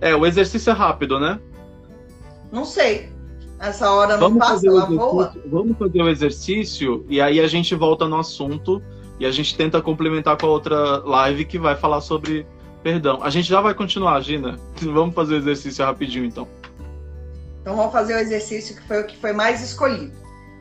É, 0.00 0.14
o 0.14 0.24
exercício 0.24 0.70
é 0.70 0.74
rápido, 0.74 1.20
né? 1.20 1.38
Não 2.50 2.64
sei. 2.64 3.10
Essa 3.58 3.90
hora 3.90 4.16
não 4.16 4.28
vamos 4.28 4.38
passa, 4.38 4.66
ela 4.66 4.86
voa. 4.86 5.34
Vamos 5.46 5.78
fazer 5.78 6.02
o 6.02 6.08
exercício 6.08 7.04
e 7.08 7.20
aí 7.20 7.40
a 7.40 7.46
gente 7.46 7.74
volta 7.74 8.06
no 8.06 8.18
assunto 8.18 8.82
e 9.18 9.26
a 9.26 9.30
gente 9.30 9.56
tenta 9.56 9.80
complementar 9.80 10.36
com 10.36 10.46
a 10.46 10.50
outra 10.50 10.98
live 10.98 11.44
que 11.44 11.58
vai 11.58 11.76
falar 11.76 12.00
sobre 12.00 12.46
perdão. 12.82 13.22
A 13.22 13.30
gente 13.30 13.48
já 13.48 13.60
vai 13.60 13.74
continuar, 13.74 14.20
Gina. 14.20 14.58
Vamos 14.82 15.14
fazer 15.14 15.34
o 15.34 15.38
exercício 15.38 15.84
rapidinho 15.84 16.24
então. 16.24 16.48
Então 17.62 17.76
vamos 17.76 17.92
fazer 17.94 18.14
o 18.14 18.18
exercício 18.18 18.76
que 18.76 18.82
foi 18.82 19.00
o 19.00 19.06
que 19.06 19.16
foi 19.16 19.32
mais 19.32 19.62
escolhido. 19.62 20.12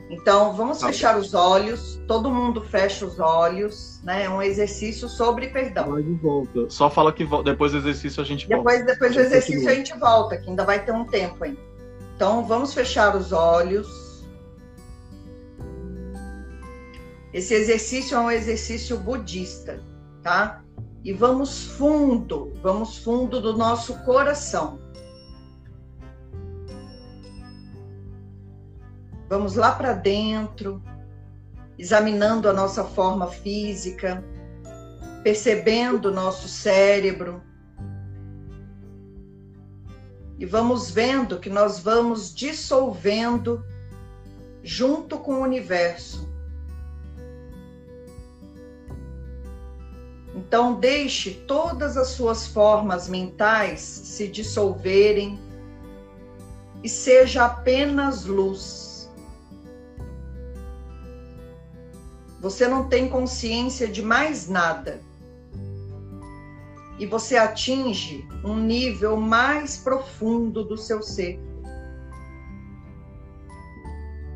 Então 0.09 0.53
vamos 0.53 0.79
tá 0.79 0.87
fechar 0.87 1.17
os 1.17 1.33
olhos, 1.33 1.99
todo 2.07 2.31
mundo 2.31 2.61
fecha 2.61 3.05
os 3.05 3.19
olhos, 3.19 3.99
né? 4.03 4.23
É 4.23 4.29
um 4.29 4.41
exercício 4.41 5.09
sobre 5.09 5.47
perdão. 5.47 5.91
Vai 5.91 6.01
de 6.01 6.13
volta. 6.13 6.69
Só 6.69 6.89
fala 6.89 7.11
que 7.11 7.27
depois 7.43 7.73
do 7.73 7.79
exercício 7.79 8.21
a 8.21 8.25
gente 8.25 8.47
volta. 8.47 8.63
Depois, 8.63 8.85
depois 8.85 9.13
do 9.15 9.19
exercício 9.19 9.55
continua. 9.55 9.71
a 9.71 9.75
gente 9.75 9.99
volta, 9.99 10.37
que 10.37 10.49
ainda 10.49 10.63
vai 10.63 10.85
ter 10.85 10.93
um 10.93 11.03
tempo 11.03 11.43
ainda. 11.43 11.59
Então 12.15 12.45
vamos 12.45 12.73
fechar 12.73 13.15
os 13.17 13.33
olhos. 13.33 14.02
Esse 17.33 17.55
exercício 17.55 18.15
é 18.15 18.19
um 18.19 18.29
exercício 18.29 18.97
budista, 18.99 19.81
tá? 20.21 20.63
E 21.03 21.11
vamos 21.11 21.63
fundo, 21.63 22.53
vamos 22.61 22.99
fundo 22.99 23.41
do 23.41 23.57
nosso 23.57 23.97
coração. 24.03 24.79
Vamos 29.27 29.55
lá 29.55 29.71
para 29.71 29.93
dentro, 29.93 30.81
examinando 31.77 32.47
a 32.47 32.53
nossa 32.53 32.83
forma 32.83 33.27
física, 33.27 34.23
percebendo 35.23 36.09
o 36.09 36.13
nosso 36.13 36.47
cérebro. 36.47 37.41
E 40.37 40.45
vamos 40.45 40.91
vendo 40.91 41.39
que 41.39 41.49
nós 41.49 41.79
vamos 41.79 42.33
dissolvendo 42.33 43.65
junto 44.61 45.17
com 45.17 45.35
o 45.35 45.43
universo. 45.43 46.32
Então, 50.45 50.75
deixe 50.75 51.31
todas 51.31 51.97
as 51.97 52.09
suas 52.09 52.45
formas 52.45 53.07
mentais 53.07 53.79
se 53.79 54.27
dissolverem 54.27 55.39
e 56.83 56.89
seja 56.89 57.45
apenas 57.45 58.25
luz. 58.25 59.09
Você 62.39 62.67
não 62.67 62.89
tem 62.89 63.09
consciência 63.09 63.87
de 63.87 64.01
mais 64.03 64.49
nada. 64.49 65.01
E 66.99 67.05
você 67.05 67.37
atinge 67.37 68.27
um 68.43 68.57
nível 68.57 69.15
mais 69.15 69.77
profundo 69.77 70.63
do 70.63 70.77
seu 70.77 71.01
ser. 71.01 71.39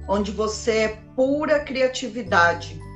Onde 0.08 0.32
você 0.32 0.72
é 0.72 0.88
pura 1.16 1.60
criatividade. 1.60 2.86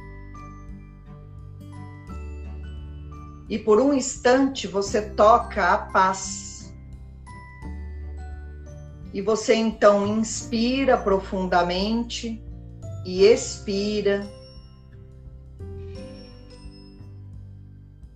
E 3.51 3.59
por 3.59 3.79
um 3.79 3.93
instante 3.93 4.65
você 4.65 5.01
toca 5.09 5.73
a 5.73 5.77
paz. 5.77 6.73
E 9.13 9.21
você 9.21 9.53
então 9.53 10.07
inspira 10.07 10.97
profundamente 10.97 12.41
e 13.05 13.25
expira 13.25 14.25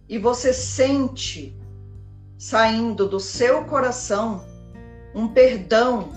e 0.08 0.18
você 0.18 0.54
sente 0.54 1.58
saindo 2.38 3.06
do 3.06 3.20
seu 3.20 3.66
coração 3.66 4.46
um 5.14 5.28
perdão 5.28 6.14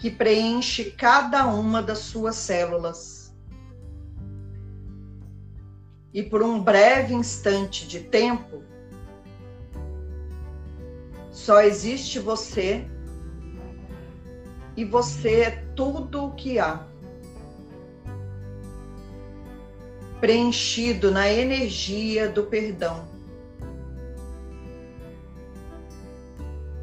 que 0.00 0.10
preenche 0.10 0.90
cada 0.90 1.46
uma 1.46 1.82
das 1.82 1.98
suas 1.98 2.34
células. 2.34 3.15
E 6.16 6.22
por 6.22 6.42
um 6.42 6.60
breve 6.60 7.14
instante 7.14 7.86
de 7.86 8.00
tempo, 8.00 8.64
só 11.30 11.60
existe 11.60 12.18
você 12.18 12.86
e 14.74 14.82
você 14.82 15.40
é 15.42 15.50
tudo 15.76 16.24
o 16.24 16.34
que 16.34 16.58
há. 16.58 16.86
preenchido 20.20 21.10
na 21.10 21.30
energia 21.30 22.28
do 22.28 22.44
perdão. 22.44 23.06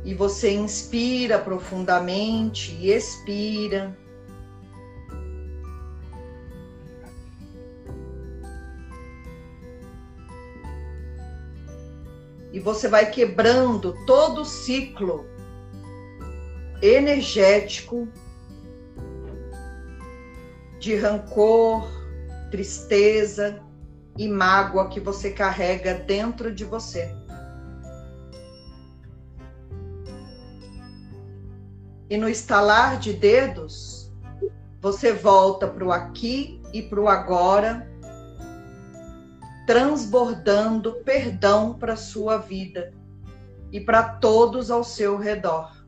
E 0.06 0.14
você 0.14 0.52
inspira 0.54 1.40
profundamente 1.40 2.78
e 2.80 2.92
expira. 2.92 3.98
E 12.54 12.60
você 12.60 12.88
vai 12.88 13.10
quebrando 13.10 13.94
todo 14.06 14.42
o 14.42 14.46
ciclo 14.46 15.26
energético 16.84 18.08
de 20.80 20.96
rancor, 20.96 21.88
tristeza 22.52 23.60
e 24.16 24.28
mágoa 24.28 24.88
que 24.88 25.00
você 25.00 25.32
carrega 25.32 25.96
dentro 25.96 26.54
de 26.54 26.64
você. 26.64 27.12
E 32.08 32.18
no 32.18 32.30
estalar 32.30 33.00
de 33.00 33.14
dedos, 33.14 34.14
você 34.80 35.12
volta 35.12 35.68
para 35.68 35.84
o 35.84 35.92
aqui 35.92 36.62
e 36.72 36.84
para 36.84 37.00
o 37.00 37.08
agora, 37.08 37.92
transbordando 39.66 40.94
perdão 41.06 41.74
para 41.74 41.96
sua 41.96 42.38
vida 42.38 42.94
e 43.72 43.80
para 43.80 44.04
todos 44.04 44.70
ao 44.70 44.84
seu 44.84 45.18
redor. 45.18 45.84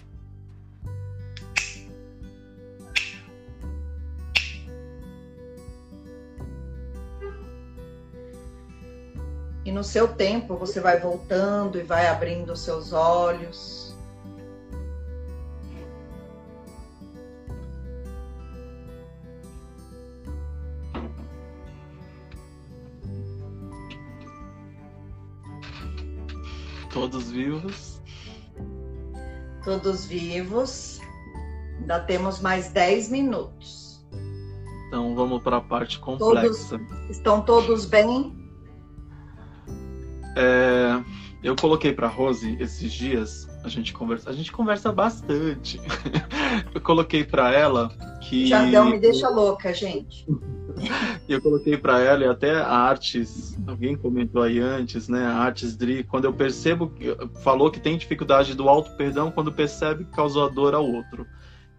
E 9.65 9.71
no 9.71 9.83
seu 9.83 10.07
tempo 10.07 10.55
você 10.55 10.79
vai 10.79 10.99
voltando 10.99 11.79
e 11.79 11.83
vai 11.83 12.07
abrindo 12.07 12.55
seus 12.55 12.93
olhos. 12.93 13.84
Todos 26.95 27.29
vivos. 27.29 28.01
Todos 29.65 30.05
vivos. 30.05 31.01
Ainda 31.81 31.99
temos 31.99 32.39
mais 32.39 32.69
10 32.71 33.09
minutos. 33.09 34.01
Então 34.87 35.13
vamos 35.13 35.43
para 35.43 35.57
a 35.57 35.61
parte 35.61 35.99
complexa. 35.99 36.79
Todos, 36.79 37.09
estão 37.09 37.41
todos 37.41 37.83
bem? 37.83 38.33
É, 40.37 41.03
eu 41.43 41.53
coloquei 41.57 41.91
para 41.91 42.07
Rose 42.07 42.55
esses 42.61 42.93
dias, 42.93 43.45
a 43.65 43.69
gente 43.69 43.91
conversa, 43.91 44.29
a 44.29 44.33
gente 44.33 44.51
conversa 44.51 44.91
bastante. 44.91 45.81
eu 46.73 46.79
coloquei 46.79 47.23
para 47.23 47.51
ela 47.51 47.89
que 48.21 48.45
Jardel 48.45 48.85
me 48.85 48.99
deixa 48.99 49.27
louca, 49.27 49.73
gente. 49.73 50.25
eu 51.27 51.41
coloquei 51.41 51.75
para 51.75 51.99
ela 51.99 52.23
e 52.23 52.27
até 52.27 52.55
a 52.55 52.67
Artes, 52.67 53.57
alguém 53.65 53.97
comentou 53.97 54.43
aí 54.43 54.59
antes, 54.59 55.09
né? 55.09 55.25
A 55.25 55.37
Artes 55.37 55.75
Dri, 55.75 56.03
quando 56.03 56.25
eu 56.25 56.33
percebo 56.33 56.89
que 56.89 57.15
falou 57.41 57.71
que 57.71 57.79
tem 57.79 57.97
dificuldade 57.97 58.53
do 58.53 58.69
auto 58.69 58.91
perdão 58.91 59.31
quando 59.31 59.51
percebe 59.51 60.05
que 60.05 60.11
causou 60.11 60.49
dor 60.49 60.75
ao 60.75 60.85
outro. 60.85 61.25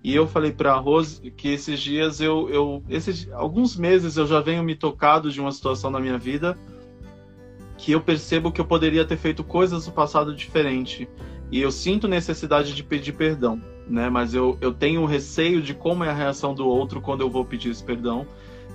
E 0.02 0.14
eu 0.14 0.26
falei 0.26 0.52
para 0.52 0.72
a 0.72 0.76
Rose 0.76 1.30
que 1.30 1.48
esses 1.48 1.78
dias 1.80 2.20
eu, 2.20 2.48
eu 2.50 2.82
esses 2.88 3.30
alguns 3.32 3.76
meses 3.76 4.16
eu 4.16 4.26
já 4.26 4.40
venho 4.40 4.62
me 4.62 4.74
tocado 4.74 5.30
de 5.30 5.40
uma 5.40 5.52
situação 5.52 5.90
na 5.90 6.00
minha 6.00 6.18
vida 6.18 6.56
que 7.76 7.92
eu 7.92 8.00
percebo 8.00 8.50
que 8.50 8.60
eu 8.60 8.64
poderia 8.64 9.04
ter 9.04 9.16
feito 9.16 9.44
coisas 9.44 9.86
no 9.86 9.92
passado 9.92 10.34
diferente. 10.34 11.08
E 11.50 11.60
eu 11.60 11.70
sinto 11.70 12.08
necessidade 12.08 12.74
de 12.74 12.82
pedir 12.82 13.12
perdão, 13.12 13.60
né? 13.88 14.10
Mas 14.10 14.34
eu, 14.34 14.58
eu 14.60 14.72
tenho 14.72 15.04
receio 15.04 15.62
de 15.62 15.74
como 15.74 16.04
é 16.04 16.10
a 16.10 16.14
reação 16.14 16.54
do 16.54 16.66
outro 16.66 17.00
quando 17.00 17.20
eu 17.20 17.30
vou 17.30 17.44
pedir 17.44 17.70
esse 17.70 17.82
perdão. 17.82 18.26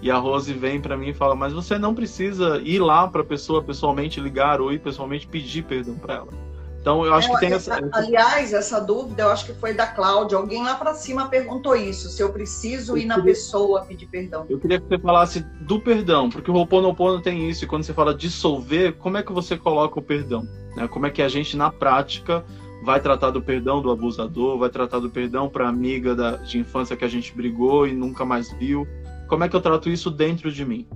E 0.02 0.10
a 0.10 0.18
Rose 0.18 0.52
vem 0.54 0.82
para 0.82 0.98
mim 0.98 1.10
e 1.10 1.14
fala: 1.14 1.36
Mas 1.36 1.54
você 1.54 1.78
não 1.78 1.94
precisa 1.94 2.62
ir 2.64 2.80
lá 2.80 3.08
para 3.08 3.22
a 3.22 3.26
pessoa 3.26 3.62
pessoalmente 3.62 4.20
ligar 4.20 4.60
ou 4.60 4.72
ir 4.72 4.80
pessoalmente 4.80 5.28
pedir 5.28 5.64
perdão 5.64 5.96
para 5.96 6.16
ela. 6.16 6.52
Então, 6.82 7.06
eu 7.06 7.14
acho 7.14 7.30
é, 7.30 7.34
que 7.34 7.40
tem 7.40 7.54
essa. 7.54 7.80
Aliás, 7.92 8.54
essa 8.54 8.80
dúvida 8.80 9.22
eu 9.22 9.30
acho 9.30 9.46
que 9.46 9.54
foi 9.54 9.72
da 9.72 9.86
Cláudia. 9.86 10.36
Alguém 10.36 10.64
lá 10.64 10.74
para 10.74 10.96
cima 10.96 11.28
perguntou 11.28 11.76
isso: 11.76 12.10
se 12.10 12.24
eu 12.24 12.34
preciso 12.34 12.94
eu 12.94 12.98
ir 12.98 13.02
queria... 13.02 13.18
na 13.18 13.24
pessoa 13.24 13.86
pedir 13.86 14.08
perdão. 14.08 14.48
Eu 14.50 14.60
queria 14.60 14.82
que 14.82 14.88
você 14.88 14.98
falasse 14.98 15.42
do 15.62 15.80
perdão, 15.80 16.28
porque 16.32 16.50
o 16.50 16.56
Ho'oponopono 16.56 17.22
tem 17.22 17.48
isso. 17.48 17.64
E 17.64 17.68
quando 17.68 17.84
você 17.84 17.94
fala 17.94 18.16
dissolver, 18.16 18.94
como 18.94 19.18
é 19.18 19.24
que 19.24 19.32
você 19.32 19.56
coloca 19.56 20.00
o 20.00 20.02
perdão? 20.02 20.48
Né? 20.76 20.88
Como 20.88 21.06
é 21.06 21.12
que 21.12 21.22
a 21.22 21.28
gente, 21.28 21.56
na 21.56 21.70
prática, 21.70 22.44
vai 22.84 23.00
tratar 23.00 23.30
do 23.30 23.42
perdão 23.42 23.82
do 23.82 23.92
abusador, 23.92 24.58
vai 24.58 24.70
tratar 24.70 25.00
do 25.00 25.10
perdão 25.10 25.48
para 25.48 25.68
amiga 25.68 26.16
da, 26.16 26.38
de 26.38 26.58
infância 26.58 26.98
que 26.98 27.06
a 27.06 27.08
gente 27.08 27.34
brigou 27.34 27.88
e 27.88 27.94
nunca 27.94 28.26
mais 28.26 28.52
viu? 28.52 28.88
Como 29.28 29.44
é 29.44 29.50
que 29.50 29.56
eu 29.56 29.62
trato 29.62 29.90
isso 29.90 30.10
dentro 30.10 30.52
de 30.52 30.66
mim? 30.66 30.88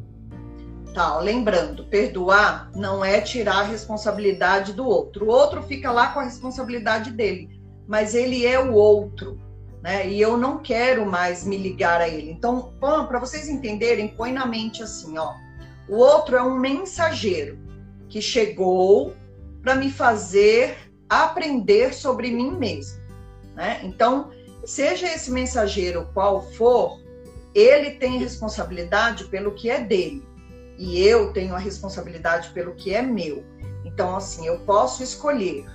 Tá, 0.94 1.20
lembrando, 1.20 1.84
perdoar 1.86 2.72
não 2.74 3.04
é 3.04 3.22
tirar 3.22 3.60
a 3.60 3.64
responsabilidade 3.64 4.74
do 4.74 4.86
outro. 4.86 5.26
O 5.26 5.30
outro 5.30 5.62
fica 5.62 5.92
lá 5.92 6.08
com 6.08 6.20
a 6.20 6.24
responsabilidade 6.24 7.12
dele, 7.12 7.50
mas 7.88 8.16
ele 8.16 8.46
é 8.46 8.60
o 8.60 8.74
outro, 8.74 9.38
né? 9.84 10.10
E 10.10 10.20
eu 10.20 10.38
não 10.38 10.60
quero 10.60 11.06
mais 11.06 11.46
me 11.46 11.58
ligar 11.58 12.02
a 12.02 12.08
ele. 12.08 12.32
Então, 12.32 12.74
para 12.80 13.20
vocês 13.20 13.48
entenderem, 13.48 14.08
põe 14.08 14.32
na 14.32 14.46
mente 14.46 14.82
assim, 14.82 15.18
ó. 15.18 15.34
O 15.88 15.98
outro 15.98 16.36
é 16.36 16.42
um 16.42 16.58
mensageiro 16.58 17.60
que 18.10 18.22
chegou 18.22 19.14
para 19.62 19.76
me 19.76 19.92
fazer 19.92 20.85
aprender 21.10 21.94
sobre 21.94 22.32
mim 22.32 22.52
mesmo, 22.52 23.02
né? 23.56 23.80
Então, 23.84 24.32
seja 24.66 25.08
esse 25.08 25.32
mensageiro 25.32 26.10
qual 26.14 26.42
for, 26.54 27.00
ele 27.54 27.92
tem 27.92 28.18
responsabilidade 28.18 29.26
pelo 29.26 29.54
que 29.54 29.70
é 29.70 29.82
dele 29.82 30.24
e 30.78 31.02
eu 31.02 31.32
tenho 31.32 31.56
a 31.56 31.60
responsabilidade 31.60 32.50
pelo 32.50 32.76
que 32.76 32.94
é 32.94 33.02
meu. 33.02 33.44
Então, 33.86 34.16
assim, 34.16 34.46
eu 34.46 34.60
posso 34.60 35.04
escolher. 35.04 35.66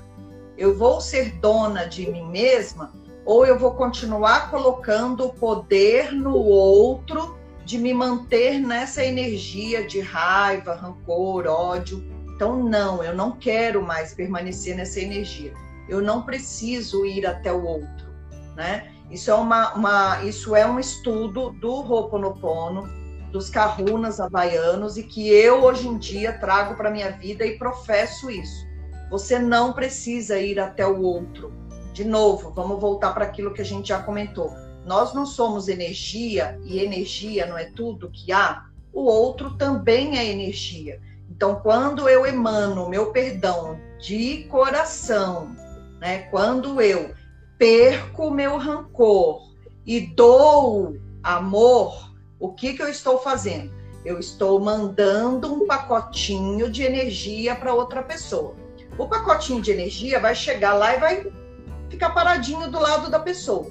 Eu 0.59 0.77
vou 0.77 1.01
ser 1.01 1.33
dona 1.37 1.85
de 1.87 2.11
mim 2.11 2.27
mesma 2.27 2.93
ou 3.25 3.47
eu 3.47 3.59
vou 3.59 3.73
continuar 3.75 4.51
colocando 4.51 5.27
o 5.27 5.33
poder 5.33 6.13
no 6.13 6.37
outro 6.37 7.39
de 7.65 7.79
me 7.79 7.95
manter 7.95 8.59
nessa 8.59 9.05
energia 9.05 9.87
de 9.87 10.01
raiva, 10.01 10.75
rancor, 10.75 11.47
ódio. 11.47 12.05
Então, 12.41 12.57
não, 12.57 13.05
eu 13.05 13.15
não 13.15 13.33
quero 13.33 13.83
mais 13.83 14.15
permanecer 14.15 14.75
nessa 14.75 14.99
energia. 14.99 15.53
Eu 15.87 16.01
não 16.01 16.23
preciso 16.23 17.05
ir 17.05 17.27
até 17.27 17.53
o 17.53 17.63
outro, 17.63 18.09
né? 18.57 18.95
Isso 19.11 19.31
é, 19.31 19.35
uma, 19.35 19.75
uma, 19.75 20.25
isso 20.25 20.57
é 20.57 20.65
um 20.65 20.81
estudo 20.81 21.51
do 21.51 21.71
Ho'oponopono, 21.71 22.89
dos 23.31 23.51
kahunas 23.51 24.21
havaianos 24.21 24.97
e 24.97 25.03
que 25.03 25.29
eu 25.29 25.65
hoje 25.65 25.87
em 25.87 25.99
dia 25.99 26.33
trago 26.33 26.77
para 26.77 26.91
minha 26.91 27.11
vida 27.11 27.45
e 27.45 27.59
professo 27.59 28.31
isso. 28.31 28.67
Você 29.11 29.39
não 29.39 29.75
precisa 29.75 30.39
ir 30.39 30.59
até 30.59 30.87
o 30.87 31.03
outro. 31.03 31.53
De 31.93 32.07
novo, 32.07 32.55
vamos 32.55 32.81
voltar 32.81 33.13
para 33.13 33.27
aquilo 33.27 33.53
que 33.53 33.61
a 33.61 33.67
gente 33.67 33.91
já 33.91 34.03
comentou. 34.03 34.51
Nós 34.87 35.13
não 35.13 35.27
somos 35.27 35.69
energia 35.69 36.59
e 36.65 36.79
energia 36.79 37.45
não 37.45 37.59
é 37.59 37.67
tudo 37.67 38.11
que 38.11 38.33
há. 38.33 38.65
O 38.95 39.03
outro 39.03 39.59
também 39.59 40.17
é 40.17 40.25
energia. 40.25 41.03
Então, 41.31 41.61
quando 41.63 42.09
eu 42.09 42.27
emano 42.27 42.89
meu 42.89 43.13
perdão 43.13 43.79
de 43.99 44.45
coração, 44.45 45.55
né? 46.01 46.21
Quando 46.31 46.81
eu 46.81 47.15
perco 47.59 48.31
meu 48.31 48.57
rancor 48.57 49.43
e 49.87 50.01
dou 50.01 50.97
amor, 51.23 52.13
o 52.39 52.53
que, 52.53 52.73
que 52.73 52.83
eu 52.83 52.89
estou 52.89 53.19
fazendo? 53.19 53.71
Eu 54.05 54.19
estou 54.19 54.59
mandando 54.59 55.53
um 55.53 55.67
pacotinho 55.67 56.71
de 56.71 56.83
energia 56.83 57.55
para 57.55 57.75
outra 57.75 58.03
pessoa. 58.03 58.55
O 58.97 59.07
pacotinho 59.07 59.61
de 59.61 59.71
energia 59.71 60.19
vai 60.19 60.35
chegar 60.35 60.73
lá 60.73 60.97
e 60.97 60.99
vai 60.99 61.33
ficar 61.91 62.11
paradinho 62.11 62.71
do 62.71 62.81
lado 62.81 63.11
da 63.11 63.21
pessoa. 63.21 63.71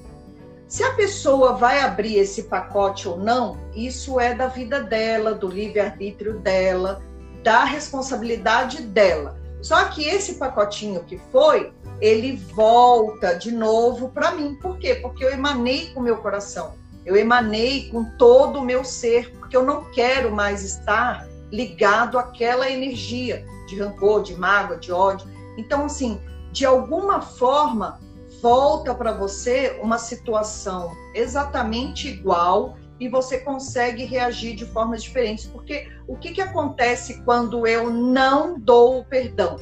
Se 0.68 0.84
a 0.84 0.94
pessoa 0.94 1.54
vai 1.54 1.80
abrir 1.82 2.18
esse 2.18 2.44
pacote 2.44 3.08
ou 3.08 3.18
não, 3.18 3.58
isso 3.74 4.20
é 4.20 4.36
da 4.36 4.46
vida 4.46 4.84
dela, 4.84 5.34
do 5.34 5.48
livre-arbítrio 5.48 6.40
dela, 6.40 7.02
da 7.44 7.64
responsabilidade 7.64 8.82
dela. 8.82 9.38
Só 9.62 9.86
que 9.86 10.04
esse 10.04 10.36
pacotinho 10.36 11.04
que 11.04 11.18
foi, 11.32 11.72
ele 12.00 12.38
volta 12.54 13.34
de 13.34 13.52
novo 13.52 14.10
para 14.10 14.32
mim. 14.32 14.56
Por 14.56 14.78
quê? 14.78 14.96
Porque 14.96 15.24
eu 15.24 15.32
emanei 15.32 15.92
com 15.94 16.00
o 16.00 16.04
meu 16.04 16.18
coração. 16.18 16.74
Eu 17.06 17.16
emanei 17.16 17.90
com 17.90 18.06
todo 18.18 18.60
o 18.60 18.66
meu 18.66 18.84
ser, 18.84 19.32
porque 19.38 19.56
eu 19.56 19.64
não 19.64 19.86
quero 19.92 20.32
mais 20.32 20.64
estar 20.64 21.28
ligado 21.52 22.18
àquela 22.18 22.70
energia 22.70 23.46
de 23.68 23.80
rancor, 23.80 24.24
de 24.24 24.36
mágoa, 24.36 24.78
de 24.78 24.92
ódio. 24.92 25.28
Então, 25.58 25.86
assim, 25.86 26.22
de 26.52 26.66
alguma 26.66 27.22
forma, 27.22 28.00
volta 28.42 28.94
para 28.94 29.12
você 29.12 29.78
uma 29.82 29.98
situação 29.98 30.96
exatamente 31.14 32.08
igual 32.08 32.78
e 33.00 33.08
você 33.08 33.40
consegue 33.40 34.04
reagir 34.04 34.56
de 34.56 34.66
formas 34.66 35.02
diferentes. 35.02 35.46
Porque 35.46 35.90
o 36.08 36.18
que, 36.18 36.32
que 36.32 36.42
acontece 36.42 37.22
quando 37.24 37.66
eu 37.66 37.90
não 37.90 38.60
dou 38.60 39.00
o 39.00 39.06
perdão? 39.06 39.58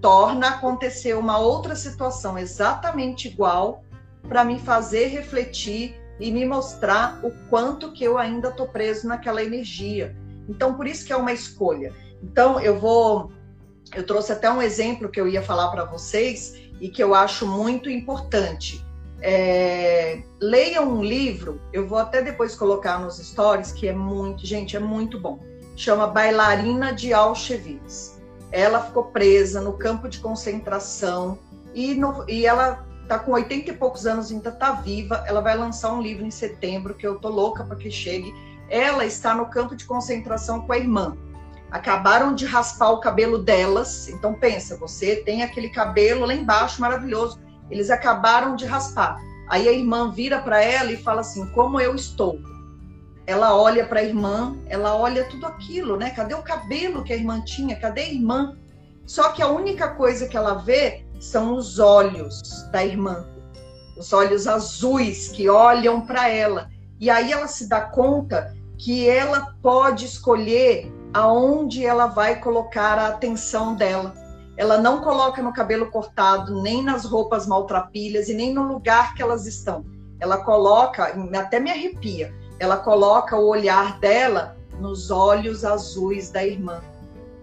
Torna 0.00 0.48
acontecer 0.48 1.16
uma 1.16 1.38
outra 1.38 1.76
situação 1.76 2.38
exatamente 2.38 3.28
igual 3.28 3.84
para 4.28 4.44
me 4.44 4.58
fazer 4.58 5.06
refletir 5.06 5.94
e 6.18 6.30
me 6.30 6.44
mostrar 6.44 7.20
o 7.24 7.30
quanto 7.48 7.92
que 7.92 8.04
eu 8.04 8.18
ainda 8.18 8.48
estou 8.48 8.66
preso 8.66 9.06
naquela 9.06 9.42
energia. 9.42 10.16
Então, 10.48 10.74
por 10.74 10.86
isso 10.86 11.04
que 11.06 11.12
é 11.12 11.16
uma 11.16 11.32
escolha. 11.32 11.92
Então, 12.22 12.60
eu 12.60 12.78
vou. 12.78 13.32
Eu 13.94 14.04
trouxe 14.04 14.32
até 14.32 14.50
um 14.50 14.60
exemplo 14.60 15.08
que 15.08 15.20
eu 15.20 15.26
ia 15.26 15.42
falar 15.42 15.68
para 15.70 15.84
vocês 15.84 16.54
e 16.80 16.88
que 16.88 17.02
eu 17.02 17.14
acho 17.14 17.46
muito 17.46 17.88
importante 17.88 18.84
é, 19.22 20.22
leiam 20.40 20.88
um 20.88 21.02
livro, 21.02 21.60
eu 21.72 21.86
vou 21.86 21.98
até 21.98 22.22
depois 22.22 22.54
colocar 22.54 22.98
nos 22.98 23.18
stories, 23.18 23.72
que 23.72 23.88
é 23.88 23.92
muito, 23.92 24.46
gente, 24.46 24.76
é 24.76 24.80
muito 24.80 25.18
bom. 25.18 25.38
Chama 25.76 26.06
Bailarina 26.06 26.92
de 26.92 27.12
Auschwitz. 27.12 28.20
Ela 28.50 28.82
ficou 28.82 29.04
presa 29.04 29.60
no 29.60 29.74
campo 29.74 30.08
de 30.08 30.18
concentração 30.18 31.38
e, 31.74 31.94
no, 31.94 32.24
e 32.28 32.46
ela 32.46 32.84
tá 33.06 33.18
com 33.18 33.32
80 33.32 33.70
e 33.70 33.76
poucos 33.76 34.06
anos, 34.06 34.30
ainda 34.30 34.50
tá 34.50 34.72
viva. 34.72 35.24
Ela 35.26 35.40
vai 35.40 35.56
lançar 35.56 35.92
um 35.92 36.00
livro 36.00 36.24
em 36.24 36.30
setembro, 36.30 36.94
que 36.94 37.06
eu 37.06 37.18
tô 37.18 37.28
louca 37.28 37.64
para 37.64 37.76
que 37.76 37.90
chegue. 37.90 38.32
Ela 38.68 39.04
está 39.04 39.34
no 39.34 39.46
campo 39.46 39.76
de 39.76 39.84
concentração 39.84 40.62
com 40.62 40.72
a 40.72 40.78
irmã. 40.78 41.16
Acabaram 41.70 42.34
de 42.34 42.46
raspar 42.46 42.90
o 42.90 43.00
cabelo 43.00 43.38
delas. 43.38 44.08
Então 44.08 44.34
pensa, 44.34 44.76
você 44.76 45.16
tem 45.16 45.42
aquele 45.42 45.68
cabelo 45.68 46.26
lá 46.26 46.34
embaixo 46.34 46.80
maravilhoso 46.80 47.38
eles 47.70 47.90
acabaram 47.90 48.56
de 48.56 48.66
raspar. 48.66 49.20
Aí 49.48 49.68
a 49.68 49.72
irmã 49.72 50.10
vira 50.10 50.40
para 50.40 50.62
ela 50.62 50.92
e 50.92 50.96
fala 50.96 51.20
assim: 51.20 51.46
Como 51.46 51.80
eu 51.80 51.94
estou? 51.94 52.38
Ela 53.26 53.56
olha 53.56 53.86
para 53.86 54.00
a 54.00 54.04
irmã, 54.04 54.56
ela 54.66 54.96
olha 54.96 55.24
tudo 55.24 55.46
aquilo, 55.46 55.96
né? 55.96 56.10
Cadê 56.10 56.34
o 56.34 56.42
cabelo 56.42 57.04
que 57.04 57.12
a 57.12 57.16
irmã 57.16 57.40
tinha? 57.42 57.76
Cadê 57.76 58.02
a 58.02 58.12
irmã? 58.12 58.56
Só 59.06 59.30
que 59.30 59.42
a 59.42 59.48
única 59.48 59.88
coisa 59.88 60.26
que 60.26 60.36
ela 60.36 60.54
vê 60.54 61.04
são 61.20 61.54
os 61.54 61.78
olhos 61.78 62.40
da 62.72 62.84
irmã, 62.84 63.26
os 63.96 64.12
olhos 64.12 64.46
azuis 64.46 65.28
que 65.28 65.48
olham 65.48 66.00
para 66.00 66.28
ela. 66.28 66.68
E 66.98 67.10
aí 67.10 67.32
ela 67.32 67.46
se 67.46 67.68
dá 67.68 67.80
conta 67.80 68.54
que 68.78 69.08
ela 69.08 69.54
pode 69.62 70.06
escolher 70.06 70.90
aonde 71.12 71.84
ela 71.84 72.06
vai 72.06 72.40
colocar 72.40 72.98
a 72.98 73.08
atenção 73.08 73.74
dela 73.74 74.14
ela 74.60 74.76
não 74.76 75.00
coloca 75.00 75.40
no 75.40 75.54
cabelo 75.54 75.90
cortado, 75.90 76.60
nem 76.60 76.82
nas 76.84 77.06
roupas 77.06 77.46
maltrapilhas 77.46 78.28
e 78.28 78.34
nem 78.34 78.52
no 78.52 78.62
lugar 78.64 79.14
que 79.14 79.22
elas 79.22 79.46
estão. 79.46 79.86
Ela 80.20 80.44
coloca, 80.44 81.16
até 81.38 81.58
me 81.58 81.70
arrepia, 81.70 82.30
ela 82.58 82.76
coloca 82.76 83.38
o 83.38 83.48
olhar 83.48 83.98
dela 84.00 84.54
nos 84.78 85.10
olhos 85.10 85.64
azuis 85.64 86.30
da 86.30 86.44
irmã. 86.44 86.82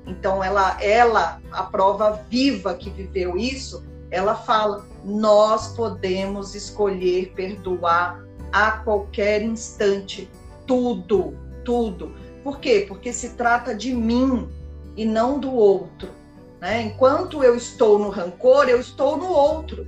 Então 0.06 0.44
ela, 0.44 0.78
ela, 0.80 1.42
a 1.52 1.64
prova 1.64 2.22
viva 2.30 2.76
que 2.76 2.92
viveu 2.92 3.36
isso, 3.36 3.84
ela 4.12 4.36
fala: 4.36 4.86
nós 5.04 5.70
podemos 5.70 6.54
escolher 6.54 7.34
perdoar 7.36 8.24
a 8.52 8.74
qualquer 8.74 9.42
instante, 9.42 10.30
tudo, 10.68 11.34
tudo. 11.66 12.14
Por 12.44 12.60
quê? 12.60 12.86
Porque 12.88 13.12
se 13.12 13.30
trata 13.30 13.74
de 13.74 13.92
mim 13.92 14.48
e 14.96 15.04
não 15.04 15.40
do 15.40 15.52
outro. 15.52 16.17
Né? 16.60 16.82
Enquanto 16.84 17.44
eu 17.44 17.56
estou 17.56 18.00
no 18.00 18.10
rancor, 18.10 18.68
eu 18.68 18.80
estou 18.80 19.18
no 19.18 19.28
outro. 19.28 19.86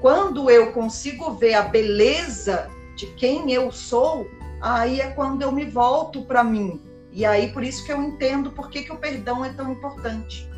Quando 0.00 0.50
eu 0.50 0.72
consigo 0.72 1.32
ver 1.32 1.54
a 1.54 1.62
beleza 1.62 2.68
de 2.96 3.06
quem 3.14 3.52
eu 3.52 3.72
sou, 3.72 4.28
aí 4.60 5.00
é 5.00 5.10
quando 5.10 5.42
eu 5.42 5.52
me 5.52 5.64
volto 5.64 6.22
para 6.22 6.44
mim. 6.44 6.80
E 7.12 7.24
aí 7.24 7.50
por 7.52 7.62
isso 7.62 7.84
que 7.84 7.92
eu 7.92 8.02
entendo 8.02 8.50
por 8.50 8.68
que, 8.68 8.82
que 8.82 8.92
o 8.92 8.96
perdão 8.96 9.44
é 9.44 9.52
tão 9.52 9.72
importante. 9.72 10.48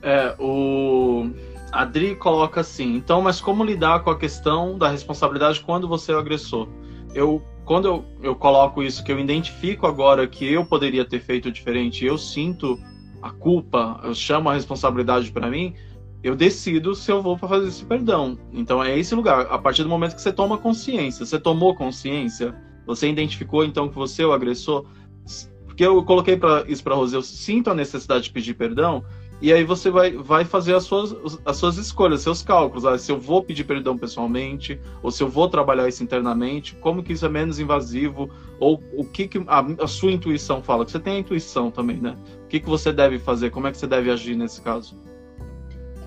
É, 0.00 0.34
o 0.38 1.30
Adri 1.72 2.14
coloca 2.16 2.60
assim, 2.60 2.96
então, 2.96 3.22
mas 3.22 3.40
como 3.40 3.64
lidar 3.64 4.04
com 4.04 4.10
a 4.10 4.18
questão 4.18 4.76
da 4.76 4.88
responsabilidade 4.88 5.60
quando 5.60 5.88
você 5.88 6.12
é 6.12 6.14
o 6.14 6.18
agressor? 6.18 6.68
Eu, 7.14 7.42
quando 7.64 7.86
eu, 7.86 8.04
eu 8.22 8.36
coloco 8.36 8.82
isso, 8.82 9.02
que 9.02 9.12
eu 9.12 9.18
identifico 9.18 9.86
agora 9.86 10.26
que 10.26 10.50
eu 10.50 10.64
poderia 10.64 11.04
ter 11.04 11.20
feito 11.20 11.50
diferente, 11.50 12.04
eu 12.04 12.18
sinto 12.18 12.78
a 13.22 13.30
culpa, 13.30 14.00
eu 14.02 14.14
chamo 14.14 14.50
a 14.50 14.54
responsabilidade 14.54 15.30
para 15.30 15.48
mim, 15.48 15.74
eu 16.22 16.36
decido 16.36 16.94
se 16.94 17.10
eu 17.10 17.22
vou 17.22 17.38
para 17.38 17.48
fazer 17.48 17.68
esse 17.68 17.84
perdão. 17.84 18.38
Então 18.52 18.82
é 18.82 18.98
esse 18.98 19.14
lugar. 19.14 19.46
A 19.50 19.58
partir 19.58 19.82
do 19.82 19.88
momento 19.88 20.14
que 20.14 20.22
você 20.22 20.32
toma 20.32 20.58
consciência, 20.58 21.24
você 21.24 21.38
tomou 21.38 21.74
consciência, 21.74 22.54
você 22.86 23.08
identificou 23.08 23.64
então 23.64 23.88
que 23.88 23.94
você 23.94 24.22
é 24.22 24.26
o 24.26 24.32
agressor, 24.32 24.84
porque 25.64 25.84
eu 25.84 26.02
coloquei 26.04 26.36
para 26.36 26.64
isso 26.68 26.82
para 26.82 26.94
Rose, 26.94 27.14
eu 27.14 27.22
sinto 27.22 27.70
a 27.70 27.74
necessidade 27.74 28.24
de 28.24 28.30
pedir 28.30 28.54
perdão, 28.54 29.04
e 29.42 29.52
aí 29.52 29.64
você 29.64 29.90
vai, 29.90 30.12
vai 30.12 30.44
fazer 30.44 30.72
as 30.72 30.84
suas, 30.84 31.16
as 31.44 31.56
suas 31.56 31.76
escolhas, 31.76 32.20
seus 32.20 32.42
cálculos. 32.42 32.86
Ah, 32.86 32.96
se 32.96 33.10
eu 33.10 33.18
vou 33.18 33.42
pedir 33.42 33.64
perdão 33.64 33.98
pessoalmente, 33.98 34.80
ou 35.02 35.10
se 35.10 35.20
eu 35.20 35.28
vou 35.28 35.48
trabalhar 35.48 35.88
isso 35.88 36.00
internamente, 36.00 36.76
como 36.76 37.02
que 37.02 37.12
isso 37.12 37.26
é 37.26 37.28
menos 37.28 37.58
invasivo, 37.58 38.30
ou 38.60 38.80
o 38.96 39.04
que, 39.04 39.26
que 39.26 39.44
a, 39.48 39.66
a 39.82 39.88
sua 39.88 40.12
intuição 40.12 40.62
fala. 40.62 40.84
Que 40.84 40.92
você 40.92 41.00
tem 41.00 41.16
a 41.16 41.18
intuição 41.18 41.72
também, 41.72 41.96
né? 41.96 42.16
O 42.44 42.46
que, 42.46 42.60
que 42.60 42.68
você 42.68 42.92
deve 42.92 43.18
fazer, 43.18 43.50
como 43.50 43.66
é 43.66 43.72
que 43.72 43.78
você 43.78 43.86
deve 43.88 44.12
agir 44.12 44.36
nesse 44.36 44.60
caso? 44.60 44.96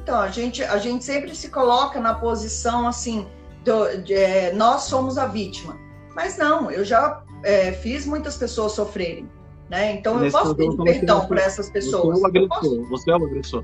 Então, 0.01 0.17
a 0.17 0.29
gente, 0.29 0.63
a 0.63 0.77
gente 0.77 1.03
sempre 1.03 1.35
se 1.35 1.49
coloca 1.49 1.99
na 1.99 2.13
posição 2.13 2.87
assim, 2.87 3.27
do, 3.65 3.97
de, 3.97 4.13
é, 4.13 4.53
nós 4.53 4.83
somos 4.83 5.17
a 5.17 5.27
vítima. 5.27 5.77
Mas 6.15 6.37
não, 6.37 6.71
eu 6.71 6.85
já 6.85 7.21
é, 7.43 7.73
fiz 7.73 8.05
muitas 8.05 8.37
pessoas 8.37 8.71
sofrerem. 8.71 9.29
Né? 9.69 9.93
Então 9.93 10.19
Nesse 10.19 10.35
eu 10.35 10.41
posso 10.41 10.55
pedir 10.55 10.77
perdão 10.83 11.25
para 11.27 11.41
essas 11.41 11.69
pessoas. 11.69 12.19
Você 12.19 12.19
é 12.19 12.23
o 12.23 12.27
agressor. 12.27 12.89
Você 12.89 13.11
é 13.11 13.17
o 13.17 13.25
agressor. 13.25 13.63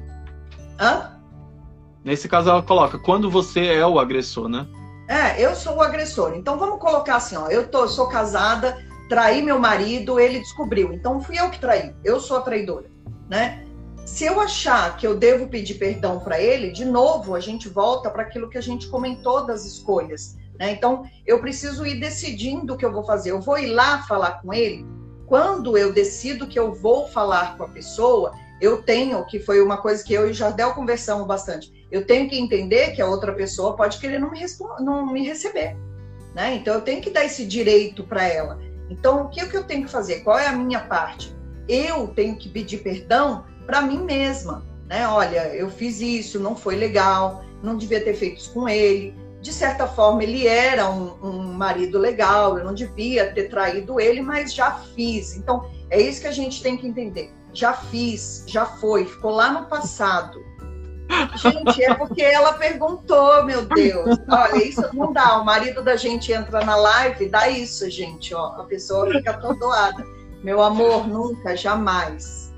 Hã? 0.80 1.12
Nesse 2.04 2.28
caso 2.28 2.50
ela 2.50 2.64
coloca 2.64 2.98
quando 2.98 3.30
você 3.30 3.68
é 3.68 3.86
o 3.86 4.00
agressor, 4.00 4.50
né? 4.50 4.68
É, 5.08 5.40
eu 5.40 5.56
sou 5.56 5.76
o 5.76 5.82
agressor. 5.82 6.34
Então 6.36 6.58
vamos 6.58 6.80
colocar 6.80 7.18
assim, 7.18 7.36
ó, 7.36 7.48
eu 7.50 7.68
tô, 7.68 7.88
sou 7.88 8.08
casada, 8.08 8.84
traí 9.08 9.42
meu 9.42 9.60
marido, 9.60 10.20
ele 10.20 10.40
descobriu. 10.40 10.92
Então 10.92 11.22
fui 11.22 11.40
eu 11.40 11.50
que 11.52 11.60
traí. 11.60 11.94
Eu 12.04 12.20
sou 12.20 12.38
a 12.38 12.42
traidora, 12.42 12.90
né? 13.30 13.64
Se 14.04 14.26
eu 14.26 14.42
achar 14.42 14.98
que 14.98 15.06
eu 15.06 15.16
devo 15.16 15.48
pedir 15.48 15.76
perdão 15.76 16.20
para 16.20 16.42
ele, 16.42 16.72
de 16.72 16.84
novo 16.84 17.36
a 17.36 17.40
gente 17.40 17.70
volta 17.70 18.10
para 18.10 18.24
aquilo 18.24 18.50
que 18.50 18.58
a 18.58 18.62
gente 18.62 18.88
comentou 18.88 19.46
das 19.46 19.64
escolhas. 19.66 20.36
Né? 20.58 20.72
Então 20.72 21.04
eu 21.26 21.40
preciso 21.40 21.86
ir 21.86 22.00
decidindo 22.00 22.74
o 22.74 22.78
que 22.78 22.86
eu 22.86 22.92
vou 22.92 23.04
fazer. 23.04 23.30
Eu 23.30 23.40
vou 23.40 23.60
ir 23.60 23.68
lá 23.68 24.02
falar 24.04 24.42
com 24.42 24.52
ele 24.52 24.86
quando 25.32 25.78
eu 25.78 25.94
decido 25.94 26.46
que 26.46 26.60
eu 26.60 26.74
vou 26.74 27.08
falar 27.08 27.56
com 27.56 27.64
a 27.64 27.70
pessoa, 27.70 28.34
eu 28.60 28.84
tenho, 28.84 29.26
que 29.26 29.40
foi 29.40 29.62
uma 29.62 29.78
coisa 29.78 30.04
que 30.04 30.14
eu 30.14 30.28
e 30.28 30.32
o 30.32 30.34
Jardel 30.34 30.74
conversamos 30.74 31.26
bastante, 31.26 31.88
eu 31.90 32.06
tenho 32.06 32.30
que 32.30 32.38
entender 32.38 32.92
que 32.92 33.02
a 33.02 33.08
outra 33.08 33.32
pessoa 33.32 33.78
pode 33.78 33.98
querer 33.98 34.20
não 34.20 34.30
me, 34.30 34.42
não 34.82 35.06
me 35.06 35.26
receber. 35.26 35.78
Né? 36.36 36.56
Então 36.56 36.74
eu 36.74 36.82
tenho 36.82 37.02
que 37.02 37.10
dar 37.10 37.24
esse 37.24 37.46
direito 37.46 38.04
para 38.04 38.28
ela. 38.28 38.60
Então 38.90 39.22
o 39.22 39.30
que, 39.30 39.46
que 39.46 39.56
eu 39.56 39.64
tenho 39.64 39.86
que 39.86 39.90
fazer? 39.90 40.20
Qual 40.20 40.38
é 40.38 40.48
a 40.48 40.52
minha 40.52 40.82
parte? 40.82 41.34
Eu 41.66 42.10
tenho 42.10 42.36
que 42.36 42.50
pedir 42.50 42.80
perdão 42.80 43.46
para 43.66 43.82
mim 43.82 44.04
mesma. 44.04 44.66
Né? 44.86 45.08
Olha, 45.08 45.56
eu 45.56 45.70
fiz 45.70 46.02
isso, 46.02 46.42
não 46.42 46.58
foi 46.58 46.76
legal, 46.76 47.42
não 47.64 47.78
devia 47.78 48.04
ter 48.04 48.16
feito 48.16 48.42
isso 48.42 48.54
com 48.54 48.68
ele 48.68 49.16
de 49.42 49.52
certa 49.52 49.88
forma, 49.88 50.24
ele 50.24 50.48
era 50.48 50.88
um, 50.90 51.18
um, 51.22 51.54
marido 51.54 51.98
legal, 51.98 52.60
eu 52.60 52.64
não 52.64 52.76
devia 52.76 53.34
ter 53.34 53.50
traído 53.50 54.00
ele, 54.00 54.22
mas 54.22 54.54
já 54.54 54.72
fiz. 54.96 55.36
Então, 55.36 55.68
é 55.90 56.00
isso 56.00 56.22
que 56.22 56.28
a 56.28 56.32
gente 56.32 56.62
tem 56.62 56.78
que 56.78 56.88
entender. 56.88 57.34
Já 57.52 57.74
fiz, 57.74 58.46
já 58.48 58.66
foi, 58.66 59.06
ficou 59.06 59.32
lá 59.32 59.52
no 59.52 59.66
passado. 59.66 60.40
Gente, 61.36 61.84
é 61.84 61.94
porque 61.94 62.22
ela 62.22 62.54
perguntou, 62.54 63.44
meu 63.44 63.66
Deus. 63.66 64.18
Olha, 64.30 64.64
isso 64.64 64.84
não 64.94 65.12
dá. 65.12 65.40
O 65.40 65.46
marido 65.46 65.84
da 65.84 65.96
gente 65.96 66.32
entra 66.32 66.64
na 66.64 66.76
live, 66.76 67.28
dá 67.28 67.50
isso, 67.50 67.90
gente. 67.90 68.34
Ó, 68.34 68.62
a 68.62 68.64
pessoa 68.64 69.12
fica 69.12 69.32
atordoada. 69.32 70.06
Meu 70.44 70.62
amor, 70.62 71.08
nunca, 71.08 71.58
jamais. 71.58 72.54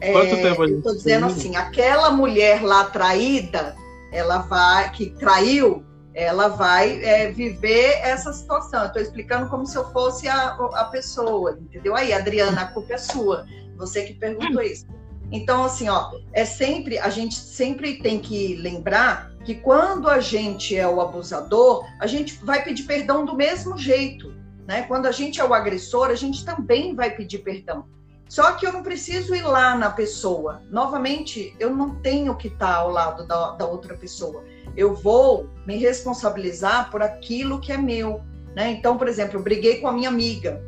É, 0.00 0.12
Quanto 0.12 0.36
tempo 0.36 0.66
gente 0.66 0.78
Estou 0.78 0.94
dizendo 0.94 1.26
assim, 1.26 1.56
aquela 1.56 2.10
mulher 2.10 2.62
lá 2.62 2.84
traída, 2.84 3.76
ela 4.10 4.38
vai, 4.38 4.90
que 4.92 5.10
traiu, 5.10 5.84
ela 6.22 6.48
vai 6.48 7.02
é, 7.02 7.30
viver 7.30 7.98
essa 8.02 8.32
situação. 8.32 8.84
Estou 8.84 9.00
explicando 9.00 9.48
como 9.48 9.66
se 9.66 9.76
eu 9.76 9.90
fosse 9.90 10.28
a, 10.28 10.48
a 10.74 10.84
pessoa, 10.84 11.58
entendeu? 11.60 11.96
Aí, 11.96 12.12
Adriana, 12.12 12.62
a 12.62 12.66
culpa 12.66 12.94
é 12.94 12.98
sua. 12.98 13.46
Você 13.76 14.04
que 14.04 14.14
perguntou 14.14 14.62
isso. 14.62 14.86
Então, 15.32 15.64
assim, 15.64 15.88
ó, 15.88 16.10
é 16.32 16.44
sempre, 16.44 16.98
a 16.98 17.08
gente 17.08 17.36
sempre 17.36 17.98
tem 17.98 18.18
que 18.18 18.56
lembrar 18.56 19.30
que 19.44 19.54
quando 19.54 20.08
a 20.08 20.20
gente 20.20 20.76
é 20.76 20.86
o 20.86 21.00
abusador, 21.00 21.86
a 21.98 22.06
gente 22.06 22.34
vai 22.44 22.62
pedir 22.62 22.82
perdão 22.82 23.24
do 23.24 23.34
mesmo 23.34 23.78
jeito, 23.78 24.34
né? 24.66 24.82
Quando 24.82 25.06
a 25.06 25.12
gente 25.12 25.40
é 25.40 25.44
o 25.44 25.54
agressor, 25.54 26.08
a 26.08 26.14
gente 26.14 26.44
também 26.44 26.94
vai 26.94 27.10
pedir 27.10 27.38
perdão. 27.38 27.86
Só 28.28 28.52
que 28.52 28.66
eu 28.66 28.72
não 28.72 28.82
preciso 28.82 29.34
ir 29.34 29.42
lá 29.42 29.74
na 29.74 29.90
pessoa. 29.90 30.62
Novamente, 30.70 31.54
eu 31.58 31.74
não 31.74 31.96
tenho 31.96 32.36
que 32.36 32.48
estar 32.48 32.76
ao 32.76 32.90
lado 32.90 33.26
da, 33.26 33.52
da 33.52 33.66
outra 33.66 33.96
pessoa 33.96 34.44
eu 34.76 34.94
vou 34.94 35.48
me 35.66 35.76
responsabilizar 35.76 36.90
por 36.90 37.02
aquilo 37.02 37.60
que 37.60 37.72
é 37.72 37.76
meu. 37.76 38.22
Né? 38.54 38.70
Então, 38.72 38.96
por 38.96 39.08
exemplo, 39.08 39.38
eu 39.38 39.42
briguei 39.42 39.80
com 39.80 39.88
a 39.88 39.92
minha 39.92 40.08
amiga. 40.08 40.62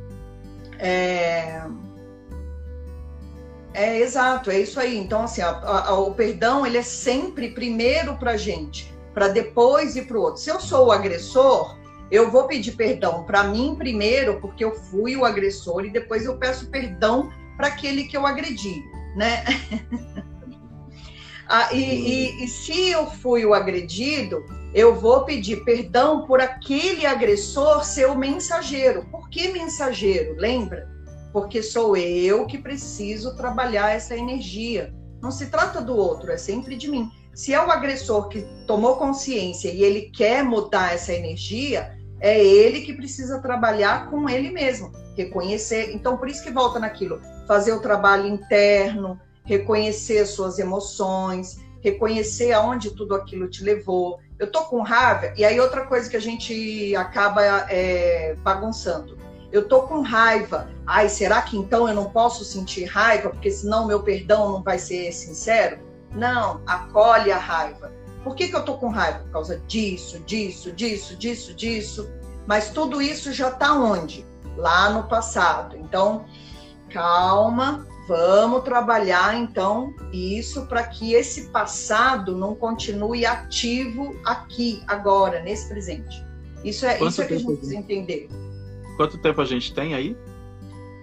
É, 0.79 1.63
é 3.75 3.99
exato, 4.01 4.51
é 4.51 4.59
isso 4.61 4.79
aí. 4.79 4.97
Então, 4.99 5.23
assim, 5.23 5.43
a, 5.43 5.51
a, 5.51 5.99
o 5.99 6.15
perdão 6.15 6.67
ele 6.67 6.79
é 6.79 6.83
sempre 6.83 7.51
primeiro 7.51 8.17
para 8.17 8.37
gente, 8.37 8.93
para 9.15 9.29
depois 9.29 9.97
ir 9.97 10.07
para 10.07 10.19
o 10.19 10.23
outro. 10.23 10.41
Se 10.41 10.51
eu 10.51 10.61
sou 10.61 10.89
o 10.89 10.93
agressor, 10.93 11.77
eu 12.11 12.31
vou 12.31 12.47
pedir 12.47 12.73
perdão 12.73 13.25
para 13.25 13.45
mim 13.45 13.75
primeiro, 13.77 14.41
porque 14.41 14.65
eu 14.65 14.75
fui 14.75 15.17
o 15.17 15.25
agressor, 15.25 15.85
e 15.85 15.91
depois 15.91 16.27
eu 16.27 16.37
peço 16.37 16.69
perdão 16.69 17.31
para 17.57 17.69
aquele 17.69 18.05
que 18.05 18.17
eu 18.17 18.27
agredi, 18.27 18.83
né? 19.17 19.45
ah, 21.55 21.69
e, 21.71 21.81
e, 21.81 22.45
e 22.45 22.49
se 22.49 22.89
eu 22.89 23.07
fui 23.07 23.45
o 23.45 23.53
agredido, 23.53 24.43
eu 24.73 24.95
vou 24.95 25.27
pedir 25.27 25.63
perdão 25.65 26.27
por 26.27 26.41
aquele 26.41 27.05
agressor 27.05 27.85
ser 27.85 28.07
o 28.07 28.17
mensageiro. 28.17 29.07
Por 29.11 29.29
que 29.29 29.49
mensageiro? 29.49 30.35
Lembra? 30.39 30.89
Porque 31.31 31.63
sou 31.63 31.95
eu 31.95 32.47
que 32.47 32.57
preciso 32.57 33.37
trabalhar 33.37 33.91
essa 33.91 34.17
energia. 34.17 34.95
Não 35.21 35.31
se 35.31 35.51
trata 35.51 35.83
do 35.83 35.95
outro, 35.95 36.33
é 36.33 36.39
sempre 36.39 36.75
de 36.75 36.91
mim. 36.91 37.11
Se 37.35 37.53
é 37.53 37.63
o 37.63 37.71
agressor 37.71 38.31
que 38.31 38.47
tomou 38.67 38.97
consciência 38.97 39.69
e 39.69 39.85
ele 39.85 40.11
quer 40.11 40.43
mudar 40.43 40.95
essa 40.95 41.13
energia, 41.13 41.95
é 42.19 42.43
ele 42.43 42.81
que 42.81 42.95
precisa 42.95 43.43
trabalhar 43.43 44.09
com 44.09 44.27
ele 44.27 44.51
mesmo, 44.51 44.91
reconhecer. 45.15 45.93
Então, 45.93 46.17
por 46.17 46.31
isso 46.31 46.43
que 46.43 46.51
volta 46.51 46.79
naquilo, 46.79 47.21
fazer 47.47 47.73
o 47.73 47.81
trabalho 47.81 48.27
interno, 48.27 49.21
reconhecer 49.45 50.25
suas 50.27 50.59
emoções, 50.59 51.61
reconhecer 51.81 52.53
aonde 52.53 52.91
tudo 52.91 53.15
aquilo 53.15 53.49
te 53.49 53.63
levou. 53.63 54.21
Eu 54.39 54.51
tô 54.51 54.65
com 54.65 54.83
raiva, 54.83 55.33
e 55.37 55.45
aí 55.45 55.61
outra 55.61 55.85
coisa 55.87 56.09
que 56.09 56.17
a 56.17 56.21
gente 56.21 56.95
acaba 56.97 57.43
é, 57.69 58.35
bagunçando. 58.43 59.19
Eu 59.51 59.69
tô 59.69 59.83
com 59.83 60.01
raiva. 60.01 60.69
Ai, 60.87 61.09
será 61.09 61.43
que 61.43 61.59
então 61.59 61.87
eu 61.87 61.95
não 61.95 62.07
posso 62.07 62.45
sentir 62.45 62.85
raiva, 62.85 63.29
porque 63.29 63.51
senão 63.51 63.87
meu 63.87 64.03
perdão 64.03 64.53
não 64.53 64.63
vai 64.63 64.79
ser 64.79 65.13
sincero? 65.13 65.79
Não, 66.13 66.63
acolhe 66.67 67.31
a 67.31 67.39
raiva. 67.39 67.93
Por 68.25 68.35
que, 68.35 68.49
que 68.49 68.57
eu 68.57 68.65
tô 68.65 68.75
com 68.79 68.89
raiva? 68.89 69.19
Por 69.21 69.31
causa 69.31 69.59
disso, 69.67 70.21
disso, 70.21 70.73
disso, 70.73 71.17
disso, 71.17 71.55
disso. 71.55 72.11
Mas 72.47 72.71
tudo 72.71 73.03
isso 73.03 73.33
já 73.33 73.49
está 73.49 73.75
onde? 73.75 74.25
Lá 74.57 74.91
no 74.91 75.05
passado. 75.05 75.77
Então, 75.77 76.25
calma, 76.89 77.87
vamos 78.07 78.63
trabalhar 78.63 79.37
então 79.37 79.95
isso 80.13 80.67
para 80.67 80.85
que 80.85 81.15
esse 81.15 81.49
passado 81.49 82.37
não 82.37 82.55
continue 82.55 83.25
ativo 83.25 84.17
aqui, 84.25 84.83
agora, 84.87 85.41
nesse 85.41 85.69
presente. 85.69 86.25
Isso 86.65 86.87
é, 86.87 87.03
isso 87.03 87.23
é 87.23 87.27
que 87.27 87.35
a 87.35 87.39
gente 87.39 87.47
precisa 87.47 87.77
entender. 87.77 88.29
Quanto 88.97 89.19
tempo 89.19 89.41
a 89.41 89.45
gente 89.45 89.75
tem 89.75 89.95
aí? 89.95 90.17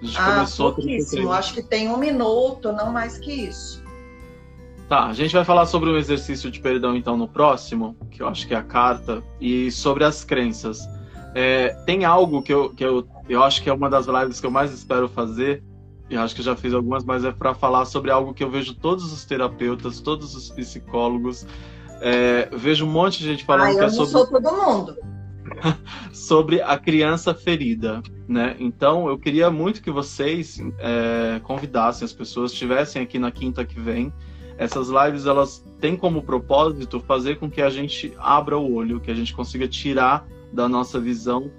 A 0.01 0.05
gente 0.05 0.17
ah, 0.17 0.33
começou 0.35 0.73
pouquíssimo. 0.73 1.31
Acho 1.31 1.53
que 1.53 1.63
tem 1.63 1.89
um 1.89 1.97
minuto, 1.97 2.71
não 2.71 2.91
mais 2.91 3.17
que 3.17 3.31
isso. 3.31 3.83
Tá, 4.87 5.05
a 5.05 5.13
gente 5.13 5.33
vai 5.33 5.45
falar 5.45 5.65
sobre 5.65 5.89
o 5.89 5.97
exercício 5.97 6.49
de 6.49 6.59
perdão 6.59 6.95
então 6.95 7.15
no 7.15 7.27
próximo, 7.27 7.95
que 8.09 8.23
eu 8.23 8.27
acho 8.27 8.47
que 8.47 8.53
é 8.53 8.57
a 8.57 8.63
carta, 8.63 9.21
e 9.39 9.69
sobre 9.71 10.03
as 10.03 10.23
crenças. 10.23 10.79
É, 11.35 11.69
tem 11.85 12.05
algo 12.05 12.41
que, 12.41 12.51
eu, 12.51 12.71
que 12.71 12.83
eu, 12.83 13.07
eu 13.27 13.43
acho 13.43 13.61
que 13.61 13.69
é 13.69 13.73
uma 13.73 13.89
das 13.89 14.07
lives 14.07 14.39
que 14.39 14.47
eu 14.47 14.51
mais 14.51 14.71
espero 14.71 15.07
fazer, 15.07 15.63
e 16.09 16.17
acho 16.17 16.35
que 16.35 16.41
já 16.41 16.55
fiz 16.55 16.73
algumas, 16.73 17.03
mas 17.03 17.23
é 17.23 17.31
para 17.31 17.53
falar 17.53 17.85
sobre 17.85 18.09
algo 18.11 18.33
que 18.33 18.43
eu 18.43 18.49
vejo 18.49 18.73
todos 18.73 19.11
os 19.13 19.25
terapeutas, 19.25 19.99
todos 19.99 20.35
os 20.35 20.49
psicólogos, 20.49 21.45
é, 22.01 22.49
vejo 22.51 22.85
um 22.85 22.89
monte 22.89 23.19
de 23.19 23.25
gente 23.25 23.45
falando 23.45 23.75
ah, 23.75 23.79
que 23.79 23.85
é 23.85 23.89
sobre. 23.89 24.11
Sou 24.11 24.27
todo 24.27 24.51
mundo. 24.51 24.97
sobre 26.13 26.61
a 26.61 26.77
criança 26.77 27.33
ferida, 27.33 28.01
né? 28.27 28.55
Então 28.59 29.07
eu 29.07 29.17
queria 29.17 29.49
muito 29.49 29.81
que 29.81 29.91
vocês 29.91 30.59
é, 30.79 31.39
convidassem 31.43 32.05
as 32.05 32.13
pessoas, 32.13 32.51
estivessem 32.51 33.01
aqui 33.01 33.19
na 33.19 33.31
quinta 33.31 33.65
que 33.65 33.79
vem. 33.79 34.13
Essas 34.57 34.89
lives 34.89 35.25
elas 35.25 35.65
têm 35.79 35.95
como 35.95 36.21
propósito 36.21 36.99
fazer 36.99 37.39
com 37.39 37.49
que 37.49 37.61
a 37.61 37.69
gente 37.69 38.13
abra 38.17 38.57
o 38.57 38.73
olho, 38.73 38.99
que 38.99 39.09
a 39.09 39.15
gente 39.15 39.33
consiga 39.33 39.67
tirar 39.67 40.27
da 40.51 40.67
nossa 40.67 40.99
visão 40.99 41.49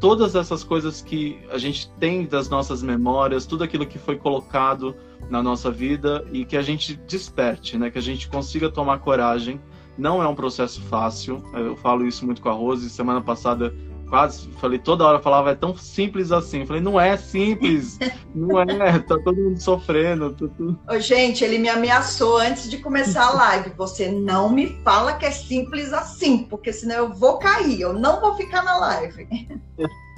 todas 0.00 0.34
essas 0.34 0.62
coisas 0.62 1.02
que 1.02 1.38
a 1.50 1.58
gente 1.58 1.90
tem 1.98 2.24
das 2.24 2.48
nossas 2.48 2.82
memórias, 2.82 3.46
tudo 3.46 3.64
aquilo 3.64 3.86
que 3.86 3.98
foi 3.98 4.16
colocado 4.16 4.94
na 5.28 5.42
nossa 5.42 5.70
vida 5.70 6.24
e 6.32 6.44
que 6.44 6.56
a 6.56 6.62
gente 6.62 6.94
desperte, 7.06 7.76
né? 7.76 7.90
Que 7.90 7.98
a 7.98 8.02
gente 8.02 8.28
consiga 8.28 8.70
tomar 8.70 8.98
coragem. 8.98 9.60
Não 9.96 10.22
é 10.22 10.28
um 10.28 10.34
processo 10.34 10.80
fácil. 10.82 11.42
Eu 11.52 11.76
falo 11.76 12.06
isso 12.06 12.24
muito 12.24 12.40
com 12.40 12.48
a 12.48 12.52
Rose. 12.52 12.88
Semana 12.88 13.20
passada 13.20 13.74
quase 14.08 14.48
falei 14.52 14.78
toda 14.78 15.06
hora 15.06 15.20
falava 15.20 15.50
é 15.50 15.54
tão 15.54 15.76
simples 15.76 16.32
assim. 16.32 16.66
falei 16.66 16.82
não 16.82 17.00
é 17.00 17.16
simples, 17.16 17.98
não 18.34 18.60
é. 18.60 18.98
Tá 18.98 19.18
todo 19.18 19.36
mundo 19.36 19.60
sofrendo. 19.60 20.32
Tudo... 20.32 20.78
Ô, 20.88 20.98
gente, 20.98 21.44
ele 21.44 21.58
me 21.58 21.68
ameaçou 21.68 22.38
antes 22.38 22.68
de 22.68 22.78
começar 22.78 23.26
a 23.26 23.34
live. 23.34 23.72
Você 23.76 24.10
não 24.10 24.50
me 24.50 24.66
fala 24.82 25.14
que 25.14 25.26
é 25.26 25.30
simples 25.30 25.92
assim, 25.92 26.44
porque 26.44 26.72
senão 26.72 26.96
eu 26.96 27.12
vou 27.12 27.38
cair. 27.38 27.80
Eu 27.80 27.92
não 27.92 28.20
vou 28.20 28.34
ficar 28.34 28.62
na 28.62 28.78
live. 28.78 29.28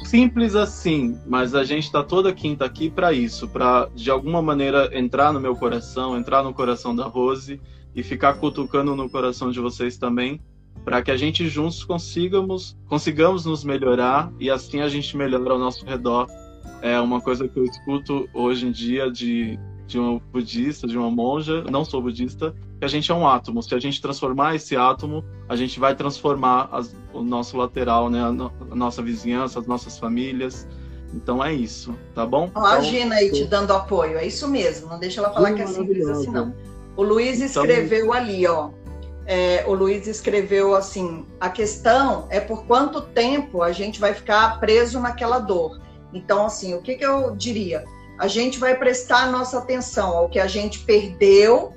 Simples 0.05 0.57
assim, 0.57 1.19
mas 1.27 1.55
a 1.55 1.63
gente 1.63 1.85
está 1.85 2.03
toda 2.03 2.33
quinta 2.33 2.65
aqui 2.65 2.89
para 2.89 3.13
isso, 3.13 3.47
para 3.47 3.87
de 3.95 4.11
alguma 4.11 4.41
maneira 4.41 4.91
entrar 4.99 5.31
no 5.31 5.39
meu 5.39 5.55
coração, 5.55 6.17
entrar 6.17 6.43
no 6.43 6.55
coração 6.55 6.97
da 6.97 7.05
Rose 7.05 7.61
e 7.95 8.03
ficar 8.03 8.35
cutucando 8.35 8.97
no 8.97 9.11
coração 9.11 9.51
de 9.51 9.61
vocês 9.61 9.99
também, 9.99 10.41
para 10.85 11.03
que 11.03 11.11
a 11.11 11.17
gente 11.17 11.49
juntos 11.49 11.85
consigamos, 11.85 12.77
consigamos 12.89 13.45
nos 13.45 13.65
melhorar 13.65 14.33
e 14.39 14.51
assim 14.51 14.81
a 14.81 14.89
gente 14.89 15.17
melhora 15.17 15.53
ao 15.53 15.59
nosso 15.59 15.85
redor. 15.85 16.27
É 16.83 16.99
uma 16.99 17.21
coisa 17.21 17.47
que 17.47 17.59
eu 17.59 17.65
escuto 17.65 18.29
hoje 18.33 18.67
em 18.67 18.73
dia 18.73 19.11
de, 19.11 19.59
de 19.87 19.99
uma 19.99 20.19
budista, 20.33 20.87
de 20.87 20.97
uma 20.97 21.11
monja, 21.11 21.63
não 21.71 21.85
sou 21.85 22.01
budista, 22.01 22.55
que 22.79 22.85
a 22.85 22.89
gente 22.89 23.11
é 23.11 23.15
um 23.15 23.27
átomo. 23.27 23.63
Se 23.63 23.75
a 23.75 23.79
gente 23.79 24.01
transformar 24.01 24.55
esse 24.55 24.77
átomo, 24.77 25.23
a 25.49 25.57
gente 25.57 25.79
vai 25.79 25.95
transformar 25.95 26.69
as, 26.73 26.97
o 27.13 27.23
nosso 27.23 27.57
lateral, 27.57 28.09
né? 28.09 28.23
A, 28.23 28.33
no, 28.33 28.51
a, 28.71 28.75
nossa 28.75 29.03
vizinhança, 29.03 29.59
as 29.59 29.67
nossas 29.67 29.99
famílias. 29.99 30.67
Então 31.13 31.45
é 31.45 31.53
isso, 31.53 31.95
tá 32.15 32.25
bom? 32.25 32.51
Ó, 32.55 32.65
a 32.65 32.81
Gina 32.81 33.17
aí 33.17 33.31
te 33.33 33.45
dando 33.45 33.73
apoio, 33.73 34.17
é 34.17 34.27
isso 34.27 34.49
mesmo. 34.49 34.89
Não 34.89 34.99
deixa 34.99 35.21
ela 35.21 35.31
falar 35.31 35.53
que 35.53 35.63
é 35.63 35.67
simples 35.67 36.09
assim, 36.09 36.31
não. 36.31 36.55
O 36.97 37.03
Luiz 37.03 37.41
então, 37.41 37.65
escreveu 37.65 38.07
então... 38.07 38.13
ali, 38.13 38.47
ó 38.47 38.71
é, 39.27 39.65
o 39.67 39.75
Luiz 39.75 40.07
escreveu 40.07 40.75
assim: 40.75 41.27
a 41.39 41.49
questão 41.49 42.27
é 42.31 42.41
por 42.41 42.65
quanto 42.67 43.03
tempo 43.03 43.63
a 43.63 43.73
gente 43.73 44.01
vai 44.01 44.15
ficar 44.15 44.59
preso 44.61 45.01
naquela 45.01 45.39
dor. 45.39 45.81
Então, 46.13 46.47
assim, 46.47 46.75
o 46.75 46.83
que, 46.83 46.97
que 46.97 47.05
eu 47.05 47.37
diria? 47.37 47.85
A 48.19 48.27
gente 48.27 48.59
vai 48.59 48.77
prestar 48.77 49.31
nossa 49.31 49.59
atenção 49.59 50.17
ao 50.17 50.29
que 50.29 50.39
a 50.39 50.47
gente 50.47 50.81
perdeu 50.81 51.75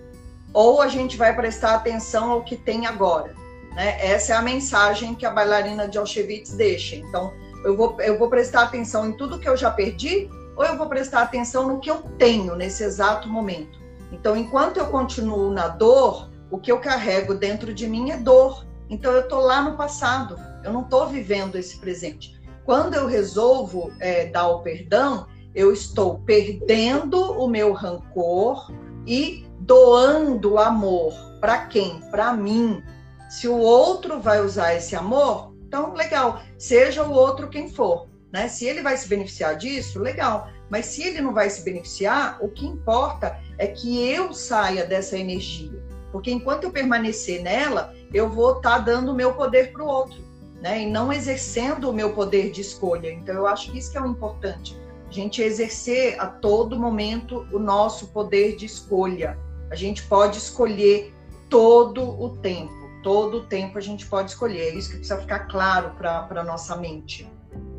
ou 0.54 0.82
a 0.82 0.88
gente 0.88 1.18
vai 1.18 1.36
prestar 1.36 1.76
atenção 1.76 2.32
ao 2.32 2.44
que 2.44 2.56
tem 2.56 2.86
agora. 2.86 3.34
Né? 3.76 3.98
Essa 4.00 4.34
é 4.34 4.36
a 4.36 4.42
mensagem 4.42 5.16
que 5.16 5.26
a 5.26 5.32
bailarina 5.32 5.88
de 5.88 5.98
Auschwitz 5.98 6.54
deixa. 6.54 6.96
Então, 6.96 7.34
eu 7.64 7.76
vou, 7.76 8.00
eu 8.02 8.20
vou 8.20 8.30
prestar 8.30 8.64
atenção 8.64 9.08
em 9.08 9.14
tudo 9.14 9.40
que 9.40 9.48
eu 9.48 9.56
já 9.56 9.72
perdi 9.72 10.30
ou 10.56 10.64
eu 10.64 10.78
vou 10.78 10.88
prestar 10.88 11.24
atenção 11.24 11.68
no 11.68 11.80
que 11.80 11.90
eu 11.90 12.02
tenho 12.18 12.56
nesse 12.56 12.84
exato 12.84 13.28
momento. 13.28 13.80
Então, 14.12 14.38
enquanto 14.38 14.78
eu 14.78 14.88
continuo 14.88 15.50
na 15.50 15.68
dor, 15.68 16.30
o 16.54 16.60
que 16.60 16.72
eu 16.72 16.80
carrego 16.80 17.34
dentro 17.34 17.74
de 17.74 17.88
mim 17.88 18.12
é 18.12 18.18
dor. 18.18 18.64
Então 18.88 19.12
eu 19.12 19.22
estou 19.22 19.40
lá 19.40 19.64
no 19.64 19.76
passado, 19.76 20.40
eu 20.64 20.72
não 20.72 20.84
estou 20.84 21.08
vivendo 21.08 21.56
esse 21.56 21.80
presente. 21.80 22.40
Quando 22.64 22.94
eu 22.94 23.08
resolvo 23.08 23.92
é, 24.00 24.28
dar 24.28 24.48
o 24.50 24.62
perdão, 24.62 25.26
eu 25.56 25.74
estou 25.74 26.20
perdendo 26.20 27.20
o 27.20 27.48
meu 27.48 27.74
rancor 27.74 28.72
e 29.08 29.48
doando 29.62 30.60
amor. 30.60 31.12
Para 31.42 31.66
quem? 31.66 32.00
Para 32.12 32.32
mim. 32.34 32.84
Se 33.28 33.48
o 33.48 33.58
outro 33.58 34.20
vai 34.20 34.40
usar 34.40 34.76
esse 34.76 34.96
amor, 34.96 35.56
então 35.68 35.96
legal, 35.96 36.40
seja 36.56 37.04
o 37.04 37.12
outro 37.12 37.50
quem 37.50 37.68
for. 37.68 38.08
Né? 38.32 38.48
Se 38.48 38.66
ele 38.66 38.84
vai 38.84 38.96
se 38.96 39.08
beneficiar 39.08 39.56
disso, 39.56 39.98
legal. 39.98 40.48
Mas 40.70 40.86
se 40.86 41.02
ele 41.02 41.20
não 41.20 41.34
vai 41.34 41.50
se 41.50 41.64
beneficiar, 41.64 42.38
o 42.42 42.48
que 42.48 42.64
importa 42.64 43.40
é 43.58 43.66
que 43.66 44.08
eu 44.08 44.34
saia 44.36 44.86
dessa 44.86 45.18
energia. 45.18 45.82
Porque 46.14 46.32
enquanto 46.32 46.66
eu 46.66 46.72
permanecer 46.72 47.42
nela, 47.42 47.92
eu 48.14 48.30
vou 48.30 48.58
estar 48.58 48.78
tá 48.78 48.78
dando 48.78 49.12
o 49.12 49.16
meu 49.16 49.34
poder 49.34 49.72
para 49.74 49.84
o 49.84 49.88
outro, 49.88 50.22
né? 50.62 50.84
E 50.84 50.86
não 50.86 51.12
exercendo 51.12 51.90
o 51.90 51.94
meu 51.94 52.14
poder 52.14 52.52
de 52.52 52.62
escolha. 52.62 53.12
Então, 53.12 53.34
eu 53.34 53.48
acho 53.48 53.72
que 53.72 53.80
isso 53.80 53.92
que 53.92 53.98
é 53.98 54.02
o 54.02 54.06
importante. 54.06 54.78
A 55.10 55.12
gente 55.12 55.42
exercer 55.42 56.22
a 56.22 56.28
todo 56.28 56.80
momento 56.80 57.48
o 57.52 57.58
nosso 57.58 58.10
poder 58.10 58.56
de 58.56 58.68
escolha. 58.68 59.40
A 59.72 59.76
gente 59.76 60.04
pode 60.04 60.38
escolher 60.38 61.12
todo 61.50 62.04
o 62.22 62.38
tempo. 62.38 62.72
Todo 63.02 63.38
o 63.38 63.44
tempo 63.46 63.80
a 63.80 63.82
gente 63.82 64.06
pode 64.06 64.30
escolher. 64.30 64.60
É 64.60 64.76
isso 64.76 64.92
que 64.92 64.98
precisa 64.98 65.20
ficar 65.20 65.48
claro 65.48 65.96
para 65.98 66.28
a 66.30 66.44
nossa 66.44 66.76
mente, 66.76 67.28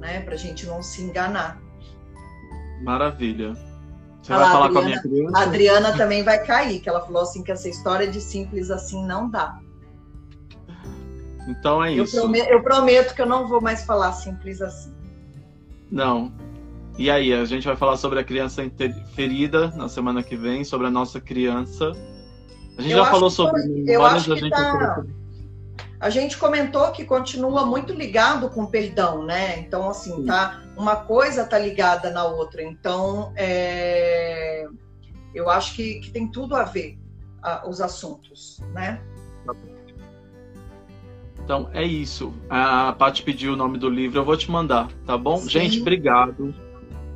né? 0.00 0.20
Para 0.22 0.34
a 0.34 0.38
gente 0.38 0.66
não 0.66 0.82
se 0.82 1.02
enganar. 1.02 1.62
Maravilha. 2.82 3.54
Você 4.24 4.32
vai 4.32 4.50
falar 4.50 4.64
Adriana, 4.64 4.72
com 4.72 4.78
a 4.78 4.82
minha 4.84 5.02
criança? 5.02 5.38
A 5.38 5.42
Adriana 5.42 5.96
também 5.98 6.22
vai 6.22 6.42
cair, 6.46 6.80
que 6.80 6.88
ela 6.88 7.02
falou 7.02 7.22
assim 7.22 7.42
que 7.42 7.52
essa 7.52 7.68
história 7.68 8.08
de 8.08 8.22
simples 8.22 8.70
assim 8.70 9.04
não 9.04 9.28
dá. 9.28 9.58
Então 11.46 11.84
é 11.84 11.92
eu 11.92 12.04
isso. 12.04 12.18
Prometo, 12.18 12.48
eu 12.48 12.62
prometo 12.62 13.14
que 13.14 13.20
eu 13.20 13.26
não 13.26 13.46
vou 13.46 13.60
mais 13.60 13.84
falar 13.84 14.12
simples 14.12 14.62
assim. 14.62 14.94
Não. 15.90 16.32
E 16.96 17.10
aí, 17.10 17.34
a 17.34 17.44
gente 17.44 17.66
vai 17.66 17.76
falar 17.76 17.98
sobre 17.98 18.18
a 18.18 18.24
criança 18.24 18.62
ferida 19.14 19.68
na 19.76 19.90
semana 19.90 20.22
que 20.22 20.36
vem, 20.36 20.64
sobre 20.64 20.86
a 20.86 20.90
nossa 20.90 21.20
criança. 21.20 21.92
A 22.78 22.80
gente 22.80 22.92
eu 22.92 23.04
já 23.04 23.10
falou 23.10 23.28
sobre 23.28 23.84
eu 23.86 24.02
acho 24.06 24.34
que 24.34 24.48
tá... 24.48 25.04
A 26.00 26.08
gente 26.08 26.38
comentou 26.38 26.90
que 26.92 27.04
continua 27.04 27.66
muito 27.66 27.92
ligado 27.92 28.48
com 28.48 28.62
o 28.62 28.66
perdão, 28.66 29.24
né? 29.24 29.58
Então, 29.58 29.88
assim, 29.88 30.24
tá, 30.24 30.62
uma 30.76 30.96
coisa 30.96 31.44
tá 31.44 31.58
ligada 31.58 32.10
na 32.10 32.24
outra. 32.24 32.62
Então, 32.62 33.32
é... 33.36 34.66
eu 35.34 35.48
acho 35.50 35.74
que, 35.74 36.00
que 36.00 36.10
tem 36.10 36.28
tudo 36.28 36.56
a 36.56 36.64
ver 36.64 36.98
a, 37.42 37.68
os 37.68 37.80
assuntos, 37.80 38.60
né? 38.72 39.00
Então 41.44 41.68
é 41.74 41.82
isso. 41.82 42.32
A 42.48 42.92
Paty 42.92 43.22
pediu 43.22 43.52
o 43.52 43.56
nome 43.56 43.76
do 43.76 43.88
livro, 43.88 44.18
eu 44.18 44.24
vou 44.24 44.36
te 44.36 44.50
mandar, 44.50 44.88
tá 45.06 45.16
bom? 45.16 45.36
Sim. 45.36 45.50
Gente, 45.50 45.80
obrigado. 45.80 46.54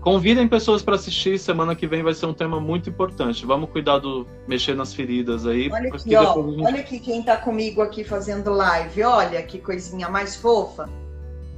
Convidem 0.00 0.46
pessoas 0.46 0.82
para 0.82 0.94
assistir. 0.94 1.38
Semana 1.38 1.74
que 1.74 1.86
vem 1.86 2.02
vai 2.02 2.14
ser 2.14 2.26
um 2.26 2.34
tema 2.34 2.60
muito 2.60 2.88
importante. 2.88 3.44
Vamos 3.44 3.70
cuidar 3.70 3.98
do 3.98 4.26
mexer 4.46 4.76
nas 4.76 4.94
feridas 4.94 5.46
aí. 5.46 5.68
Olha 5.72 5.88
aqui, 5.88 6.14
ó, 6.14 6.34
gente... 6.34 6.64
olha 6.64 6.80
aqui 6.80 7.00
quem 7.00 7.20
está 7.20 7.36
comigo 7.36 7.82
aqui 7.82 8.04
fazendo 8.04 8.50
live. 8.50 9.02
Olha 9.02 9.42
que 9.42 9.58
coisinha 9.58 10.08
mais 10.08 10.36
fofa. 10.36 10.88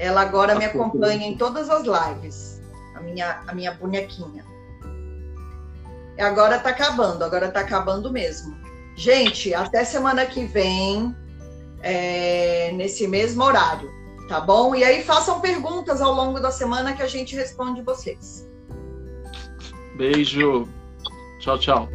Ela 0.01 0.23
agora 0.23 0.55
me 0.57 0.65
acompanha 0.65 1.27
em 1.27 1.37
todas 1.37 1.71
as 1.71 1.85
lives. 1.85 2.61
A 2.97 3.01
minha, 3.01 3.43
a 3.47 3.55
minha 3.55 3.73
bonequinha. 3.73 4.45
Agora 6.19 6.57
está 6.57 6.71
acabando, 6.71 7.25
agora 7.25 7.47
está 7.47 7.61
acabando 7.61 8.11
mesmo. 8.11 8.57
Gente, 8.97 9.55
até 9.55 9.85
semana 9.85 10.27
que 10.27 10.45
vem, 10.45 11.15
é, 11.83 12.73
nesse 12.73 13.07
mesmo 13.07 13.45
horário 13.45 14.01
tá 14.31 14.39
bom? 14.39 14.77
E 14.77 14.85
aí 14.85 15.03
façam 15.03 15.41
perguntas 15.41 16.01
ao 16.01 16.15
longo 16.15 16.39
da 16.39 16.53
semana 16.53 16.95
que 16.95 17.03
a 17.03 17.07
gente 17.09 17.35
responde 17.35 17.83
vocês. 17.83 18.49
Beijo. 19.97 20.69
Tchau, 21.41 21.59
tchau. 21.59 21.89